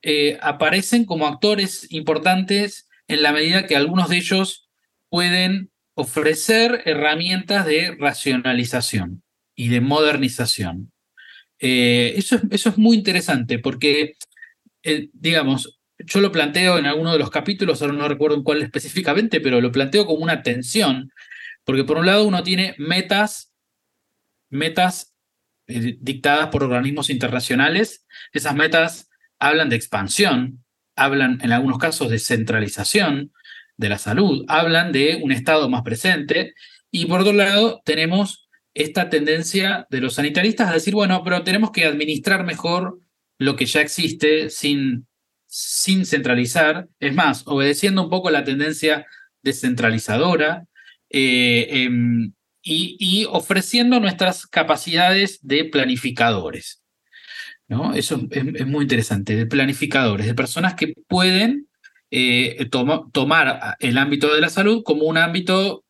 eh, 0.02 0.38
aparecen 0.42 1.04
como 1.04 1.26
actores 1.26 1.86
importantes 1.92 2.88
en 3.06 3.22
la 3.22 3.32
medida 3.32 3.66
que 3.66 3.76
algunos 3.76 4.08
de 4.08 4.16
ellos 4.16 4.68
pueden 5.08 5.70
ofrecer 5.94 6.82
herramientas 6.86 7.66
de 7.66 7.94
racionalización 7.98 9.22
y 9.54 9.68
de 9.68 9.80
modernización. 9.80 10.89
Eh, 11.60 12.14
eso, 12.16 12.36
es, 12.36 12.42
eso 12.50 12.70
es 12.70 12.78
muy 12.78 12.96
interesante 12.96 13.58
porque, 13.58 14.14
eh, 14.82 15.10
digamos, 15.12 15.80
yo 15.98 16.20
lo 16.20 16.32
planteo 16.32 16.78
en 16.78 16.86
alguno 16.86 17.12
de 17.12 17.18
los 17.18 17.30
capítulos, 17.30 17.82
ahora 17.82 17.94
no 17.94 18.08
recuerdo 18.08 18.36
en 18.36 18.42
cuál 18.42 18.62
específicamente, 18.62 19.40
pero 19.40 19.60
lo 19.60 19.70
planteo 19.70 20.06
como 20.06 20.24
una 20.24 20.42
tensión, 20.42 21.12
porque 21.64 21.84
por 21.84 21.98
un 21.98 22.06
lado 22.06 22.24
uno 22.24 22.42
tiene 22.42 22.74
metas, 22.78 23.52
metas 24.48 25.14
eh, 25.66 25.98
dictadas 26.00 26.48
por 26.48 26.64
organismos 26.64 27.10
internacionales, 27.10 28.06
esas 28.32 28.54
metas 28.54 29.10
hablan 29.38 29.68
de 29.68 29.76
expansión, 29.76 30.64
hablan 30.96 31.38
en 31.42 31.52
algunos 31.52 31.78
casos 31.78 32.08
de 32.08 32.18
centralización 32.18 33.32
de 33.76 33.88
la 33.88 33.98
salud, 33.98 34.44
hablan 34.48 34.92
de 34.92 35.20
un 35.22 35.32
Estado 35.32 35.68
más 35.68 35.82
presente, 35.82 36.54
y 36.90 37.04
por 37.04 37.20
otro 37.20 37.34
lado 37.34 37.82
tenemos 37.84 38.49
esta 38.74 39.10
tendencia 39.10 39.86
de 39.90 40.00
los 40.00 40.14
sanitaristas 40.14 40.68
a 40.68 40.74
decir, 40.74 40.94
bueno, 40.94 41.22
pero 41.24 41.42
tenemos 41.42 41.70
que 41.70 41.84
administrar 41.84 42.44
mejor 42.44 43.00
lo 43.38 43.56
que 43.56 43.66
ya 43.66 43.80
existe 43.80 44.50
sin, 44.50 45.06
sin 45.46 46.06
centralizar, 46.06 46.88
es 47.00 47.14
más, 47.14 47.42
obedeciendo 47.46 48.04
un 48.04 48.10
poco 48.10 48.30
la 48.30 48.44
tendencia 48.44 49.06
descentralizadora 49.42 50.66
eh, 51.08 51.66
em, 51.70 52.32
y, 52.62 53.26
ofreciendo 53.30 53.98
nuestras 53.98 54.46
capacidades 54.46 55.40
de 55.42 55.64
planificadores. 55.64 56.82
¿no? 57.66 57.94
Eso 57.94 58.20
es, 58.30 58.66
muy 58.66 58.82
interesante, 58.82 59.34
de 59.34 59.46
planificadores, 59.46 60.26
de 60.26 60.34
personas 60.34 60.74
que 60.74 60.92
pueden 61.08 61.68
eh, 62.10 62.68
tomar 63.12 63.76
el 63.80 63.98
ámbito 63.98 64.34
de 64.34 64.40
la 64.40 64.50
salud 64.50 64.82
como 64.84 65.04
un 65.04 65.16
ámbito 65.16 65.84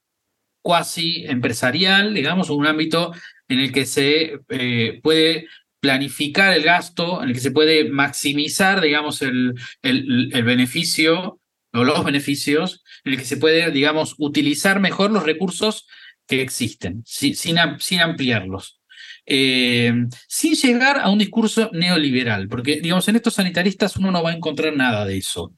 cuasi 0.62 1.24
empresarial, 1.26 2.14
digamos, 2.14 2.50
un 2.50 2.66
ámbito 2.66 3.12
en 3.48 3.60
el 3.60 3.72
que 3.72 3.86
se 3.86 4.40
eh, 4.48 5.00
puede 5.02 5.46
planificar 5.80 6.52
el 6.52 6.62
gasto, 6.62 7.22
en 7.22 7.30
el 7.30 7.34
que 7.34 7.40
se 7.40 7.50
puede 7.50 7.88
maximizar, 7.88 8.80
digamos, 8.80 9.22
el, 9.22 9.54
el, 9.82 10.44
beneficio 10.44 11.40
o 11.72 11.84
los 11.84 12.04
beneficios, 12.04 12.84
en 13.04 13.12
el 13.12 13.18
que 13.18 13.24
se 13.24 13.38
puede, 13.38 13.70
digamos, 13.70 14.14
utilizar 14.18 14.78
mejor 14.78 15.10
los 15.10 15.24
recursos 15.24 15.86
que 16.26 16.42
existen, 16.42 17.02
sin, 17.06 17.34
sin 17.34 18.00
ampliarlos. 18.00 18.80
Eh, 19.26 19.92
sin 20.28 20.54
llegar 20.54 20.98
a 20.98 21.08
un 21.10 21.18
discurso 21.18 21.70
neoliberal, 21.72 22.48
porque, 22.48 22.80
digamos, 22.80 23.08
en 23.08 23.16
estos 23.16 23.34
sanitaristas 23.34 23.96
uno 23.96 24.10
no 24.10 24.22
va 24.22 24.30
a 24.30 24.34
encontrar 24.34 24.74
nada 24.76 25.06
de 25.06 25.16
eso. 25.16 25.54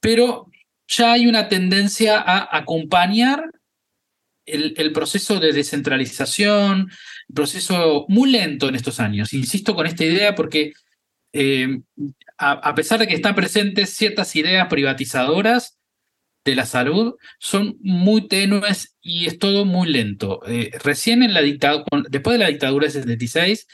Pero 0.00 0.48
ya 0.86 1.12
hay 1.12 1.26
una 1.26 1.48
tendencia 1.48 2.18
a 2.18 2.56
acompañar 2.56 3.50
el, 4.46 4.92
proceso 4.92 5.38
de 5.40 5.52
descentralización, 5.52 6.90
proceso 7.32 8.06
muy 8.08 8.30
lento 8.30 8.68
en 8.68 8.74
estos 8.74 9.00
años. 9.00 9.32
Insisto 9.32 9.74
con 9.74 9.86
esta 9.86 10.04
idea 10.04 10.34
porque 10.34 10.72
eh, 11.32 11.80
a, 12.38 12.74
pesar 12.74 13.00
de 13.00 13.06
que 13.06 13.14
están 13.14 13.34
presentes 13.34 13.90
ciertas 13.90 14.34
ideas 14.36 14.68
privatizadoras 14.68 15.78
de 16.44 16.56
la 16.56 16.66
salud, 16.66 17.14
son 17.38 17.76
muy 17.80 18.26
tenues 18.26 18.96
y 19.00 19.26
es 19.26 19.38
todo 19.38 19.64
muy 19.64 19.88
lento. 19.88 20.40
Eh, 20.46 20.72
recién 20.82 21.22
en 21.22 21.34
la 21.34 21.40
dictadura, 21.40 21.84
después 22.10 22.34
de 22.34 22.44
la 22.44 22.50
dictadura 22.50 22.86
del 22.86 22.92
76, 22.92 23.66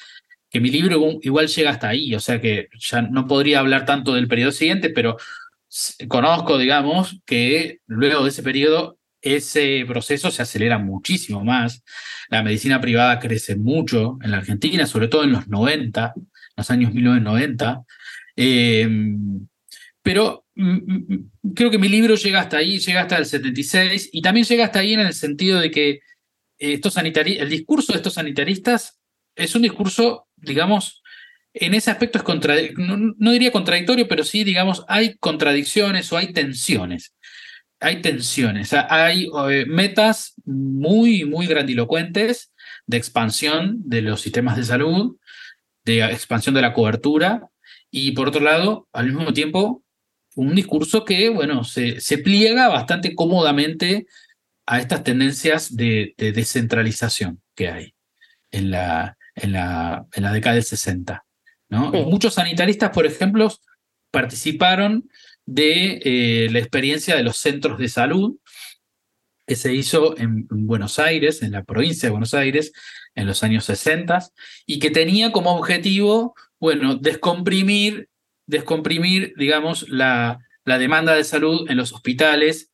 que 0.51 0.61
mi 0.61 0.71
libro 0.71 1.19
igual 1.23 1.49
llega 1.49 1.71
hasta 1.71 1.89
ahí, 1.89 2.15
o 2.15 2.21
sea 2.21 2.41
que 2.41 2.69
ya 2.79 3.03
no 3.03 3.27
podría 3.27 3.61
hablar 3.61 3.87
tanto 3.87 4.15
del 4.15 4.29
periodo 4.29 4.53
siguiente, 4.53 4.91
pero 4.91 5.17
conozco, 6.09 6.59
digamos, 6.59 7.21
que 7.27 7.81
luego 7.87 8.23
de 8.23 8.31
ese 8.31 8.43
periodo 8.43 8.98
ese 9.21 9.85
proceso 9.87 10.31
se 10.31 10.43
acelera 10.43 10.79
muchísimo 10.79 11.45
más. 11.45 11.83
La 12.29 12.43
medicina 12.43 12.81
privada 12.81 13.19
crece 13.19 13.57
mucho 13.57 14.19
en 14.23 14.31
la 14.31 14.39
Argentina, 14.39 14.87
sobre 14.87 15.09
todo 15.09 15.25
en 15.25 15.33
los 15.33 15.49
90, 15.49 16.15
los 16.57 16.71
años 16.71 16.93
1990. 16.93 17.83
Em, 18.37 19.49
pero 20.03 20.47
mm, 20.55 20.71
mm, 20.73 21.31
creo 21.55 21.71
que 21.71 21.79
mi 21.79 21.89
libro 21.89 22.15
llega 22.15 22.41
hasta 22.41 22.59
ahí, 22.59 22.79
llega 22.79 23.03
hasta 23.03 23.19
el 23.19 23.27
76, 23.27 24.11
y 24.13 24.23
también 24.23 24.47
llega 24.47 24.65
hasta 24.65 24.79
ahí 24.81 24.95
en 24.95 25.01
el 25.01 25.15
sentido 25.15 25.61
de 25.61 25.71
que 25.71 26.01
estos 26.59 26.97
el 26.97 27.49
discurso 27.49 27.93
de 27.93 27.99
estos 27.99 28.15
sanitaristas 28.15 28.99
es 29.37 29.55
un 29.55 29.63
discurso, 29.63 30.27
digamos, 30.37 31.03
en 31.55 31.75
ese 31.75 31.91
aspecto 31.91 32.19
es 32.19 32.25
no 32.77 33.33
diría 33.33 33.53
contradictorio, 33.53 34.07
pero 34.09 34.25
sí, 34.25 34.45
digamos, 34.45 34.85
hay 34.89 35.17
contradicciones 35.19 36.13
o 36.13 36.17
hay 36.17 36.33
tensiones 36.33 37.15
hay 37.81 38.03
tensiones, 38.03 38.73
hay 38.73 39.29
eh, 39.51 39.65
metas 39.67 40.35
muy, 40.45 41.25
muy 41.25 41.47
grandilocuentes 41.47 42.53
de 42.87 42.97
expansión 42.97 43.79
de 43.85 44.03
los 44.03 44.21
sistemas 44.21 44.57
de 44.57 44.65
salud, 44.65 45.17
de 45.85 46.05
expansión 46.05 46.55
de 46.55 46.63
la 46.63 46.73
cobertura, 46.73 47.49
y 47.91 48.13
por 48.13 48.29
otro 48.29 48.41
lado, 48.41 48.89
al 48.93 49.13
mismo 49.13 49.33
tiempo, 49.33 49.83
un 50.35 50.55
discurso 50.55 51.05
que, 51.05 51.29
bueno, 51.31 51.65
se, 51.65 52.01
se 52.01 52.19
pliega 52.19 52.69
bastante 52.69 53.15
cómodamente 53.15 54.07
a 54.67 54.81
estas 54.81 55.03
tendencias 55.03 55.75
de, 55.75 56.15
descentralización 56.19 57.41
que 57.55 57.69
hay 57.69 57.95
en 58.51 58.71
la, 58.71 59.17
en 59.35 59.53
la, 59.53 60.07
en 60.13 60.23
la 60.23 60.33
década 60.33 60.57
del 60.57 60.65
60. 60.65 61.25
¿no? 61.71 61.91
Muchos 61.91 62.35
sanitaristas, 62.35 62.91
por 62.91 63.07
ejemplo, 63.07 63.51
participaron 64.11 65.09
de 65.49 66.03
eh, 66.05 66.49
la 66.51 66.59
experiencia 66.59 67.17
de 67.17 67.23
los 67.23 67.39
centros 67.39 67.79
de 67.79 67.89
salud 67.89 68.37
que 69.47 69.57
se 69.57 69.73
hizo 69.73 70.15
en, 70.19 70.47
Buenos 70.51 70.99
Aires, 70.99 71.43
en 71.43 71.53
la 71.53 71.65
provincia 71.65 72.07
de 72.07 72.11
Buenos 72.11 72.35
Aires, 72.35 72.71
en 73.15 73.27
los 73.27 73.43
años 73.43 73.65
60, 73.65 74.29
y 74.67 74.79
que 74.79 74.91
tenía 74.91 75.33
como 75.33 75.57
objetivo, 75.57 76.35
bueno, 76.61 76.97
descomprimir 76.97 78.09
descomprimir, 78.47 79.35
digamos, 79.37 79.89
la, 79.91 80.39
la 80.65 80.79
demanda 80.79 81.15
de 81.15 81.25
salud 81.25 81.71
en 81.71 81.77
los 81.77 81.93
hospitales 81.93 82.71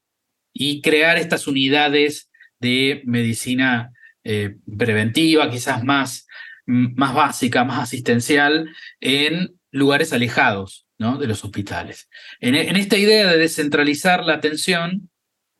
y 0.52 0.82
crear 0.82 1.16
estas 1.16 1.48
unidades 1.48 2.30
de 2.60 3.02
medicina 3.06 3.92
eh, 4.22 4.56
preventiva, 4.78 5.50
quizás 5.50 5.82
más, 5.82 6.28
más 6.64 7.12
básica, 7.12 7.64
más 7.64 7.82
asistencial, 7.82 8.70
en 9.00 9.58
lugares 9.72 10.12
alejados 10.12 10.83
¿no? 10.98 11.18
de 11.18 11.26
los 11.26 11.44
hospitales. 11.44 12.08
En, 12.40 12.54
esta 12.54 12.96
idea 12.96 13.30
de 13.30 13.38
descentralizar 13.38 14.24
la 14.24 14.34
atención, 14.34 15.10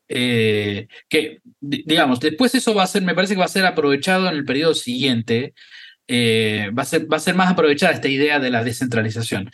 eh, 0.07 0.87
que, 1.09 1.39
digamos, 1.59 2.19
después 2.19 2.55
eso 2.55 2.73
va 2.73 2.83
a 2.83 2.87
ser, 2.87 3.01
me 3.01 3.15
parece 3.15 3.33
que 3.33 3.39
va 3.39 3.45
a 3.45 3.49
ser 3.49 3.65
aprovechado 3.65 4.27
en 4.29 4.35
el 4.35 4.45
periodo 4.45 4.73
siguiente, 4.73 5.53
eh, 6.07 6.69
va, 6.77 6.83
a 6.83 6.85
ser, 6.85 7.11
va 7.11 7.17
a 7.17 7.21
ser 7.21 7.35
más 7.35 7.51
aprovechada 7.51 7.93
esta 7.93 8.07
idea 8.07 8.39
de 8.39 8.51
la 8.51 8.63
descentralización. 8.63 9.49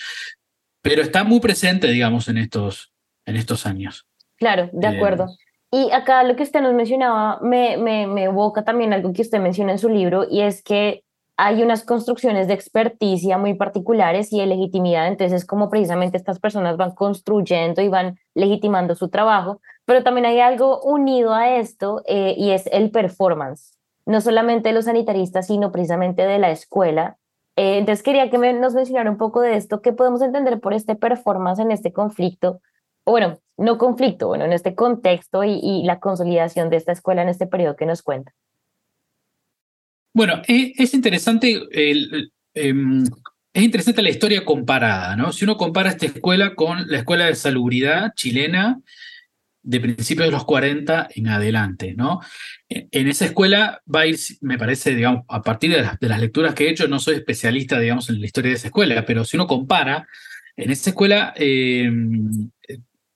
Pero 0.82 1.02
está 1.02 1.24
muy 1.24 1.40
presente, 1.40 1.88
digamos, 1.88 2.28
en 2.28 2.38
estos, 2.38 2.92
en 3.26 3.36
estos 3.36 3.66
años. 3.66 4.08
Claro, 4.38 4.70
de 4.74 4.88
acuerdo. 4.88 5.28
Y 5.72 5.92
acá 5.92 6.24
lo 6.24 6.36
que 6.36 6.44
usted 6.44 6.62
nos 6.62 6.74
mencionaba 6.74 7.40
me, 7.42 7.78
me, 7.78 8.08
me 8.08 8.24
evoca 8.24 8.66
también 8.66 8.92
algo 8.92 9.14
que 9.14 9.22
usted 9.22 9.40
menciona 9.40 9.72
en 9.72 9.80
su 9.80 9.88
libro 9.88 10.26
y 10.30 10.42
es 10.42 10.62
que 10.62 11.04
hay 11.44 11.64
unas 11.64 11.84
construcciones 11.84 12.48
de 12.48 12.54
experticia 12.54 13.40
muy 13.40 13.56
particulares 13.56 14.32
y 14.32 14.40
de 14.40 14.46
legitimidad, 14.46 15.08
entonces 15.08 15.44
como 15.44 15.72
precisamente 15.72 16.16
estas 16.16 16.40
personas 16.40 16.78
van 16.78 16.92
construyendo 16.92 17.82
y 17.82 17.88
van 17.88 18.20
legitimando 18.36 18.94
su 18.94 19.10
trabajo, 19.10 19.60
pero 19.86 20.04
también 20.04 20.28
hay 20.28 20.40
algo 20.40 20.80
unido 20.82 21.34
a 21.34 21.58
esto 21.58 22.04
eh, 22.06 22.36
y 22.38 22.52
es 22.52 22.68
el 22.68 22.92
performance, 22.92 23.76
no 24.06 24.22
solamente 24.22 24.70
de 24.70 24.76
los 24.76 24.86
sanitaristas, 24.86 25.48
sino 25.48 25.72
precisamente 25.72 26.28
de 26.28 26.38
la 26.38 26.52
escuela. 26.52 27.18
Eh, 27.56 27.80
entonces 27.80 28.04
quería 28.04 28.30
que 28.30 28.38
nos 28.54 28.76
mencionara 28.76 29.10
un 29.10 29.18
poco 29.18 29.42
de 29.42 29.56
esto, 29.56 29.82
qué 29.82 29.94
podemos 29.94 30.22
entender 30.22 30.60
por 30.60 30.76
este 30.76 30.96
performance 30.96 31.58
en 31.58 31.72
este 31.72 31.92
conflicto 31.92 32.62
bueno, 33.04 33.40
no 33.58 33.78
conflicto, 33.80 34.28
bueno, 34.28 34.46
en 34.46 34.54
este 34.54 34.76
contexto 34.76 35.44
y, 35.44 35.84
la 35.84 36.00
consolidación 36.00 36.70
de 36.70 36.78
esta 36.78 36.92
escuela 36.92 37.24
en 37.24 37.30
este 37.30 37.48
periodo 37.48 37.76
que 37.76 37.86
nos 37.86 38.04
cuenta. 38.04 38.32
Bueno, 40.14 40.42
e, 40.48 40.74
es, 40.78 40.94
interesante 40.94 41.62
em, 42.54 43.04
es 43.54 43.64
interesante 43.64 44.02
la 44.02 44.10
historia 44.10 44.44
comparada, 44.46 45.16
¿no? 45.16 45.32
Si 45.32 45.46
uno 45.46 45.58
compara 45.58 45.90
esta 45.90 46.06
escuela 46.06 46.56
con 46.56 46.88
la 46.88 47.00
escuela 47.00 47.26
de 47.26 47.36
salubridad 47.36 48.14
chilena 48.16 48.80
de 49.64 49.80
principios 49.80 50.28
de 50.28 50.32
los 50.32 50.46
40 50.46 51.10
en 51.16 51.28
adelante, 51.28 51.94
¿no? 51.96 52.20
E, 52.70 52.88
en 52.92 53.08
esa 53.08 53.26
escuela 53.26 53.82
va 53.94 54.02
a 54.02 54.08
ir, 54.08 54.18
me 54.42 54.58
parece, 54.58 54.96
digamos, 54.96 55.24
a 55.30 55.42
partir 55.42 55.72
de 55.72 56.08
las, 56.08 56.20
lecturas 56.20 56.56
que 56.56 56.66
he 56.68 56.72
hecho, 56.72 56.88
no 56.88 57.00
soy 57.00 57.16
especialista, 57.16 57.80
digamos, 57.80 58.10
en 58.10 58.20
la 58.20 58.26
historia 58.26 58.50
de 58.52 58.58
esa 58.58 58.68
escuela, 58.68 59.06
pero 59.06 59.24
si 59.26 59.38
uno 59.38 59.48
compara, 59.48 60.08
en 60.58 60.72
esa 60.72 60.90
escuela 60.90 61.34
eh, 61.38 61.90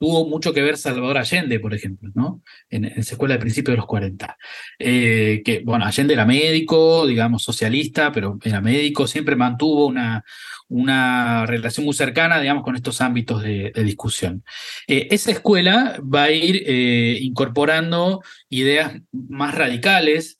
tuvo 0.05 0.27
mucho 0.27 0.53
que 0.53 0.61
ver 0.61 0.77
Salvador 0.77 1.17
Allende, 1.17 1.59
por 1.59 1.73
ejemplo, 1.73 2.11
¿no? 2.13 2.43
En, 2.69 2.85
esa 2.85 3.15
escuela 3.15 3.33
de 3.33 3.39
principios 3.39 3.73
de 3.73 3.77
los 3.77 3.87
40. 3.87 4.37
Eh, 4.77 5.41
que, 5.43 5.63
bueno, 5.65 5.83
Allende 5.83 6.13
era 6.13 6.27
médico, 6.27 7.07
digamos, 7.07 7.41
socialista, 7.41 8.11
pero 8.11 8.37
era 8.43 8.61
médico, 8.61 9.07
siempre 9.07 9.35
mantuvo 9.35 9.87
una, 9.87 10.23
una 10.67 11.47
relación 11.47 11.87
muy 11.87 11.95
cercana, 11.95 12.39
digamos, 12.39 12.63
con 12.63 12.75
estos 12.75 13.01
ámbitos 13.01 13.41
de, 13.41 13.71
discusión. 13.83 14.43
Eh, 14.87 15.07
esa 15.09 15.31
escuela 15.31 15.99
va 16.01 16.25
a 16.25 16.31
ir 16.31 16.63
eh, 16.67 17.17
incorporando 17.21 18.21
ideas 18.47 18.93
más 19.11 19.55
radicales, 19.55 20.39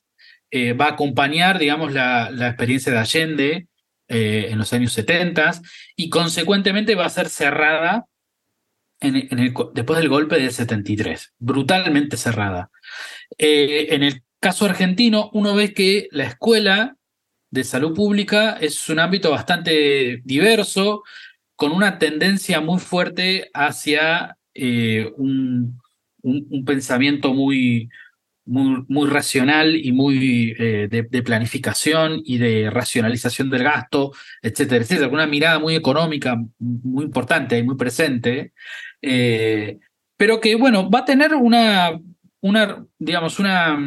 va 0.80 0.86
a 0.86 0.92
acompañar, 0.92 1.58
digamos, 1.58 1.92
la, 1.92 2.30
la 2.30 2.46
experiencia 2.48 2.90
de 2.90 2.98
Allende 2.98 3.66
en 4.08 4.56
los 4.56 4.72
años 4.72 4.92
70 4.94 5.60
y 5.96 6.08
consecuentemente 6.08 6.94
va 6.94 7.04
a 7.04 7.10
ser 7.10 7.28
cerrada 7.28 8.06
después 9.00 9.98
del 9.98 10.08
golpe 10.08 10.38
del 10.38 10.52
73, 10.52 11.34
brutalmente 11.38 12.16
cerrada. 12.16 12.70
Eh, 13.38 13.88
en 13.90 14.02
el 14.02 14.22
caso 14.40 14.64
argentino, 14.64 15.30
uno 15.32 15.54
ve 15.54 15.74
que 15.74 16.08
la 16.10 16.24
escuela 16.24 16.96
de 17.50 17.64
salud 17.64 17.94
pública 17.94 18.56
es 18.60 18.88
un 18.88 18.98
ámbito 18.98 19.30
bastante 19.30 20.20
diverso, 20.24 21.02
con 21.54 21.72
una 21.72 21.98
tendencia 21.98 22.60
muy 22.60 22.78
fuerte 22.78 23.50
hacia 23.54 24.36
eh, 24.54 25.12
un, 25.16 25.80
pensamiento 26.66 27.32
muy, 27.32 27.88
muy, 28.46 29.08
racional 29.08 29.76
y 29.76 29.92
muy 29.92 30.54
eh, 30.58 30.88
de, 30.88 31.22
planificación 31.22 32.22
y 32.24 32.38
de 32.38 32.70
racionalización 32.70 33.50
del 33.50 33.64
gasto, 33.64 34.12
etcétera, 34.40 34.84
etcétera, 34.84 35.08
una 35.08 35.26
mirada 35.26 35.58
muy 35.58 35.74
económica 35.74 36.36
muy 36.58 37.04
importante 37.04 37.58
y 37.58 37.64
muy 37.64 37.76
presente, 37.76 38.52
eh, 39.02 39.78
pero 40.16 40.40
que, 40.40 40.54
bueno, 40.54 40.88
va 40.88 41.00
a 41.00 41.04
tener 41.04 41.34
una, 41.34 41.98
una 42.40 42.86
digamos, 42.98 43.38
una, 43.38 43.78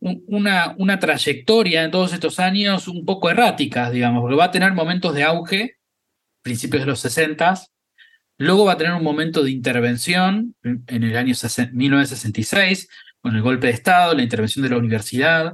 una, 0.00 0.74
una 0.78 0.98
trayectoria 0.98 1.84
en 1.84 1.90
todos 1.90 2.12
estos 2.12 2.40
años 2.40 2.88
un 2.88 3.04
poco 3.04 3.30
errática, 3.30 3.90
digamos, 3.90 4.22
porque 4.22 4.36
va 4.36 4.44
a 4.44 4.50
tener 4.50 4.72
momentos 4.72 5.14
de 5.14 5.24
auge, 5.24 5.76
principios 6.42 6.82
de 6.82 6.86
los 6.86 7.00
60, 7.00 7.54
luego 8.38 8.64
va 8.64 8.72
a 8.72 8.78
tener 8.78 8.94
un 8.94 9.02
momento 9.02 9.42
de 9.42 9.50
intervención 9.50 10.54
en 10.62 11.02
el 11.02 11.16
año 11.16 11.34
1966, 11.72 12.88
con 13.20 13.36
el 13.36 13.42
golpe 13.42 13.68
de 13.68 13.72
Estado, 13.72 14.14
la 14.14 14.22
intervención 14.22 14.62
de 14.62 14.70
la 14.70 14.78
universidad. 14.78 15.52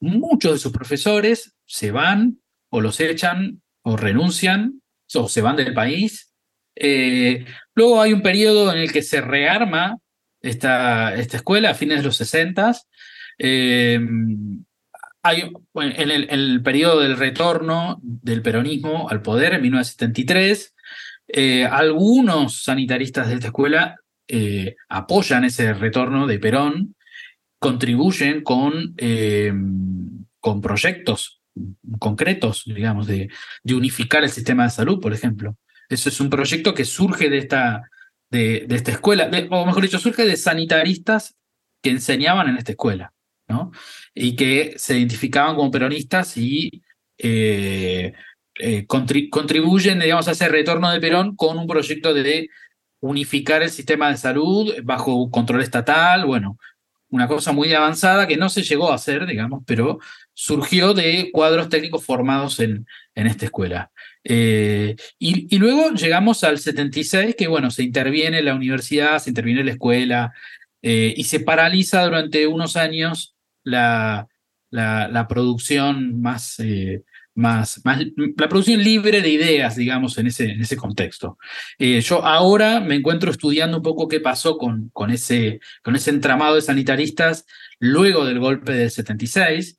Muchos 0.00 0.52
de 0.52 0.58
sus 0.58 0.72
profesores 0.72 1.56
se 1.64 1.90
van 1.90 2.40
o 2.70 2.80
los 2.80 3.00
echan 3.00 3.62
o 3.82 3.96
renuncian 3.96 4.82
o 5.14 5.28
se 5.28 5.40
van 5.40 5.56
del 5.56 5.72
país 5.72 6.32
eh, 6.76 7.46
luego 7.74 8.00
hay 8.00 8.12
un 8.12 8.22
periodo 8.22 8.70
en 8.70 8.78
el 8.78 8.92
que 8.92 9.02
se 9.02 9.22
rearma 9.22 9.98
esta, 10.42 11.14
esta 11.14 11.38
escuela 11.38 11.70
a 11.70 11.74
fines 11.74 11.98
de 11.98 12.04
los 12.04 12.16
60. 12.16 12.72
Eh, 13.38 13.94
en, 13.94 14.66
el, 15.74 16.62
periodo 16.62 17.00
del 17.00 17.16
retorno 17.16 17.98
del 18.02 18.42
peronismo 18.42 19.08
al 19.08 19.22
poder, 19.22 19.54
en 19.54 19.62
1973, 19.62 20.74
eh, 21.28 21.64
algunos 21.64 22.62
sanitaristas 22.62 23.26
de 23.26 23.34
esta 23.34 23.46
escuela 23.48 23.96
apoyan 24.88 25.44
ese 25.44 25.72
retorno 25.72 26.26
de 26.26 26.38
Perón, 26.38 26.95
contribuyen 27.58 28.42
con, 28.42 28.94
con 30.40 30.60
proyectos 30.60 31.40
concretos, 31.98 32.64
digamos, 32.66 33.06
de, 33.06 33.30
de 33.62 33.74
unificar 33.74 34.24
el 34.24 34.30
sistema 34.30 34.64
de 34.64 34.70
salud, 34.70 35.00
por 35.00 35.12
ejemplo. 35.12 35.56
Eso 35.88 36.08
es 36.08 36.20
un 36.20 36.30
proyecto 36.30 36.74
que 36.74 36.84
surge 36.84 37.30
de 37.30 37.38
esta, 37.38 37.88
de, 38.30 38.66
esta 38.68 38.92
escuela, 38.92 39.30
o 39.50 39.66
mejor 39.66 39.82
dicho, 39.82 39.98
surge 39.98 40.24
de 40.24 40.36
sanitaristas 40.36 41.36
que 41.82 41.90
enseñaban 41.90 42.48
en 42.48 42.56
esta 42.56 42.72
escuela, 42.72 43.12
¿no? 43.48 43.70
Y 44.14 44.34
que 44.36 44.74
se 44.76 44.98
identificaban 44.98 45.54
como 45.54 45.70
peronistas 45.70 46.36
y 46.36 46.82
eh, 47.18 48.12
eh, 48.58 48.86
contribuyen, 48.86 50.00
digamos, 50.00 50.28
a 50.28 50.32
ese 50.32 50.48
retorno 50.48 50.90
de 50.90 51.00
Perón 51.00 51.36
con 51.36 51.58
un 51.58 51.66
proyecto 51.66 52.12
de 52.12 52.48
unificar 53.00 53.62
el 53.62 53.70
sistema 53.70 54.10
de 54.10 54.16
salud 54.16 54.74
bajo 54.82 55.30
control 55.30 55.62
estatal, 55.62 56.24
bueno, 56.24 56.58
una 57.10 57.28
cosa 57.28 57.52
muy 57.52 57.72
avanzada 57.72 58.26
que 58.26 58.36
no 58.36 58.48
se 58.48 58.62
llegó 58.62 58.90
a 58.90 58.96
hacer, 58.96 59.26
digamos, 59.26 59.62
pero 59.66 59.98
surgió 60.34 60.92
de 60.92 61.30
cuadros 61.32 61.68
técnicos 61.68 62.04
formados 62.04 62.60
en, 62.60 62.86
en 63.14 63.26
esta 63.26 63.46
escuela. 63.46 63.90
Eh, 64.28 64.96
y, 65.18 65.56
luego 65.58 65.92
llegamos 65.92 66.42
al 66.42 66.58
76, 66.58 67.36
que 67.36 67.46
bueno, 67.46 67.70
se 67.70 67.84
interviene 67.84 68.42
la 68.42 68.54
universidad, 68.54 69.18
se 69.20 69.30
interviene 69.30 69.62
la 69.62 69.72
escuela 69.72 70.32
eh, 70.82 71.14
y 71.16 71.24
se 71.24 71.40
paraliza 71.40 72.04
durante 72.04 72.46
unos 72.46 72.76
años 72.76 73.36
la, 73.62 74.26
la, 74.70 75.28
producción 75.28 76.20
más, 76.20 76.58
eh, 76.58 77.02
más, 77.36 77.80
la 77.84 78.48
producción 78.48 78.82
libre 78.82 79.20
de 79.20 79.28
ideas, 79.28 79.76
digamos, 79.76 80.18
en 80.18 80.28
ese, 80.28 80.50
en 80.50 80.60
ese 80.60 80.76
contexto. 80.76 81.38
yo 81.78 82.24
ahora 82.24 82.80
me 82.80 82.96
encuentro 82.96 83.30
estudiando 83.30 83.78
un 83.78 83.82
poco 83.82 84.08
qué 84.08 84.20
pasó 84.20 84.58
con, 84.58 84.90
con, 84.90 85.10
ese, 85.10 85.60
con 85.82 85.96
ese 85.96 86.10
entramado 86.10 86.56
de 86.56 86.62
sanitaristas 86.62 87.46
luego 87.78 88.24
del 88.24 88.40
golpe 88.40 88.72
del 88.72 88.90
76. 88.90 89.78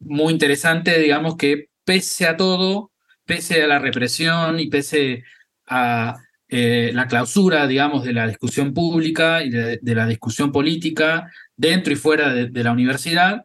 muy 0.00 0.32
interesante, 0.32 0.98
digamos, 0.98 1.36
que 1.36 1.68
pese 1.84 2.26
a 2.26 2.36
todo, 2.36 2.92
pese 3.24 3.62
a 3.62 3.66
la 3.66 3.78
represión 3.78 4.60
y 4.60 4.68
pese 4.68 5.24
a 5.66 6.16
eh, 6.54 6.90
la 6.92 7.06
clausura, 7.06 7.66
digamos, 7.66 8.04
de 8.04 8.12
la 8.12 8.26
discusión 8.26 8.74
pública 8.74 9.42
y 9.42 9.48
de, 9.48 9.80
la 9.82 10.06
discusión 10.06 10.52
política 10.52 11.30
dentro 11.56 11.94
y 11.94 11.96
fuera 11.96 12.34
de, 12.34 12.62
la 12.62 12.72
universidad, 12.72 13.42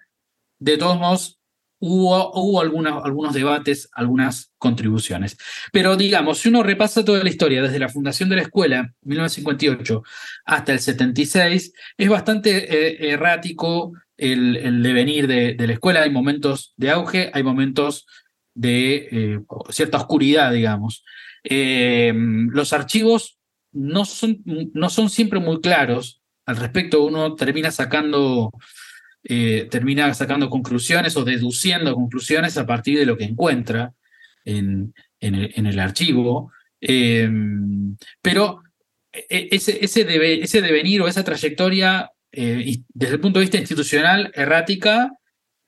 de 0.60 0.78
todos 0.78 1.00
modos 1.00 1.40
hubo, 1.80 2.32
hubo 2.34 2.62
algunos 2.62 3.34
debates, 3.34 3.90
algunas 3.94 4.52
contribuciones. 4.58 5.38
Pero 5.72 5.96
digamos, 5.96 6.40
si 6.40 6.50
uno 6.50 6.64
repasa 6.64 7.06
toda 7.06 7.24
la 7.24 7.30
historia 7.30 7.62
desde 7.62 7.80
la 7.80 7.90
fundación 7.90 8.30
de 8.30 8.38
la 8.38 8.42
escuela, 8.44 8.94
1958, 9.04 10.04
hasta 10.46 10.74
el 10.74 10.80
76, 10.80 11.74
es 11.98 12.10
bastante 12.10 12.58
eh, 12.58 13.12
errático 13.12 13.94
el, 14.18 14.82
devenir 14.82 15.28
de, 15.28 15.54
de, 15.54 15.68
la 15.68 15.74
escuela. 15.74 16.02
Hay 16.02 16.10
momentos 16.10 16.74
de 16.78 16.90
auge, 16.90 17.32
hay 17.34 17.44
momentos 17.44 18.06
de 18.58 19.08
eh, 19.12 19.40
cierta 19.70 19.98
oscuridad, 19.98 20.52
digamos. 20.52 21.04
Eh, 21.44 22.12
los 22.16 22.74
archivos 22.74 23.38
no 23.72 24.04
son, 24.04 24.42
no 24.74 24.90
son 24.90 25.10
siempre 25.10 25.40
muy 25.40 25.62
claros 25.62 26.22
al 26.46 26.58
respecto. 26.58 27.04
Uno 27.04 27.36
termina 27.36 27.70
sacando, 27.70 28.52
eh, 29.30 29.68
termina 29.70 30.14
sacando 30.14 30.50
conclusiones 30.50 31.18
o 31.18 31.26
deduciendo 31.26 31.94
conclusiones 31.94 32.58
a 32.58 32.66
partir 32.66 32.98
de 32.98 33.06
lo 33.06 33.18
que 33.18 33.26
encuentra 33.26 33.94
en, 34.46 34.94
en, 35.20 35.66
el, 35.66 35.80
archivo. 35.80 36.54
Eh, 36.80 37.30
pero 38.22 38.64
e, 39.12 39.50
ese, 39.52 39.84
ese, 39.84 40.06
debe, 40.06 40.42
ese, 40.42 40.62
devenir 40.62 41.02
o 41.02 41.10
esa 41.10 41.26
trayectoria, 41.26 42.10
desde 42.32 43.16
el 43.16 43.20
punto 43.20 43.40
de 43.40 43.46
vista 43.46 43.58
institucional, 43.58 44.32
errática, 44.34 45.12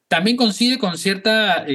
también 0.07 0.37
coincide 0.37 0.77
con 0.77 0.97
cierta 0.97 1.65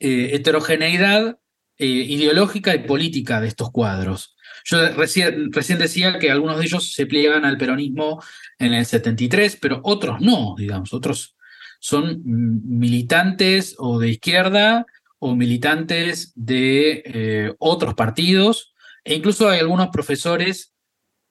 heterogeneidad 0.00 1.38
ideológica 1.78 2.74
y 2.74 2.80
política 2.80 3.40
de 3.40 3.46
estos 3.48 3.70
cuadros. 3.70 4.34
Yo 4.64 4.88
recién, 4.94 5.52
recién 5.52 5.78
decía 5.78 6.18
que 6.18 6.30
algunos 6.30 6.58
de 6.58 6.64
ellos 6.64 6.92
se 6.92 7.06
pliegan 7.06 7.44
al 7.44 7.58
peronismo 7.58 8.22
en 8.58 8.74
el 8.74 8.86
73, 8.86 9.58
pero 9.60 9.80
otros 9.82 10.20
no, 10.20 10.54
digamos, 10.56 10.92
otros 10.92 11.36
son 11.80 12.22
militantes 12.24 13.74
o 13.78 13.98
de 13.98 14.10
izquierda 14.10 14.86
o 15.18 15.34
militantes 15.34 16.32
de 16.34 17.02
eh, 17.04 17.54
otros 17.58 17.94
partidos, 17.94 18.72
e 19.04 19.14
incluso 19.14 19.48
hay 19.48 19.60
algunos 19.60 19.88
profesores 19.88 20.72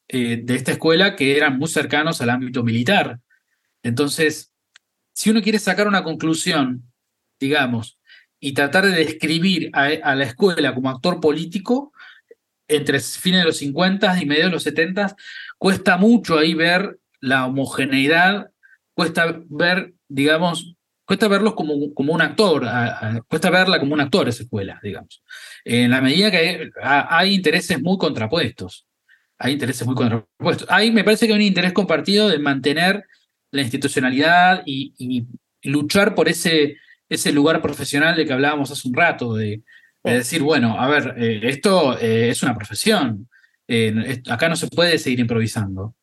eh, 0.08 0.42
de 0.44 0.56
esta 0.56 0.74
escuela 0.74 1.16
que 1.16 1.38
eran 1.38 1.58
muy 1.58 1.70
cercanos 1.70 2.22
al 2.22 2.30
ámbito 2.30 2.64
militar. 2.64 3.20
Entonces, 3.82 4.54
si 5.14 5.30
uno 5.30 5.42
quiere 5.42 5.60
sacar 5.60 5.88
una 5.88 6.04
conclusión, 6.04 6.92
digamos, 7.40 7.98
y 8.40 8.54
tratar 8.54 8.86
de 8.86 8.92
describir 8.92 9.70
a, 9.74 10.16
la 10.16 10.24
escuela 10.24 10.74
como 10.74 10.90
actor 10.90 11.22
político 11.22 11.94
entre 12.76 12.99
fines 12.99 13.41
de 13.41 13.45
los 13.45 13.57
50 13.57 14.22
y 14.22 14.26
medio 14.26 14.45
de 14.45 14.51
los 14.51 14.63
70, 14.63 15.15
cuesta 15.57 15.97
mucho 15.97 16.38
ahí 16.38 16.53
ver 16.53 16.99
la 17.19 17.45
homogeneidad, 17.45 18.51
cuesta 18.93 19.41
ver, 19.49 19.93
digamos, 20.07 20.76
cuesta 21.05 21.28
verlos 21.28 21.53
como, 21.53 21.93
como 21.93 22.13
un 22.13 22.22
actor, 22.22 22.65
cuesta 23.28 23.49
verla 23.49 23.80
como 23.80 23.93
un 23.93 24.01
actor 24.01 24.28
esa 24.30 24.43
escuela, 24.43 24.80
digamos. 24.82 25.24
En 25.65 25.91
la 25.91 26.01
medida 26.01 26.32
que 26.32 26.72
hay, 26.82 27.34
intereses 27.34 27.82
muy 27.82 27.97
contrapuestos, 27.97 28.88
hay 29.38 29.53
intereses 29.53 29.86
muy 29.86 29.95
contrapuestos. 29.95 30.67
Ahí 30.69 30.91
me 30.91 31.03
parece 31.03 31.28
que 31.28 31.34
hay 31.34 31.39
un 31.39 31.45
interés 31.45 31.74
compartido 31.74 32.30
de 32.30 32.39
mantener 32.39 33.03
la 33.51 33.61
institucionalidad 33.61 34.63
y 34.65 35.26
luchar 35.63 36.15
por 36.15 36.30
ese 36.30 36.78
ese 37.11 37.34
lugar 37.34 37.61
profesional 37.61 38.15
de 38.15 38.26
que 38.26 38.32
hablábamos 38.32 38.72
hace 38.72 38.88
un 38.88 38.93
rato, 38.93 39.36
de, 39.36 39.61
decir, 40.04 40.41
bueno, 40.41 40.80
a 40.80 40.88
ver, 40.89 41.16
eh, 41.18 41.41
esto 41.43 41.97
eh, 41.99 42.30
es 42.30 42.41
una 42.43 42.56
profesión, 42.56 43.30
eh, 43.68 44.22
acá 44.30 44.49
no 44.49 44.56
se 44.56 44.68
puede 44.68 44.97
seguir 44.97 45.20
improvisando. 45.20 45.95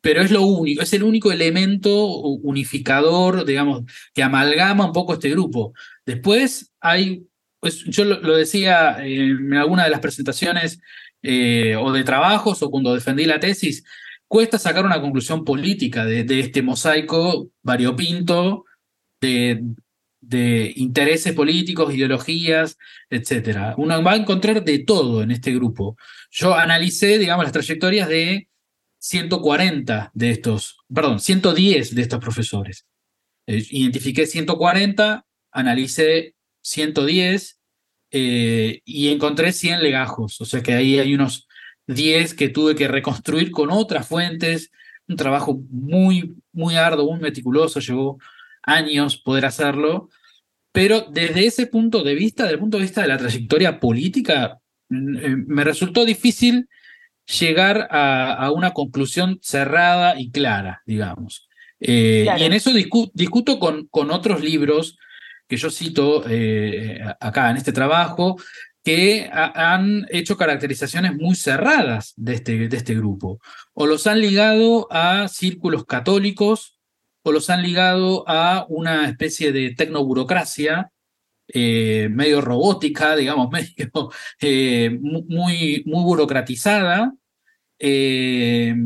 pero 0.00 0.22
es 0.22 0.30
lo 0.30 0.42
único, 0.42 0.82
es 0.82 0.92
el 0.92 1.02
único 1.02 1.32
elemento 1.32 2.06
unificador, 2.06 3.44
digamos, 3.44 3.82
que 4.14 4.22
amalgama 4.22 4.86
un 4.86 4.92
poco 4.92 5.14
este 5.14 5.30
grupo. 5.30 5.74
Después 6.06 6.72
hay, 6.80 7.26
pues, 7.60 7.84
yo 7.84 8.04
lo, 8.04 8.36
decía 8.36 8.98
en 9.04 9.52
alguna 9.54 9.84
de 9.84 9.90
las 9.90 10.00
presentaciones 10.00 10.80
o 11.22 11.92
de 11.92 12.04
trabajos 12.04 12.62
o 12.62 12.70
cuando 12.70 12.94
defendí 12.94 13.24
la 13.24 13.40
tesis, 13.40 13.84
cuesta 14.28 14.58
sacar 14.58 14.84
una 14.84 15.00
conclusión 15.00 15.44
política 15.44 16.04
de 16.04 16.40
este 16.40 16.62
mosaico 16.62 17.50
variopinto 17.62 18.64
de, 19.20 19.62
intereses 20.30 21.32
políticos, 21.32 21.94
ideologías, 21.94 22.78
etc. 23.10 23.74
Uno 23.76 24.02
va 24.02 24.12
a 24.12 24.16
encontrar 24.16 24.64
de 24.64 24.80
todo 24.80 25.22
en 25.22 25.30
este 25.30 25.54
grupo. 25.54 25.96
Yo 26.30 26.54
analicé, 26.54 27.18
digamos, 27.18 27.44
las 27.44 27.52
trayectorias 27.52 28.08
de 28.08 28.48
140 28.98 30.10
de 30.14 30.30
estos, 30.30 30.78
perdón, 30.92 31.20
110 31.20 31.94
de 31.94 32.02
estos 32.02 32.18
profesores. 32.18 32.86
Eh, 33.46 33.64
identifiqué 33.70 34.26
140, 34.26 35.24
analicé 35.52 36.34
110 36.62 37.58
eh, 38.10 38.80
y 38.84 39.08
encontré 39.08 39.52
100 39.52 39.82
legajos. 39.82 40.40
O 40.40 40.44
sea 40.44 40.62
que 40.62 40.74
ahí 40.74 40.98
hay 40.98 41.14
unos 41.14 41.46
10 41.86 42.34
que 42.34 42.48
tuve 42.48 42.74
que 42.74 42.88
reconstruir 42.88 43.50
con 43.50 43.70
otras 43.70 44.08
fuentes. 44.08 44.70
Un 45.06 45.16
trabajo 45.16 45.60
muy, 45.70 46.34
muy 46.52 46.74
arduo, 46.74 47.12
muy 47.12 47.20
meticuloso, 47.20 47.78
llevó 47.78 48.18
años 48.66 49.16
poder 49.16 49.46
hacerlo, 49.46 50.10
pero 50.72 51.06
desde 51.10 51.46
ese 51.46 51.66
punto 51.66 52.02
de 52.02 52.14
vista, 52.14 52.42
desde 52.42 52.54
el 52.54 52.60
punto 52.60 52.76
de 52.76 52.82
vista 52.82 53.00
de 53.00 53.08
la 53.08 53.16
trayectoria 53.16 53.80
política, 53.80 54.58
eh, 54.90 55.36
me 55.46 55.64
resultó 55.64 56.04
difícil 56.04 56.68
llegar 57.40 57.88
a, 57.90 58.50
una 58.52 58.72
conclusión 58.72 59.38
cerrada 59.40 60.20
y 60.20 60.30
clara, 60.30 60.82
digamos. 60.84 61.48
Eh, 61.80 62.26
y 62.38 62.42
en 62.42 62.52
eso 62.52 62.72
discuto 62.72 63.58
con, 63.58 63.86
con, 63.86 64.10
otros 64.10 64.42
libros 64.42 64.98
que 65.48 65.56
yo 65.56 65.70
cito 65.70 66.24
eh, 66.28 67.00
acá 67.20 67.50
en 67.50 67.56
este 67.56 67.72
trabajo, 67.72 68.36
que 68.84 69.28
han 69.32 70.06
hecho 70.10 70.36
caracterizaciones 70.36 71.16
muy 71.16 71.34
cerradas 71.34 72.12
de 72.16 72.34
este, 72.34 72.68
de 72.68 72.76
este 72.76 72.94
grupo, 72.94 73.40
o 73.72 73.86
los 73.86 74.06
han 74.06 74.20
ligado 74.20 74.86
a 74.92 75.26
círculos 75.26 75.84
católicos 75.86 76.75
o 77.26 77.32
los 77.32 77.50
han 77.50 77.60
ligado 77.60 78.22
a 78.28 78.66
una 78.68 79.08
especie 79.08 79.50
de 79.50 79.74
tecnoburocracia 79.74 80.92
eh, 81.48 82.08
medio 82.08 82.40
robótica, 82.40 83.16
digamos, 83.16 83.50
medio 83.50 83.90
eh, 84.40 84.96
muy, 85.00 85.82
muy 85.86 86.04
burocratizada, 86.04 87.12
eh, 87.80 88.76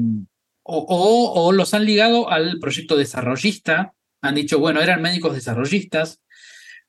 o, 0.62 1.52
los 1.52 1.74
han 1.74 1.84
ligado 1.84 2.30
al 2.30 2.58
proyecto 2.60 2.96
desarrollista, 2.96 3.92
han 4.22 4.34
dicho, 4.36 4.58
bueno, 4.58 4.80
eran 4.80 5.02
médicos 5.02 5.34
desarrollistas, 5.34 6.22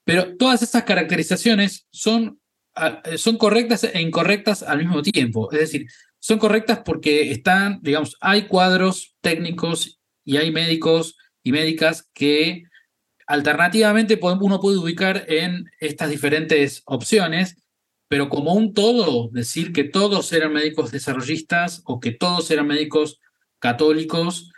pero 0.06 0.38
todas 0.38 0.62
esas 0.62 0.84
caracterizaciones 0.84 1.86
son, 1.92 2.40
son 3.18 3.38
correctas 3.38 3.84
e 3.84 4.00
incorrectas 4.00 4.64
al 4.64 4.78
mismo 4.78 5.02
tiempo, 5.02 5.52
es 5.52 5.60
decir, 5.60 5.88
son 6.18 6.40
correctas 6.40 6.80
porque 6.86 7.30
están, 7.32 7.80
digamos, 7.82 8.16
hay 8.22 8.44
cuadros 8.44 9.18
técnicos 9.20 10.00
y 10.24 10.38
hay 10.38 10.52
médicos 10.52 11.18
y 11.44 11.52
médicas 11.52 12.10
que 12.14 12.64
alternativamente 13.28 14.20
uno 14.22 14.60
puede 14.60 14.78
ubicar 14.78 15.26
en 15.28 15.66
estas 15.80 16.10
diferentes 16.10 16.84
opciones, 16.86 17.58
pero 18.08 18.28
como 18.28 18.54
un 18.54 18.74
todo, 18.74 19.30
decir 19.32 19.72
que 19.72 19.86
todos 19.86 20.34
eran 20.34 20.52
médicos 20.52 20.92
desarrollistas 20.92 21.82
o 21.86 22.00
que 22.00 22.12
todos 22.12 22.52
eran 22.52 22.68
médicos 22.68 23.22
católicos, 23.60 24.52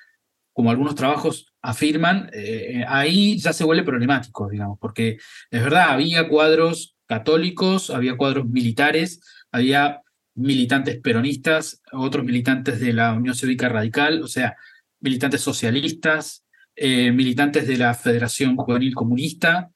como 0.53 0.71
algunos 0.71 0.95
trabajos 0.95 1.53
afirman, 1.61 2.29
eh, 2.33 2.83
ahí 2.87 3.37
ya 3.37 3.53
se 3.53 3.63
vuelve 3.63 3.83
problemático, 3.83 4.49
digamos, 4.49 4.77
porque 4.79 5.17
es 5.51 5.63
verdad, 5.63 5.89
había 5.89 6.27
cuadros 6.27 6.95
católicos, 7.05 7.89
había 7.89 8.17
cuadros 8.17 8.47
militares, 8.47 9.21
había 9.51 10.01
militantes 10.35 10.99
peronistas, 10.99 11.81
otros 11.91 12.25
militantes 12.25 12.79
de 12.79 12.93
la 12.93 13.13
Unión 13.13 13.35
Cívica 13.35 13.69
Radical, 13.69 14.23
o 14.23 14.27
sea, 14.27 14.55
militantes 14.99 15.41
socialistas, 15.41 16.42
eh, 16.75 17.11
militantes 17.11 17.67
de 17.67 17.77
la 17.77 17.93
Federación 17.93 18.55
Juvenil 18.55 18.95
Comunista. 18.95 19.71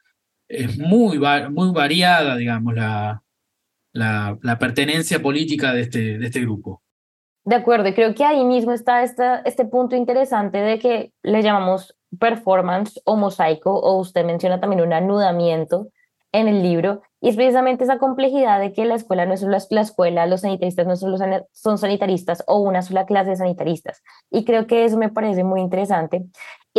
Es 0.47 0.77
muy, 0.77 1.19
muy 1.19 1.71
variada, 1.73 2.35
digamos, 2.37 2.73
la, 2.73 3.21
la, 3.93 4.57
pertenencia 4.59 5.21
política 5.21 5.73
de 5.73 5.81
este, 5.81 6.17
de 6.17 6.25
este 6.25 6.41
grupo. 6.41 6.81
De 7.43 7.55
acuerdo, 7.55 7.89
y 7.89 7.93
creo 7.93 8.13
que 8.13 8.25
ahí 8.25 8.43
mismo 8.43 8.73
está 8.73 9.03
esta, 9.03 9.39
este 9.39 9.65
punto 9.65 9.95
interesante 9.95 10.57
de 10.57 10.79
que 10.79 11.13
le 11.23 11.41
llamamos 11.41 11.95
performance 12.19 12.99
o 13.05 13.15
mosaico, 13.15 13.71
o 13.71 13.99
usted 13.99 14.25
menciona 14.25 14.59
también 14.59 14.81
un 14.81 14.93
anudamiento 14.93 15.89
en 16.33 16.47
el 16.47 16.61
libro, 16.61 17.01
y 17.21 17.29
es 17.29 17.35
precisamente 17.35 17.83
esa 17.83 17.97
complejidad 17.97 18.59
de 18.59 18.73
que 18.73 18.85
la 18.85 18.95
escuela 18.95 19.25
no 19.25 19.33
es 19.33 19.39
solo 19.39 19.57
la 19.69 19.81
escuela, 19.81 20.27
los 20.27 20.41
sanitaristas 20.41 20.85
no 20.85 20.95
solo 20.95 21.17
son 21.51 21.77
sanitaristas 21.77 22.43
o 22.47 22.59
una 22.59 22.81
sola 22.81 23.05
clase 23.05 23.31
de 23.31 23.37
sanitaristas. 23.37 24.03
Y 24.29 24.45
creo 24.45 24.67
que 24.67 24.85
eso 24.85 24.97
me 24.97 25.09
parece 25.09 25.43
muy 25.43 25.61
interesante. 25.61 26.25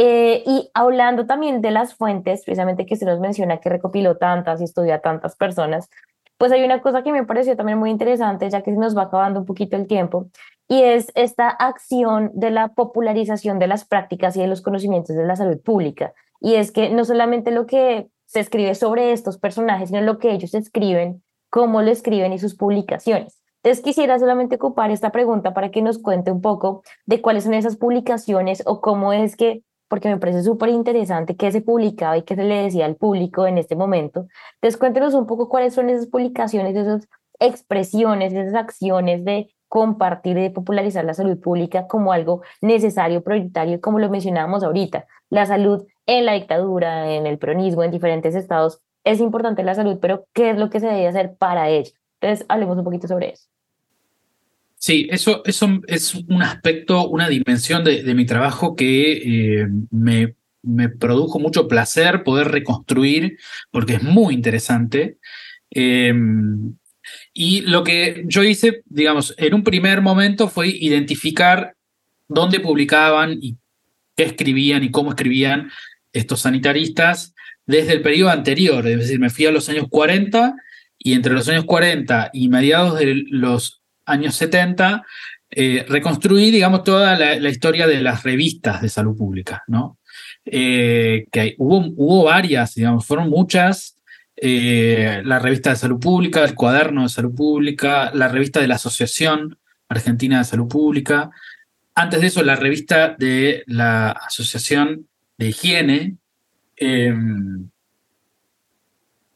Eh, 0.01 0.44
y 0.46 0.70
hablando 0.74 1.26
también 1.26 1.61
de 1.61 1.72
las 1.72 1.92
fuentes, 1.92 2.44
precisamente 2.44 2.86
que 2.86 2.94
se 2.94 3.05
nos 3.05 3.18
menciona 3.18 3.59
que 3.59 3.68
recopiló 3.68 4.16
tantas 4.16 4.61
y 4.61 4.64
estudió 4.64 4.94
a 4.94 5.01
tantas 5.01 5.34
personas, 5.34 5.90
pues 6.36 6.53
hay 6.53 6.62
una 6.62 6.80
cosa 6.80 7.03
que 7.03 7.11
me 7.11 7.24
pareció 7.24 7.57
también 7.57 7.80
muy 7.80 7.90
interesante, 7.90 8.49
ya 8.49 8.62
que 8.62 8.70
se 8.70 8.76
nos 8.76 8.96
va 8.96 9.03
acabando 9.03 9.40
un 9.40 9.46
poquito 9.46 9.76
el 9.76 9.88
tiempo, 9.88 10.28
y 10.68 10.82
es 10.82 11.11
esta 11.16 11.49
acción 11.49 12.30
de 12.32 12.53
la 12.53 12.68
popularización 12.68 13.59
de 13.59 13.66
las 13.66 13.84
prácticas 13.84 14.36
y 14.36 14.40
de 14.40 14.46
los 14.46 14.62
conocimientos 14.62 15.16
de 15.16 15.26
la 15.26 15.34
salud 15.34 15.61
pública. 15.61 16.12
Y 16.40 16.55
es 16.55 16.70
que 16.70 16.90
no 16.90 17.05
solamente 17.05 17.51
lo 17.51 17.66
que 17.66 18.07
se 18.24 18.38
escribe 18.38 18.76
sobre 18.76 19.11
estos 19.11 19.36
personajes, 19.36 19.88
sino 19.88 20.01
lo 20.03 20.18
que 20.18 20.30
ellos 20.30 20.55
escriben, 20.55 21.24
cómo 21.51 21.82
lo 21.82 21.90
escriben 21.90 22.32
y 22.32 22.38
sus 22.38 22.55
publicaciones. 22.55 23.42
Entonces 23.64 23.82
quisiera 23.82 24.16
solamente 24.20 24.55
ocupar 24.55 24.92
esta 24.92 25.11
pregunta 25.11 25.55
para 25.55 25.72
que 25.72 25.82
nos 25.82 25.99
cuente 25.99 26.30
un 26.30 26.40
poco 26.40 26.84
de 27.05 27.20
cuáles 27.20 27.42
son 27.42 27.55
esas 27.55 27.76
publicaciones 27.76 28.62
o 28.64 28.80
cómo 28.80 29.12
es 29.12 29.34
que 29.34 29.64
porque 29.89 30.09
me 30.09 30.18
parece 30.18 30.43
súper 30.43 30.68
interesante 30.70 31.36
qué 31.36 31.51
se 31.51 31.61
publicaba 31.61 32.16
y 32.16 32.22
qué 32.22 32.36
se 32.36 32.45
le 32.45 32.62
decía 32.62 32.86
al 32.86 32.97
público 32.97 33.47
en 33.47 33.59
este 33.59 33.76
momento. 33.76 34.26
Entonces, 34.55 34.78
cuéntenos 34.78 35.14
un 35.14 35.26
poco 35.26 35.49
cuáles 35.49 35.74
son 35.74 35.91
esas 35.91 36.07
publicaciones, 36.07 36.76
esas 36.76 37.09
expresiones, 37.41 38.32
esas 38.32 38.55
acciones 38.55 39.24
de 39.24 39.51
compartir 39.68 40.39
y 40.39 40.43
de 40.43 40.51
popularizar 40.51 41.05
la 41.05 41.14
salud 41.14 41.39
pública 41.41 41.86
como 41.86 42.12
algo 42.12 42.43
necesario, 42.61 43.22
prioritario, 43.22 43.80
como 43.80 43.99
lo 43.99 44.09
mencionábamos 44.11 44.64
ahorita. 44.64 45.07
La 45.30 45.47
salud 45.47 45.86
en 46.07 46.24
la 46.24 46.32
dictadura, 46.32 47.12
en 47.12 47.26
el 47.26 47.39
peronismo, 47.39 47.82
en 47.82 47.91
diferentes 47.91 48.34
estados, 48.34 48.80
es 49.05 49.20
importante 49.20 49.62
la 49.62 49.74
salud, 49.74 49.99
pero 50.01 50.26
¿qué 50.32 50.51
es 50.51 50.59
lo 50.59 50.70
que 50.70 50.80
se 50.80 50.86
debe 50.86 51.07
hacer 51.07 51.36
para 51.36 51.68
ello? 51.68 51.93
Entonces, 52.20 52.47
hablemos 52.49 52.78
un 52.78 52.84
poquito 52.84 53.07
sobre 53.09 53.30
eso. 53.30 53.49
Sí, 54.79 55.09
eso, 55.11 55.43
eso 55.45 55.81
es 55.89 56.14
un 56.14 56.43
aspecto, 56.43 57.09
una 57.09 57.29
dimensión 57.29 57.83
de, 57.83 58.14
mi 58.14 58.26
trabajo 58.26 58.76
que 58.76 59.61
eh, 59.62 59.66
me, 59.91 60.37
me, 60.62 60.89
produjo 60.89 61.41
mucho 61.41 61.66
placer 61.66 62.22
poder 62.22 62.49
reconstruir, 62.49 63.39
porque 63.72 63.95
es 63.95 64.03
muy 64.05 64.35
interesante. 64.35 65.18
Em, 65.70 66.76
y 67.33 67.62
lo 67.62 67.83
que 67.83 68.24
yo 68.26 68.45
hice, 68.45 68.83
digamos, 68.87 69.35
en 69.37 69.55
un 69.55 69.64
primer 69.64 70.01
momento 70.01 70.49
fue 70.49 70.68
identificar 70.68 71.74
dónde 72.29 72.61
publicaban 72.61 73.39
y 73.41 73.57
qué 74.16 74.24
escribían 74.24 74.85
y 74.85 74.91
cómo 74.91 75.11
escribían 75.11 75.70
estos 76.12 76.41
sanitaristas 76.43 77.35
desde 77.66 77.95
el 77.95 78.03
periodo 78.03 78.31
anterior, 78.31 78.87
es 78.87 78.99
decir, 78.99 79.20
me 79.20 79.31
fui 79.31 79.47
a 79.47 79.53
los 79.53 79.68
años 79.68 79.87
40 79.91 80.55
y 80.99 81.12
entre 81.12 81.35
los 81.35 81.49
años 81.49 81.64
40 81.64 82.31
y 82.33 82.49
mediados 82.49 82.99
de 82.99 83.24
los 83.29 83.78
años 84.09 84.35
70 84.37 85.05
eh, 85.51 85.87
reconstruí, 85.89 86.51
digamos, 86.51 86.85
toda 86.85 87.17
la, 87.17 87.49
historia 87.49 87.87
de 87.87 88.03
las 88.03 88.23
revistas 88.23 88.83
de 88.83 88.91
salud 88.91 89.17
pública, 89.17 89.63
¿no? 89.67 89.99
Eh, 90.45 91.27
que 91.33 91.55
hubo, 91.59 91.87
hubo 91.97 92.25
varias, 92.25 92.75
digamos, 92.75 93.07
fueron 93.07 93.31
muchas, 93.31 93.97
eh, 94.37 95.23
la 95.25 95.39
revista 95.39 95.71
de 95.71 95.77
salud 95.77 95.99
pública, 95.99 96.45
el 96.45 96.55
cuaderno 96.55 97.03
de 97.03 97.09
salud 97.09 97.35
pública, 97.35 98.11
la 98.15 98.29
revista 98.29 98.61
de 98.61 98.69
la 98.69 98.75
Asociación 98.75 99.57
Argentina 99.89 100.39
de 100.39 100.45
Salud 100.45 100.69
Pública, 100.69 101.31
antes 101.95 102.21
de 102.21 102.27
eso 102.27 102.43
la 102.43 102.57
revista 102.57 103.17
de 103.19 103.65
la 103.67 104.11
Asociación 104.11 105.09
de 105.39 105.49
Higiene, 105.49 106.17
em, 106.77 107.71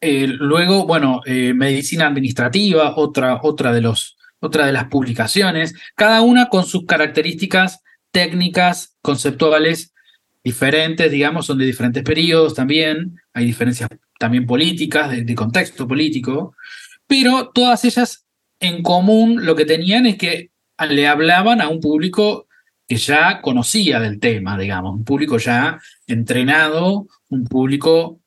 luego, 0.00 0.86
bueno, 0.86 1.22
medicina 1.26 2.06
administrativa, 2.06 2.94
otra, 2.96 3.40
otra 3.42 3.72
de 3.72 3.80
los 3.80 4.16
otra 4.42 4.66
de 4.66 4.72
las 4.72 4.88
publicaciones, 4.88 5.74
cada 5.94 6.20
una 6.20 6.48
con 6.48 6.66
sus 6.66 6.84
características 6.84 7.80
técnicas, 8.10 8.96
conceptuales 9.00 9.94
diferentes, 10.44 11.10
digamos, 11.10 11.46
son 11.46 11.58
de 11.58 11.66
diferentes 11.66 12.02
periodos 12.02 12.54
también, 12.54 13.20
hay 13.32 13.46
diferencias 13.46 13.88
también 14.18 14.46
políticas, 14.46 15.10
de, 15.10 15.34
contexto 15.34 15.86
político, 15.86 16.54
pero 17.06 17.50
todas 17.54 17.84
ellas 17.84 18.26
en 18.60 18.82
común 18.82 19.46
lo 19.46 19.54
que 19.54 19.64
tenían 19.64 20.06
es 20.06 20.16
que 20.16 20.50
le 20.88 21.06
hablaban 21.06 21.60
a 21.60 21.68
un 21.68 21.80
público 21.80 22.46
que 22.86 22.96
ya 22.96 23.40
conocía 23.40 24.00
del 24.00 24.18
tema, 24.18 24.58
digamos, 24.58 24.94
un 24.94 25.04
público 25.04 25.38
ya 25.38 25.80
entrenado, 26.06 27.06
un 27.28 27.44
público, 27.44 28.20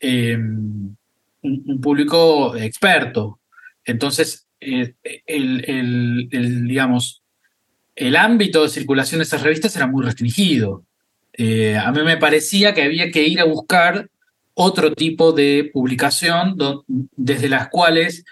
eh, 0.00 0.36
un, 0.36 1.80
público 1.80 2.54
experto. 2.56 3.40
Entonces, 3.84 4.46
eh, 4.64 4.94
el, 5.26 6.28
el, 6.30 6.68
digamos, 6.68 7.22
el 7.96 8.16
ámbito 8.16 8.62
de 8.62 8.68
circulación 8.68 9.18
de 9.18 9.24
esas 9.24 9.42
revistas 9.42 9.74
era 9.74 9.86
muy 9.86 10.04
restringido. 10.04 10.84
Eh, 11.32 11.76
a 11.76 11.90
mí 11.90 12.02
me 12.02 12.16
parecía 12.16 12.72
que 12.72 12.82
había 12.82 13.10
que 13.10 13.26
ir 13.26 13.40
a 13.40 13.44
buscar 13.44 14.08
otro 14.54 14.94
tipo 14.94 15.32
de 15.32 15.70
publicación 15.72 16.56
desde 17.16 17.48
las 17.48 17.68
cuales 17.68 18.24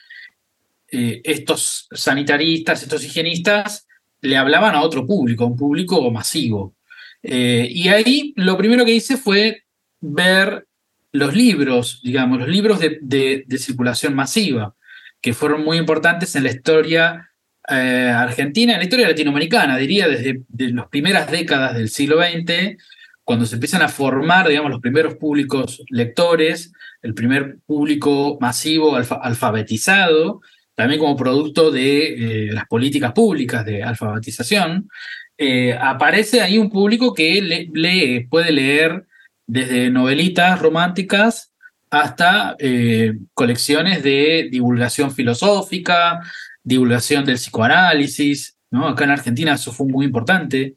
eh, 0.92 1.20
estos 1.24 1.88
sanitaristas, 1.90 2.82
estos 2.82 3.04
higienistas, 3.04 3.86
le 4.20 4.36
hablaban 4.36 4.74
a 4.74 4.82
otro 4.82 5.06
público, 5.06 5.46
un 5.46 5.56
público 5.56 6.10
masivo. 6.10 6.74
y 7.22 7.88
ahí 7.88 8.32
lo 8.36 8.56
primero 8.56 8.84
que 8.84 8.94
hice 8.94 9.16
fue 9.16 9.64
ver 10.00 10.66
los 11.12 11.34
libros, 11.34 12.00
digamos, 12.02 12.38
los 12.38 12.48
libros 12.48 12.78
de, 12.80 12.98
de 13.46 13.58
circulación 13.58 14.14
masiva 14.14 14.74
que 15.20 15.34
fueron 15.34 15.64
muy 15.64 15.78
importantes 15.78 16.34
en 16.36 16.44
la 16.44 16.50
historia 16.50 17.30
eh, 17.68 18.12
argentina, 18.14 18.72
en 18.72 18.78
la 18.78 18.84
historia 18.84 19.08
latinoamericana, 19.08 19.76
diría, 19.76 20.08
desde 20.08 20.42
las 20.72 20.88
primeras 20.88 21.30
décadas 21.30 21.74
del 21.74 21.88
siglo 21.88 22.18
XX, 22.18 22.76
cuando 23.22 23.46
se 23.46 23.54
empiezan 23.54 23.82
a 23.82 23.88
formar, 23.88 24.48
digamos, 24.48 24.70
los 24.70 24.80
primeros 24.80 25.14
públicos 25.16 25.82
lectores, 25.88 26.72
el 27.02 27.14
primer 27.14 27.58
público 27.66 28.38
masivo 28.40 28.96
alfabetizado, 28.96 30.40
también 30.74 31.00
como 31.00 31.16
producto 31.16 31.70
de 31.70 32.46
eh, 32.48 32.52
las 32.52 32.66
políticas 32.66 33.12
públicas 33.12 33.64
de 33.64 33.82
alfabetización, 33.82 34.88
eh, 35.36 35.74
aparece 35.80 36.40
ahí 36.40 36.58
un 36.58 36.70
público 36.70 37.14
que 37.14 37.40
lee, 37.40 38.26
puede 38.28 38.52
leer 38.52 39.06
desde 39.46 39.90
novelitas 39.90 40.60
románticas 40.60 41.49
hasta 41.90 42.56
eh, 42.58 43.14
colecciones 43.34 44.02
de 44.02 44.48
divulgación 44.50 45.12
filosófica, 45.12 46.20
divulgación 46.62 47.24
del 47.24 47.36
psicoanálisis, 47.36 48.56
¿no? 48.70 48.86
Acá 48.88 49.04
en 49.04 49.10
Argentina 49.10 49.54
eso 49.54 49.72
fue 49.72 49.86
muy 49.86 50.06
importante, 50.06 50.76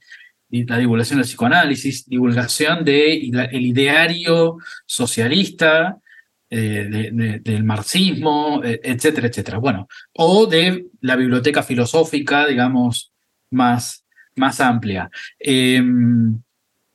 la 0.50 0.78
divulgación 0.78 1.20
del 1.20 1.28
psicoanálisis, 1.28 2.08
divulgación 2.08 2.84
del 2.84 3.32
de 3.32 3.50
ideario 3.60 4.58
socialista, 4.86 5.98
eh, 6.50 7.40
del 7.42 7.64
marxismo, 7.64 8.62
e, 8.64 8.80
etcétera, 8.84 9.28
etcétera. 9.28 9.58
Bueno, 9.58 9.88
o 10.14 10.46
de 10.46 10.86
la 11.02 11.16
biblioteca 11.16 11.64
filosófica, 11.64 12.46
digamos, 12.46 13.12
más, 13.50 14.06
más 14.36 14.60
amplia. 14.62 15.10
Em, 15.40 16.40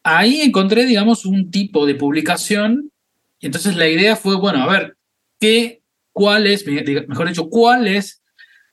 ahí 0.04 0.42
encontré, 0.42 0.86
digamos, 0.86 1.26
un 1.26 1.50
tipo 1.50 1.86
de 1.86 1.96
publicación 1.96 2.92
y 3.40 3.46
entonces 3.46 3.76
la 3.76 3.88
idea 3.88 4.16
fue, 4.16 4.36
bueno, 4.36 4.62
a 4.62 4.72
ver, 4.72 4.96
¿qué, 5.40 5.82
cuáles, 6.12 6.66
mejor 6.66 7.28
dicho, 7.28 7.48
cuáles 7.48 8.22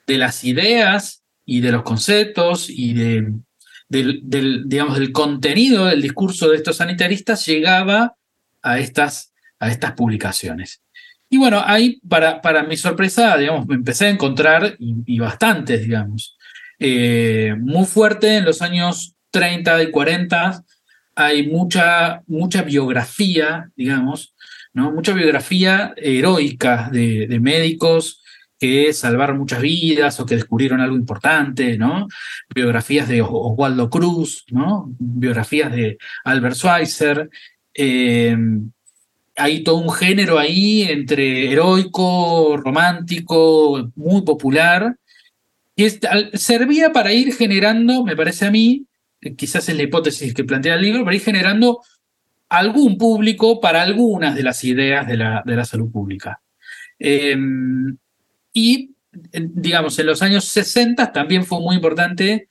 de 0.07 0.17
las 0.17 0.43
ideas 0.43 1.23
y 1.45 1.61
de 1.61 1.71
los 1.71 1.83
conceptos 1.83 2.69
y 2.69 2.93
de, 2.93 3.33
del, 3.89 4.63
digamos, 4.67 4.97
del 4.97 5.11
contenido 5.11 5.85
del 5.85 6.01
discurso 6.01 6.49
de 6.49 6.57
estos 6.57 6.77
sanitaristas 6.77 7.45
llegaba 7.45 8.15
a 8.61 8.79
estas, 8.79 9.33
a 9.59 9.69
estas 9.69 9.93
publicaciones? 9.93 10.81
Y 11.29 11.37
bueno, 11.37 11.61
ahí, 11.65 11.99
para, 12.07 12.41
para 12.41 12.63
mi 12.63 12.77
sorpresa, 12.77 13.37
digamos, 13.37 13.67
me 13.67 13.75
empecé 13.75 14.05
a 14.05 14.09
encontrar, 14.09 14.75
y, 14.79 15.19
bastantes, 15.19 15.83
digamos, 15.83 16.37
eh, 16.79 17.55
muy 17.59 17.85
fuerte 17.85 18.37
en 18.37 18.45
los 18.45 18.61
años 18.61 19.15
30 19.31 19.83
y 19.83 19.91
40, 19.91 20.63
hay 21.15 21.47
mucha, 21.47 22.21
mucha 22.27 22.61
biografía, 22.61 23.69
digamos, 23.75 24.34
Mucha 24.75 25.13
biografía 25.13 25.93
heroica 25.95 26.89
de, 26.91 27.39
médicos 27.39 28.21
que 28.59 28.91
salvaron 28.91 29.37
muchas 29.37 29.61
vidas 29.61 30.19
o 30.19 30.25
que 30.25 30.35
descubrieron 30.35 30.81
algo 30.81 30.97
importante, 30.97 31.77
¿no? 31.77 32.07
Biografías 32.53 33.07
de 33.07 33.21
Oswaldo 33.21 33.89
Cruz, 33.89 34.43
¿no? 34.51 34.93
Biografías 34.99 35.71
de 35.71 35.97
Albert 36.25 36.57
Schweitzer. 36.57 37.29
Eh, 37.73 38.37
hay 39.37 39.63
todo 39.63 39.77
un 39.77 39.91
género 39.91 40.37
ahí 40.37 40.83
entre 40.83 41.51
heroico, 41.51 42.57
romántico, 42.57 43.91
muy 43.95 44.23
popular, 44.23 44.97
que 45.75 45.99
servía 46.33 46.91
para 46.91 47.13
ir 47.13 47.33
generando, 47.33 48.03
me 48.03 48.15
parece 48.17 48.45
a 48.45 48.51
mí, 48.51 48.85
quizás 49.37 49.69
es 49.69 49.75
la 49.75 49.83
hipótesis 49.83 50.33
que 50.33 50.43
plantea 50.43 50.75
el 50.75 50.81
libro, 50.81 51.05
para 51.05 51.15
ir 51.15 51.21
generando 51.21 51.81
algún 52.57 52.97
público 52.97 53.59
para 53.59 53.81
algunas 53.81 54.35
de 54.35 54.43
las 54.43 54.63
ideas 54.63 55.07
de 55.07 55.17
la, 55.17 55.43
de 55.45 55.55
la 55.55 55.65
salud 55.65 55.91
pública. 55.91 56.41
Em, 56.99 57.97
y, 58.53 58.91
digamos, 59.31 59.97
en 59.99 60.05
los 60.05 60.21
años 60.21 60.45
60 60.45 61.11
también 61.11 61.45
fue 61.45 61.59
muy 61.59 61.75
importante, 61.75 62.47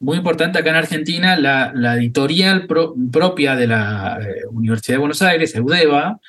muy 0.00 0.16
importante 0.18 0.58
acá 0.58 0.70
en 0.70 0.76
Argentina, 0.76 1.36
la, 1.36 1.72
la 1.74 1.96
editorial 1.96 2.66
propia 2.66 3.56
de 3.56 3.66
la 3.66 4.18
eh, 4.20 4.46
Universidad 4.50 4.96
de 4.96 5.00
Buenos 5.00 5.22
Aires, 5.22 5.54
EUDEVA, 5.54 6.20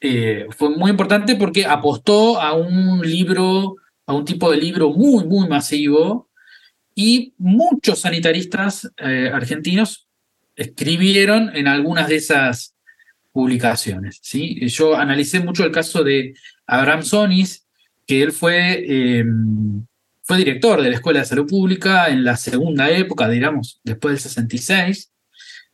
eh, 0.00 0.46
fue 0.50 0.70
muy 0.70 0.90
importante 0.90 1.36
porque 1.36 1.64
apostó 1.64 2.40
a 2.40 2.54
un 2.54 3.00
libro, 3.02 3.76
a 4.06 4.14
un 4.14 4.24
tipo 4.24 4.50
de 4.50 4.56
libro 4.56 4.90
muy, 4.90 5.24
muy 5.24 5.48
masivo, 5.48 6.28
y 6.94 7.34
muchos 7.38 8.00
sanitaristas 8.00 8.90
eh, 8.98 9.30
argentinos 9.32 10.08
escribieron 10.62 11.54
en 11.54 11.68
algunas 11.68 12.08
de 12.08 12.16
esas 12.16 12.74
publicaciones. 13.32 14.18
¿sí? 14.22 14.58
Yo 14.68 14.96
analicé 14.96 15.40
mucho 15.40 15.64
el 15.64 15.72
caso 15.72 16.04
de 16.04 16.34
Abraham 16.66 17.02
Sonis, 17.02 17.66
que 18.06 18.22
él 18.22 18.32
fue, 18.32 19.18
em, 19.18 19.86
fue 20.22 20.38
director 20.38 20.82
de 20.82 20.90
la 20.90 20.96
Escuela 20.96 21.20
de 21.20 21.26
Salud 21.26 21.46
Pública 21.46 22.08
en 22.08 22.24
la 22.24 22.36
segunda 22.36 22.90
época, 22.90 23.28
digamos, 23.28 23.80
después 23.84 24.12
del 24.14 24.20
66. 24.20 25.10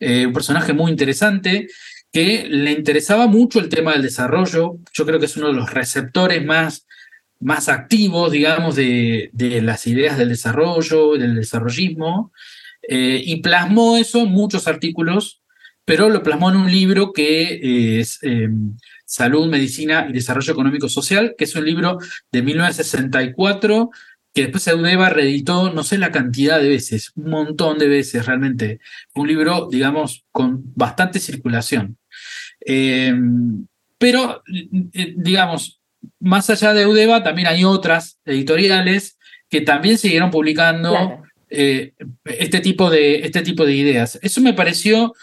eh, 0.01 0.25
un 0.25 0.33
personaje 0.33 0.71
muy 0.71 0.91
interesante 0.91 1.67
que 2.11 2.47
le 2.47 2.71
interesaba 2.71 3.27
mucho 3.27 3.59
el 3.59 3.67
tema 3.67 3.91
del 3.91 4.01
desarrollo. 4.01 4.77
Yo 4.93 5.05
creo 5.05 5.19
que 5.19 5.25
es 5.25 5.35
uno 5.35 5.47
de 5.47 5.53
los 5.53 5.71
receptores 5.73 6.43
más, 6.45 6.87
más 7.39 7.67
activos, 7.67 8.31
digamos, 8.31 8.75
de, 8.75 9.29
de 9.33 9.61
las 9.61 9.85
ideas 9.87 10.17
del 10.17 10.29
desarrollo, 10.29 11.17
del 11.17 11.35
desarrollismo, 11.35 12.31
eh, 12.91 13.21
y 13.23 13.35
plasmó 13.41 13.97
eso 13.97 14.23
en 14.23 14.31
muchos 14.31 14.67
artículos, 14.67 15.43
pero 15.85 16.09
lo 16.09 16.23
plasmó 16.23 16.49
en 16.49 16.55
un 16.57 16.71
libro 16.71 17.13
que 17.13 17.99
es 17.99 18.17
em, 18.23 18.75
Salud, 19.05 19.47
Medicina 19.47 20.07
y 20.09 20.13
Desarrollo 20.13 20.53
Económico 20.53 20.89
Social, 20.89 21.35
que 21.37 21.43
es 21.43 21.55
un 21.55 21.65
libro 21.65 21.99
de 22.31 22.41
1964 22.41 23.91
que 24.33 24.41
después 24.41 24.67
Eudeva 24.67 25.09
reeditó 25.09 25.71
no 25.71 25.83
sé 25.83 25.99
la 25.99 26.11
cantidad 26.11 26.59
de 26.59 26.69
veces, 26.69 27.11
un 27.15 27.29
montón 27.29 27.77
de 27.77 27.87
veces 27.87 28.25
realmente. 28.25 28.79
Un 29.13 29.27
libro, 29.27 29.67
digamos, 29.71 30.25
con 30.31 30.63
bastante 30.75 31.19
circulación. 31.19 31.97
Eh, 32.65 33.13
pero, 33.99 34.41
eh, 34.93 35.13
digamos, 35.15 35.79
más 36.19 36.49
allá 36.49 36.73
de 36.73 36.83
Eudeva, 36.83 37.21
también 37.21 37.47
hay 37.47 37.63
otras 37.65 38.19
editoriales 38.25 39.19
que 39.47 39.61
también 39.61 39.97
siguieron 39.99 40.31
publicando 40.31 41.21
eh, 41.49 41.93
este, 42.25 42.59
tipo 42.61 42.89
de, 42.89 43.19
este 43.25 43.41
tipo 43.41 43.65
de 43.65 43.75
ideas. 43.75 44.19
Eso 44.21 44.41
me 44.41 44.53
pareció 44.53 45.13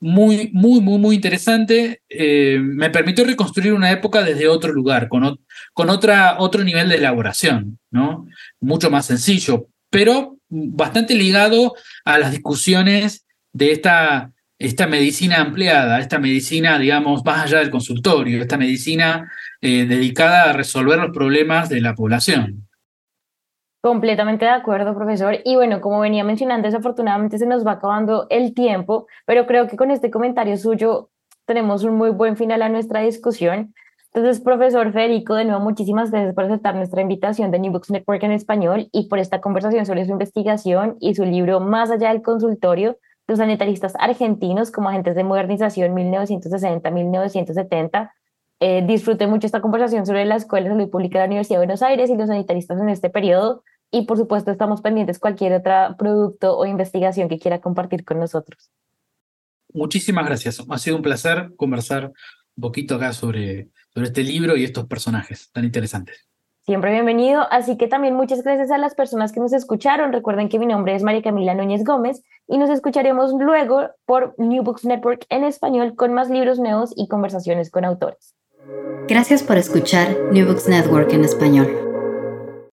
muy, 0.00 0.50
muy, 0.52 0.80
muy, 0.80 0.98
muy 0.98 1.14
interesante. 1.16 2.02
me 2.08 2.90
permitió 2.90 3.24
reconstruir 3.24 3.72
una 3.72 3.92
época 3.92 4.22
desde 4.22 4.48
otro 4.48 4.72
lugar, 4.72 5.08
con, 5.08 5.38
con 5.72 5.90
otra, 5.90 6.36
otro 6.38 6.64
nivel 6.64 6.88
de 6.88 6.96
elaboración, 6.96 7.78
¿no? 7.90 8.26
Mucho 8.60 8.90
más 8.90 9.06
sencillo, 9.06 9.68
pero 9.90 10.38
bastante 10.48 11.14
ligado 11.14 11.74
a 12.04 12.18
las 12.18 12.32
discusiones 12.32 13.24
de 13.52 13.72
esta, 13.72 14.32
esta 14.58 14.86
medicina 14.86 15.40
ampliada, 15.40 16.00
esta 16.00 16.18
medicina, 16.18 16.78
digamos, 16.78 17.24
más 17.24 17.44
allá 17.44 17.58
del 17.58 17.70
consultorio, 17.70 18.40
esta 18.40 18.58
medicina 18.58 19.30
eh, 19.60 19.86
dedicada 19.86 20.50
a 20.50 20.52
resolver 20.52 20.98
los 20.98 21.10
problemas 21.12 21.68
de 21.68 21.80
la 21.80 21.94
población. 21.94 22.68
Completamente 23.82 24.44
de 24.44 24.52
acuerdo, 24.52 24.94
profesor. 24.94 25.38
Y 25.44 25.56
bueno, 25.56 25.80
como 25.80 25.98
venía 25.98 26.22
mencionando, 26.22 26.68
desafortunadamente 26.68 27.36
se 27.36 27.46
nos 27.46 27.66
va 27.66 27.72
acabando 27.72 28.28
el 28.30 28.54
tiempo, 28.54 29.08
pero 29.26 29.44
creo 29.44 29.66
que 29.66 29.76
con 29.76 29.90
este 29.90 30.08
comentario 30.08 30.56
suyo 30.56 31.10
tenemos 31.46 31.82
un 31.82 31.96
muy 31.96 32.10
buen 32.10 32.36
final 32.36 32.62
a 32.62 32.68
nuestra 32.68 33.00
discusión. 33.00 33.74
Entonces, 34.14 34.40
profesor 34.40 34.92
Federico, 34.92 35.34
de 35.34 35.46
nuevo, 35.46 35.60
muchísimas 35.60 36.12
gracias 36.12 36.32
por 36.32 36.44
aceptar 36.44 36.76
nuestra 36.76 37.02
invitación 37.02 37.50
de 37.50 37.58
New 37.58 37.72
Books 37.72 37.90
Network 37.90 38.22
en 38.22 38.30
español 38.30 38.88
y 38.92 39.08
por 39.08 39.18
esta 39.18 39.40
conversación 39.40 39.84
sobre 39.84 40.04
su 40.04 40.12
investigación 40.12 40.96
y 41.00 41.16
su 41.16 41.24
libro 41.24 41.58
Más 41.58 41.90
allá 41.90 42.10
del 42.10 42.22
consultorio, 42.22 42.98
los 43.26 43.38
sanitaristas 43.38 43.94
argentinos 43.98 44.70
como 44.70 44.90
agentes 44.90 45.16
de 45.16 45.24
modernización 45.24 45.92
1960-1970. 45.96 48.12
Eh, 48.60 48.84
disfruté 48.86 49.26
mucho 49.26 49.46
esta 49.46 49.60
conversación 49.60 50.06
sobre 50.06 50.24
la 50.24 50.36
Escuela 50.36 50.68
de 50.68 50.74
Salud 50.74 50.88
Pública 50.88 51.18
de 51.18 51.24
la 51.24 51.26
Universidad 51.26 51.58
de 51.58 51.66
Buenos 51.66 51.82
Aires 51.82 52.10
y 52.10 52.16
los 52.16 52.28
sanitaristas 52.28 52.80
en 52.80 52.90
este 52.90 53.10
periodo. 53.10 53.64
Y 53.94 54.06
por 54.06 54.16
supuesto, 54.16 54.50
estamos 54.50 54.80
pendientes 54.80 55.18
cualquier 55.18 55.52
otro 55.52 55.96
producto 55.98 56.56
o 56.58 56.64
investigación 56.64 57.28
que 57.28 57.38
quiera 57.38 57.60
compartir 57.60 58.04
con 58.04 58.18
nosotros. 58.18 58.72
Muchísimas 59.72 60.26
gracias. 60.26 60.60
Ha 60.66 60.78
sido 60.78 60.96
un 60.96 61.02
placer 61.02 61.52
conversar 61.56 62.06
un 62.56 62.60
poquito 62.60 62.96
acá 62.96 63.12
sobre, 63.12 63.68
sobre 63.92 64.06
este 64.08 64.24
libro 64.24 64.56
y 64.56 64.64
estos 64.64 64.86
personajes 64.86 65.50
tan 65.52 65.64
interesantes. 65.64 66.26
Siempre 66.64 66.92
bienvenido. 66.92 67.46
Así 67.50 67.76
que 67.76 67.86
también 67.86 68.14
muchas 68.14 68.42
gracias 68.42 68.70
a 68.70 68.78
las 68.78 68.94
personas 68.94 69.30
que 69.32 69.40
nos 69.40 69.52
escucharon. 69.52 70.12
Recuerden 70.12 70.48
que 70.48 70.58
mi 70.58 70.66
nombre 70.66 70.94
es 70.94 71.02
María 71.02 71.22
Camila 71.22 71.54
Núñez 71.54 71.84
Gómez 71.84 72.22
y 72.48 72.56
nos 72.56 72.70
escucharemos 72.70 73.32
luego 73.32 73.90
por 74.06 74.34
New 74.38 74.62
Books 74.62 74.86
Network 74.86 75.26
en 75.28 75.44
español 75.44 75.96
con 75.96 76.14
más 76.14 76.30
libros 76.30 76.58
nuevos 76.58 76.92
y 76.96 77.08
conversaciones 77.08 77.70
con 77.70 77.84
autores. 77.84 78.34
Gracias 79.06 79.42
por 79.42 79.58
escuchar 79.58 80.16
New 80.30 80.46
Books 80.46 80.68
Network 80.68 81.12
en 81.12 81.24
español. 81.24 81.91